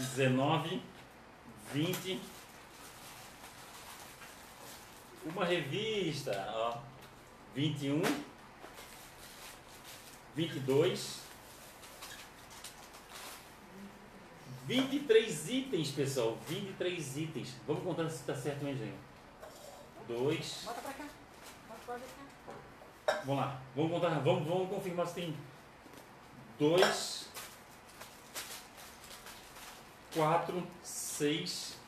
19, 0.00 0.82
20. 1.72 2.20
Uma 5.26 5.44
revista, 5.44 6.52
ó. 6.54 6.78
21, 7.54 8.00
22, 10.34 11.20
23 14.66 15.48
itens, 15.50 15.90
pessoal. 15.90 16.38
23 16.48 17.16
itens. 17.18 17.54
Vamos 17.66 17.82
contar 17.82 18.08
se 18.08 18.16
está 18.16 18.34
certo, 18.34 18.64
gente? 18.64 18.94
2. 20.08 20.62
Bota 20.64 20.80
pra 20.80 20.92
cá. 20.92 21.04
Bota 21.68 21.80
pra 21.84 21.94
cá. 21.98 23.22
Vamos 23.24 23.44
lá. 23.44 23.60
Vamos 23.76 23.90
contar. 23.90 24.20
Vamos, 24.20 24.48
vamos 24.48 24.70
confirmar 24.70 25.06
se 25.06 25.14
tem 25.14 25.36
2 26.58 27.19
quatro, 30.12 30.66
seis, 30.82 31.78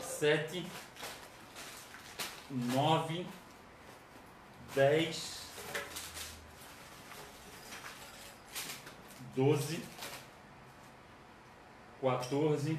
sete, 0.00 0.66
nove, 2.50 3.26
dez, 4.74 5.42
doze, 9.34 9.80
quatorze, 12.00 12.78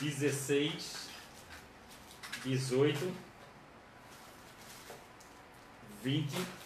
dezesseis, 0.00 1.08
dezoito, 2.44 3.14
vinte 6.02 6.59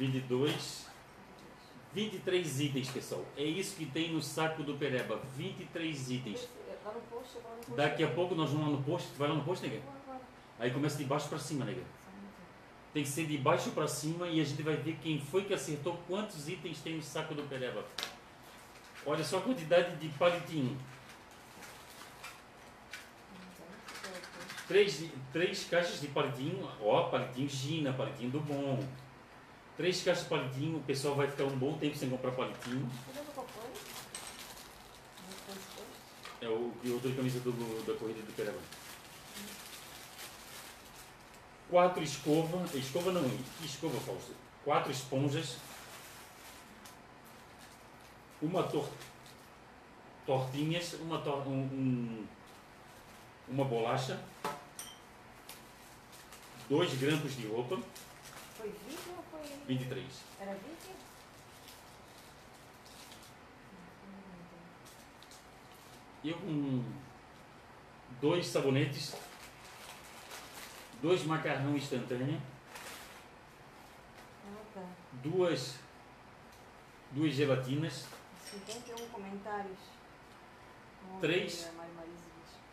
vinte 0.00 0.16
e 0.16 0.20
dois, 0.20 0.86
23 1.92 2.60
itens, 2.60 2.88
pessoal. 2.88 3.22
É 3.36 3.44
isso 3.44 3.76
que 3.76 3.84
tem 3.84 4.12
no 4.12 4.22
saco 4.22 4.62
do 4.62 4.74
Pereba. 4.78 5.20
23 5.36 6.10
itens. 6.10 6.48
Lá 6.82 6.92
no 6.94 7.00
posto. 7.00 7.38
Daqui 7.76 8.02
a 8.02 8.08
pouco 8.08 8.34
nós 8.34 8.50
vamos 8.50 8.66
lá 8.66 8.72
no 8.72 8.82
posto. 8.82 9.10
Tu 9.12 9.18
vai 9.18 9.28
lá 9.28 9.34
no 9.34 9.44
posto, 9.44 9.66
nega? 9.66 9.82
Aí 10.58 10.70
começa 10.70 10.96
de 10.96 11.04
baixo 11.04 11.28
para 11.28 11.38
cima, 11.38 11.66
nega. 11.66 11.82
Tem 12.94 13.02
que 13.02 13.08
ser 13.08 13.26
de 13.26 13.36
baixo 13.36 13.70
para 13.72 13.86
cima 13.86 14.26
e 14.28 14.40
a 14.40 14.44
gente 14.44 14.62
vai 14.62 14.74
ver 14.76 14.98
quem 15.02 15.20
foi 15.20 15.44
que 15.44 15.52
acertou 15.52 16.00
quantos 16.08 16.48
itens 16.48 16.80
tem 16.80 16.96
no 16.96 17.02
saco 17.02 17.34
do 17.34 17.42
Pereba. 17.42 17.84
Olha 19.04 19.22
só 19.22 19.38
a 19.38 19.42
quantidade 19.42 19.96
de 19.96 20.08
palitinho. 20.10 20.78
Três, 24.66 25.04
três 25.32 25.64
caixas 25.64 26.00
de 26.00 26.06
palitinho. 26.08 26.66
Ó, 26.80 27.02
palitinho 27.10 27.48
Gina, 27.48 27.92
palitinho 27.92 28.30
do 28.30 28.40
bom. 28.40 28.82
Três 29.80 30.02
caixas 30.02 30.24
de 30.24 30.28
palitinho. 30.28 30.76
O 30.76 30.82
pessoal 30.82 31.14
vai 31.14 31.26
ficar 31.26 31.44
um 31.44 31.56
bom 31.56 31.78
tempo 31.78 31.96
sem 31.96 32.10
comprar 32.10 32.32
palitinho. 32.32 32.86
É 36.42 36.48
o 36.48 36.70
e 36.84 36.90
outra 36.90 37.10
camisa 37.14 37.40
do, 37.40 37.86
da 37.86 37.98
corrida 37.98 38.20
do 38.20 38.30
Pereba. 38.36 38.58
Quatro 41.70 42.02
escova. 42.02 42.62
Escova 42.76 43.10
não, 43.10 43.24
escova, 43.64 43.98
Fausto? 44.00 44.34
Quatro 44.62 44.92
esponjas. 44.92 45.56
Uma 48.42 48.62
tor 48.64 48.86
tortinhas. 50.26 50.92
Uma, 51.00 51.22
tor 51.22 51.48
um- 51.48 52.26
uma 53.48 53.64
bolacha. 53.64 54.20
Dois 56.68 56.92
grampos 56.98 57.34
de 57.34 57.46
roupa. 57.46 57.80
Foi 58.60 58.68
20 58.68 58.98
ou 59.16 59.24
foi. 59.30 59.56
23. 59.68 60.04
Era 60.38 60.52
20? 60.52 60.60
E 66.24 66.34
um, 66.34 66.84
dois 68.20 68.46
sabonetes. 68.46 69.16
Dois 71.00 71.24
macarrão 71.24 71.74
instantâneo. 71.74 72.38
Ah, 74.46 74.62
tá. 74.74 74.86
Duas, 75.22 75.78
duas 77.12 77.32
gelatinas. 77.32 78.06
51 78.44 79.08
comentários. 79.08 79.78
Três. 81.22 81.62
ver, 81.62 81.72
Mari 81.72 81.92
Marisa 81.92 82.24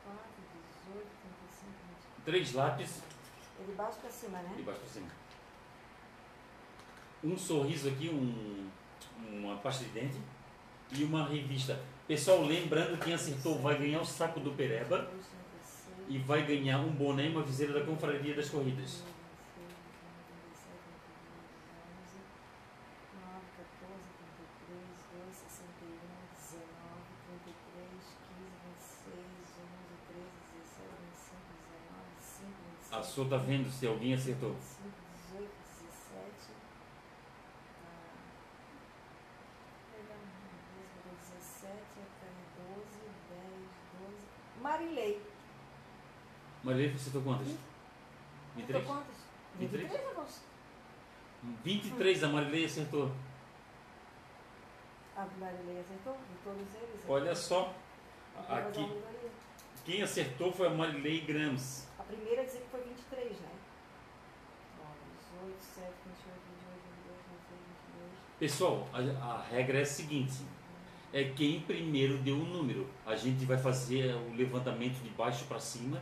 24, 0.04 0.22
18, 0.84 1.08
35, 1.22 1.72
20. 2.20 2.26
Três 2.26 2.54
lápis 2.54 3.02
É 3.62 3.64
de 3.64 3.72
baixo 3.72 3.98
pra 4.00 4.10
cima, 4.10 4.40
né? 4.40 4.54
de 4.58 4.64
baixo 4.64 4.82
para 4.82 4.90
cima. 4.90 5.27
Um 7.28 7.38
sorriso 7.38 7.90
aqui, 7.90 8.08
um, 8.08 8.70
uma 9.30 9.58
pasta 9.58 9.84
de 9.84 9.90
dente 9.90 10.16
e 10.94 11.04
uma 11.04 11.28
revista. 11.28 11.78
Pessoal, 12.08 12.42
lembrando 12.46 12.98
quem 13.04 13.14
acertou 13.14 13.60
vai 13.60 13.78
ganhar 13.78 14.00
o 14.00 14.06
saco 14.06 14.40
do 14.40 14.52
Pereba 14.52 15.00
2, 15.00 15.10
36, 15.10 15.28
e 16.08 16.18
vai 16.20 16.46
ganhar 16.46 16.80
um 16.80 16.90
boné 16.92 17.26
e 17.28 17.30
uma 17.30 17.44
viseira 17.44 17.74
da 17.74 17.82
Confraria 17.86 18.34
das 18.34 18.50
Corridas. 18.50 19.04
26, 19.04 19.12
27, 20.56 20.80
11, 21.84 22.16
9, 23.20 23.44
14, 23.60 24.08
33, 24.64 24.88
2, 25.12 25.36
61, 25.36 26.00
19, 26.32 26.64
33, 27.44 28.08
15, 28.24 28.56
26, 28.72 29.68
11, 29.68 30.00
13, 30.08 30.32
17, 30.64 30.96
25, 31.12 31.44
19, 31.76 32.24
5, 32.24 32.56
26. 32.88 32.96
A 32.96 33.04
sua 33.04 33.28
tá 33.28 33.36
vendo 33.36 33.68
se 33.70 33.86
alguém 33.86 34.14
acertou. 34.16 34.56
25, 34.56 34.96
18, 35.28 35.44
17. 35.44 36.56
ah, 37.84 38.16
perdão, 39.92 40.16
17, 41.20 41.76
até 42.00 42.30
12, 42.56 43.12
10, 43.28 43.68
12. 44.00 44.24
Marilei. 44.64 45.20
Acertou 46.98 47.22
quantas? 47.22 47.48
Acertou 47.48 47.62
23? 48.56 48.86
quantos? 48.88 49.16
23? 49.60 49.92
23, 49.92 50.12
Afonso? 50.12 50.42
23 51.64 52.24
a 52.24 52.28
Marilei 52.30 52.66
acertou. 52.66 53.12
A 55.16 55.28
Marilei 55.40 55.80
acertou? 55.80 56.14
De 56.14 56.44
todos 56.44 56.76
eles? 56.76 57.02
Olha 57.08 57.36
só, 57.36 57.74
aqui 58.50 59.04
quem 59.86 60.02
acertou 60.02 60.52
foi 60.52 60.68
a 60.68 60.72
Marilei 60.72 61.22
Grams. 61.22 61.88
A 62.00 62.04
primeira 62.04 62.44
dizia 62.44 62.62
que 62.62 62.70
foi 62.70 62.82
23, 62.82 63.40
né? 63.42 63.50
Ó, 64.82 64.88
18, 65.44 65.62
7, 65.62 65.88
28, 66.04 66.42
28, 66.50 66.82
22, 67.06 67.18
23, 67.30 67.62
22. 67.94 68.40
Pessoal, 68.40 68.88
a, 68.92 69.36
a 69.36 69.42
regra 69.44 69.78
é 69.78 69.82
a 69.84 69.86
seguinte: 69.86 70.44
é 71.14 71.26
quem 71.26 71.62
primeiro 71.62 72.18
deu 72.18 72.36
o 72.36 72.46
número. 72.46 72.90
A 73.06 73.16
gente 73.16 73.46
vai 73.46 73.58
fazer 73.60 74.16
o 74.16 74.36
levantamento 74.36 75.02
de 75.04 75.10
baixo 75.10 75.46
para 75.46 75.60
cima? 75.60 76.02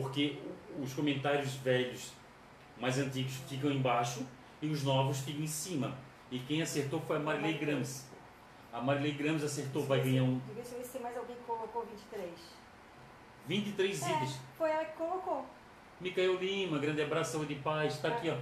Porque 0.00 0.36
os 0.82 0.92
comentários 0.92 1.54
velhos, 1.54 2.12
mais 2.78 2.98
antigos, 2.98 3.32
ficam 3.48 3.70
embaixo 3.70 4.26
e 4.60 4.66
os 4.68 4.82
novos 4.82 5.20
ficam 5.20 5.42
em 5.42 5.46
cima. 5.46 5.96
E 6.30 6.38
quem 6.40 6.60
acertou 6.60 7.00
foi 7.00 7.16
a 7.16 7.20
Marilei 7.20 7.56
Grams. 7.56 8.04
A 8.72 8.80
Marilei 8.80 9.12
Grams 9.12 9.42
acertou, 9.42 9.84
vai 9.84 10.02
ganhar 10.02 10.22
um 10.24 10.38
Deixa 10.54 10.74
eu 10.74 10.78
ver 10.78 10.84
se 10.84 10.98
mais 10.98 11.16
alguém 11.16 11.36
colocou 11.46 11.86
23. 11.86 12.30
23 13.48 14.02
É, 14.02 14.10
itens. 14.12 14.40
foi 14.58 14.70
ela 14.70 14.84
que 14.84 14.96
colocou. 14.98 15.46
Micael 15.98 16.34
Lima, 16.36 16.78
grande 16.78 17.00
abraço, 17.00 17.32
saúde 17.32 17.54
e 17.54 17.56
paz. 17.56 17.94
Está 17.94 18.08
aqui, 18.08 18.28
ó. 18.28 18.36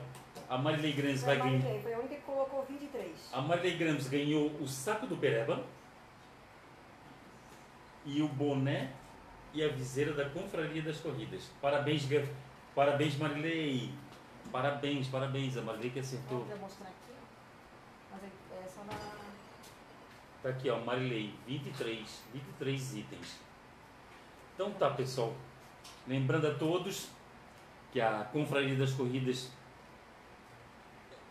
A 0.49 0.59
Marilei 0.59 0.93
Grams 0.93 1.23
vai 1.23 1.37
ganhar. 1.37 1.81
Foi 1.81 1.95
a 1.95 1.99
única 2.01 2.17
que 2.17 2.23
colocou 2.23 2.65
23. 2.69 3.31
A 3.33 3.41
Marilei 3.41 3.77
Grams 3.77 4.09
ganhou 4.09 4.51
o 4.61 4.67
saco 4.67 5.07
do 5.07 5.17
Pereba 5.17 5.63
e 8.05 8.21
o 8.23 8.29
boné 8.29 8.91
e 9.55 9.63
a 9.65 9.69
viseira 9.69 10.13
da 10.13 10.29
Confraria 10.31 10.83
das 10.83 10.99
Corridas. 10.99 11.49
Parabéns, 11.63 12.05
Ga- 12.07 12.27
parabéns 12.75 13.17
Marilei. 13.17 13.91
Parabéns, 14.53 15.09
parabéns. 15.09 15.57
A 15.57 15.63
Marilei 15.63 15.91
que 15.91 16.01
acertou. 16.01 16.41
Vamos 16.45 16.61
mostrar 16.61 16.89
aqui. 16.89 17.15
Mas 18.13 18.23
é, 18.23 18.65
é 18.65 18.69
só 18.69 18.85
na. 18.85 18.93
Tá 20.43 20.49
aqui, 20.51 20.69
ó, 20.69 20.79
Marilei, 20.81 21.33
23, 21.47 22.23
23 22.35 22.97
itens. 22.97 23.39
Então 24.55 24.71
tá, 24.73 24.91
pessoal. 24.91 25.35
Lembrando 26.07 26.47
a 26.49 26.55
todos 26.55 27.09
que 27.93 28.01
a 28.01 28.25
Confraria 28.33 28.77
das 28.77 28.93
Corridas, 28.93 29.51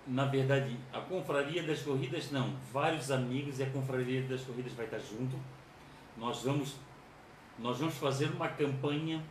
na 0.07 0.25
verdade, 0.25 0.77
a 0.91 0.99
Confraria 1.01 1.63
das 1.63 1.81
Corridas 1.81 2.31
não, 2.31 2.55
vários 2.71 3.11
amigos 3.11 3.59
e 3.59 3.63
a 3.63 3.69
Confraria 3.69 4.23
das 4.23 4.41
Corridas 4.41 4.73
vai 4.73 4.85
estar 4.85 4.99
junto. 4.99 5.37
Nós 6.17 6.41
vamos, 6.43 6.75
nós 7.59 7.79
vamos 7.79 7.95
fazer 7.95 8.25
uma 8.31 8.47
campanha 8.49 9.23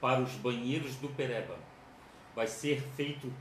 para 0.00 0.20
os 0.20 0.32
banheiros 0.32 0.96
do 0.96 1.08
Pereba. 1.08 1.56
Vai 2.34 2.46
ser 2.46 2.80
feito 2.96 3.32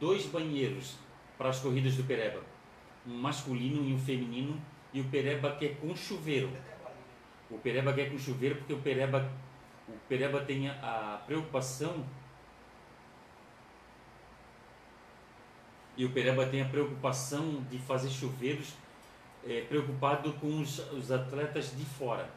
dois 0.00 0.26
banheiros 0.26 0.96
para 1.36 1.48
as 1.48 1.58
corridas 1.58 1.96
do 1.96 2.04
Pereba 2.04 2.52
um 3.06 3.18
masculino 3.18 3.88
e 3.88 3.92
um 3.92 3.98
feminino 3.98 4.60
e 4.92 5.00
o 5.00 5.04
Pereba 5.04 5.56
quer 5.56 5.76
com 5.76 5.94
chuveiro. 5.94 6.50
O 7.50 7.58
Pereba 7.58 7.92
quer 7.92 8.10
com 8.10 8.18
chuveiro 8.18 8.56
porque 8.56 8.72
o 8.72 8.78
Pereba, 8.78 9.30
o 9.88 9.92
Pereba 10.08 10.40
tem 10.40 10.68
a, 10.68 11.14
a 11.14 11.18
preocupação 11.26 12.04
e 15.96 16.04
o 16.04 16.12
Pereba 16.12 16.46
tem 16.46 16.62
a 16.62 16.68
preocupação 16.68 17.62
de 17.70 17.78
fazer 17.78 18.08
chuveiros 18.08 18.74
eh, 19.46 19.66
preocupado 19.68 20.32
com 20.34 20.60
os, 20.60 20.78
os 20.92 21.10
atletas 21.10 21.76
de 21.76 21.84
fora. 21.84 22.30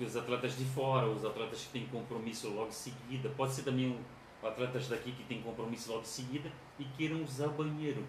Os 0.00 0.16
atletas 0.16 0.56
de 0.56 0.64
fora, 0.64 1.06
os 1.06 1.24
atletas 1.24 1.64
que 1.64 1.72
têm 1.72 1.86
compromisso 1.86 2.48
logo 2.48 2.68
em 2.68 2.72
seguida, 2.72 3.28
pode 3.36 3.52
ser 3.52 3.62
também 3.62 3.90
o, 3.90 4.46
atletas 4.46 4.88
daqui 4.88 5.12
que 5.12 5.24
têm 5.24 5.42
compromisso 5.42 5.90
logo 5.90 6.02
em 6.02 6.06
seguida 6.06 6.50
e 6.78 6.84
queiram 6.96 7.22
usar 7.22 7.48
banheiro. 7.48 8.06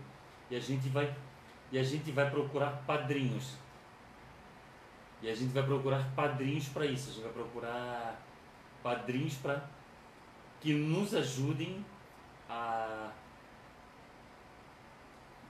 E 0.49 0.55
a 0.55 0.59
gente 0.59 0.87
vai 0.87 1.13
e 1.71 1.77
a 1.77 1.83
gente 1.83 2.11
vai 2.11 2.29
procurar 2.29 2.83
padrinhos. 2.85 3.55
E 5.21 5.29
a 5.29 5.35
gente 5.35 5.53
vai 5.53 5.63
procurar 5.63 6.09
padrinhos 6.15 6.67
para 6.67 6.85
isso. 6.85 7.09
A 7.09 7.13
gente 7.13 7.23
vai 7.23 7.33
procurar 7.33 8.21
padrinhos 8.81 9.35
para 9.35 9.69
que 10.59 10.73
nos 10.73 11.13
ajudem 11.13 11.85
a 12.49 13.11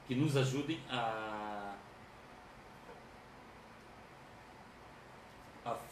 que 0.07 0.15
nos 0.15 0.35
ajudem 0.35 0.79
a 0.89 1.40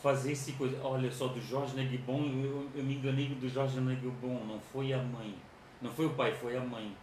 fazer 0.01 0.31
esse 0.33 0.53
coisa. 0.53 0.79
Olha 0.83 1.11
só 1.11 1.27
do 1.27 1.41
Jorge 1.41 1.75
Negbon, 1.75 2.25
eu, 2.43 2.69
eu 2.75 2.83
me 2.83 2.95
enganei 2.95 3.27
do 3.27 3.49
Jorge 3.49 3.79
Negbon, 3.79 4.45
não 4.45 4.59
foi 4.59 4.93
a 4.93 4.97
mãe, 5.01 5.35
não 5.81 5.91
foi 5.91 6.05
o 6.07 6.13
pai, 6.15 6.33
foi 6.33 6.57
a 6.57 6.61
mãe. 6.61 6.95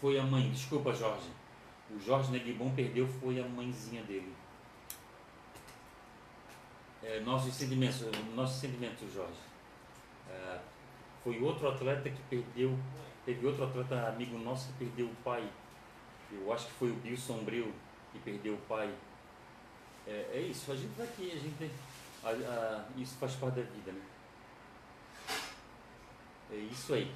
Foi 0.00 0.18
a 0.18 0.22
mãe, 0.22 0.50
desculpa 0.50 0.92
Jorge. 0.92 1.28
O 1.90 1.98
Jorge 1.98 2.30
Negbon 2.30 2.70
perdeu, 2.74 3.06
foi 3.06 3.40
a 3.40 3.48
mãezinha 3.48 4.02
dele. 4.02 4.34
é, 7.04 7.20
nossos 7.20 7.54
sentimentos, 7.54 8.02
nossos 8.34 8.60
sentimentos, 8.60 9.12
Jorge. 9.12 9.38
É, 10.30 10.58
foi 11.24 11.40
outro 11.40 11.66
atleta 11.66 12.10
que 12.10 12.22
perdeu, 12.28 12.78
teve 13.24 13.46
outro 13.46 13.64
atleta 13.64 14.08
amigo 14.08 14.38
nosso 14.38 14.68
que 14.68 14.84
perdeu 14.84 15.06
o 15.06 15.14
pai. 15.24 15.48
Eu 16.30 16.52
acho 16.52 16.66
que 16.66 16.72
foi 16.72 16.90
o 16.90 16.94
Bill 16.96 17.16
Sombrio 17.16 17.72
que 18.12 18.18
perdeu 18.18 18.54
o 18.54 18.58
pai. 18.68 18.92
É, 20.06 20.30
é 20.34 20.40
isso, 20.40 20.70
a 20.70 20.76
gente 20.76 20.94
tá 20.94 21.02
aqui, 21.02 21.32
a 21.32 21.38
gente 21.38 21.70
a, 22.22 22.28
a, 22.28 22.84
isso 22.96 23.16
faz 23.16 23.34
parte 23.36 23.56
da 23.56 23.62
vida, 23.62 23.90
né? 23.90 24.02
É 26.52 26.56
isso 26.56 26.92
aí. 26.92 27.10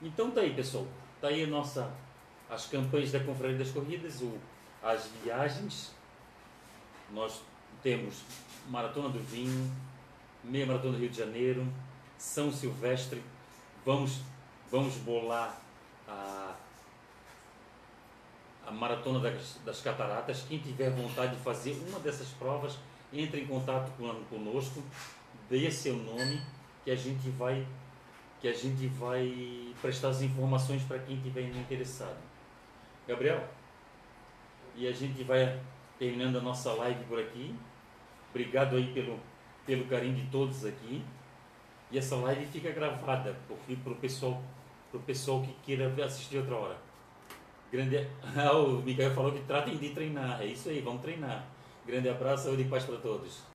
Então 0.00 0.30
tá 0.30 0.40
aí, 0.40 0.54
pessoal. 0.54 0.86
Tá 1.20 1.28
aí 1.28 1.44
a 1.44 1.46
nossa 1.46 1.92
as 2.48 2.66
campanhas 2.66 3.12
da 3.12 3.20
Confraria 3.20 3.58
das 3.58 3.70
Corridas, 3.70 4.22
o, 4.22 4.38
as 4.82 5.10
viagens. 5.22 5.94
Nós 7.12 7.42
temos 7.82 8.22
Maratona 8.68 9.10
do 9.10 9.18
Vinho, 9.18 9.70
Meia 10.42 10.66
Maratona 10.66 10.94
do 10.94 10.98
Rio 10.98 11.10
de 11.10 11.18
Janeiro, 11.18 11.66
São 12.18 12.52
Silvestre. 12.52 13.22
Vamos, 13.86 14.20
vamos 14.70 14.96
bolar 14.96 15.58
a, 16.06 16.54
a 18.66 18.70
Maratona 18.72 19.20
das, 19.20 19.58
das 19.64 19.80
Cataratas. 19.80 20.44
Quem 20.48 20.58
tiver 20.58 20.90
vontade 20.90 21.36
de 21.36 21.42
fazer 21.42 21.72
uma 21.88 22.00
dessas 22.00 22.28
provas, 22.30 22.76
entre 23.12 23.40
em 23.40 23.46
contato 23.46 23.90
conosco, 24.28 24.82
dê 25.48 25.70
seu 25.70 25.96
nome, 25.96 26.42
que 26.84 26.90
a 26.90 26.96
gente 26.96 27.30
vai 27.30 27.66
que 28.40 28.46
a 28.46 28.52
gente 28.52 28.86
vai 28.86 29.74
prestar 29.82 30.10
as 30.10 30.22
informações 30.22 30.82
para 30.84 31.00
quem 31.00 31.20
tiver 31.20 31.42
interessado. 31.42 32.16
Gabriel, 33.06 33.48
e 34.76 34.86
a 34.86 34.92
gente 34.92 35.24
vai 35.24 35.60
terminando 35.98 36.38
a 36.38 36.40
nossa 36.40 36.72
live 36.74 37.02
por 37.04 37.18
aqui. 37.18 37.52
Obrigado 38.30 38.76
aí 38.76 38.92
pelo, 38.92 39.18
pelo 39.66 39.86
carinho 39.86 40.14
de 40.14 40.30
todos 40.30 40.64
aqui. 40.64 41.02
E 41.90 41.98
essa 41.98 42.16
live 42.16 42.46
fica 42.46 42.70
gravada 42.70 43.34
para 43.82 43.92
o 43.92 43.96
pessoal, 43.96 44.42
pro 44.90 45.00
pessoal 45.00 45.42
que 45.42 45.52
queira 45.64 45.92
assistir 46.04 46.38
outra 46.38 46.56
hora. 46.56 46.76
Grande, 47.72 48.06
ah, 48.36 48.52
o 48.52 48.82
Miguel 48.82 49.10
falou 49.12 49.32
que 49.32 49.40
tratem 49.40 49.76
de 49.76 49.90
treinar. 49.90 50.42
É 50.42 50.46
isso 50.46 50.68
aí, 50.68 50.80
vamos 50.80 51.02
treinar. 51.02 51.46
Grande 51.86 52.08
abraço, 52.08 52.44
saúde 52.44 52.62
e 52.62 52.68
paz 52.68 52.84
para 52.84 52.96
todos. 52.96 53.40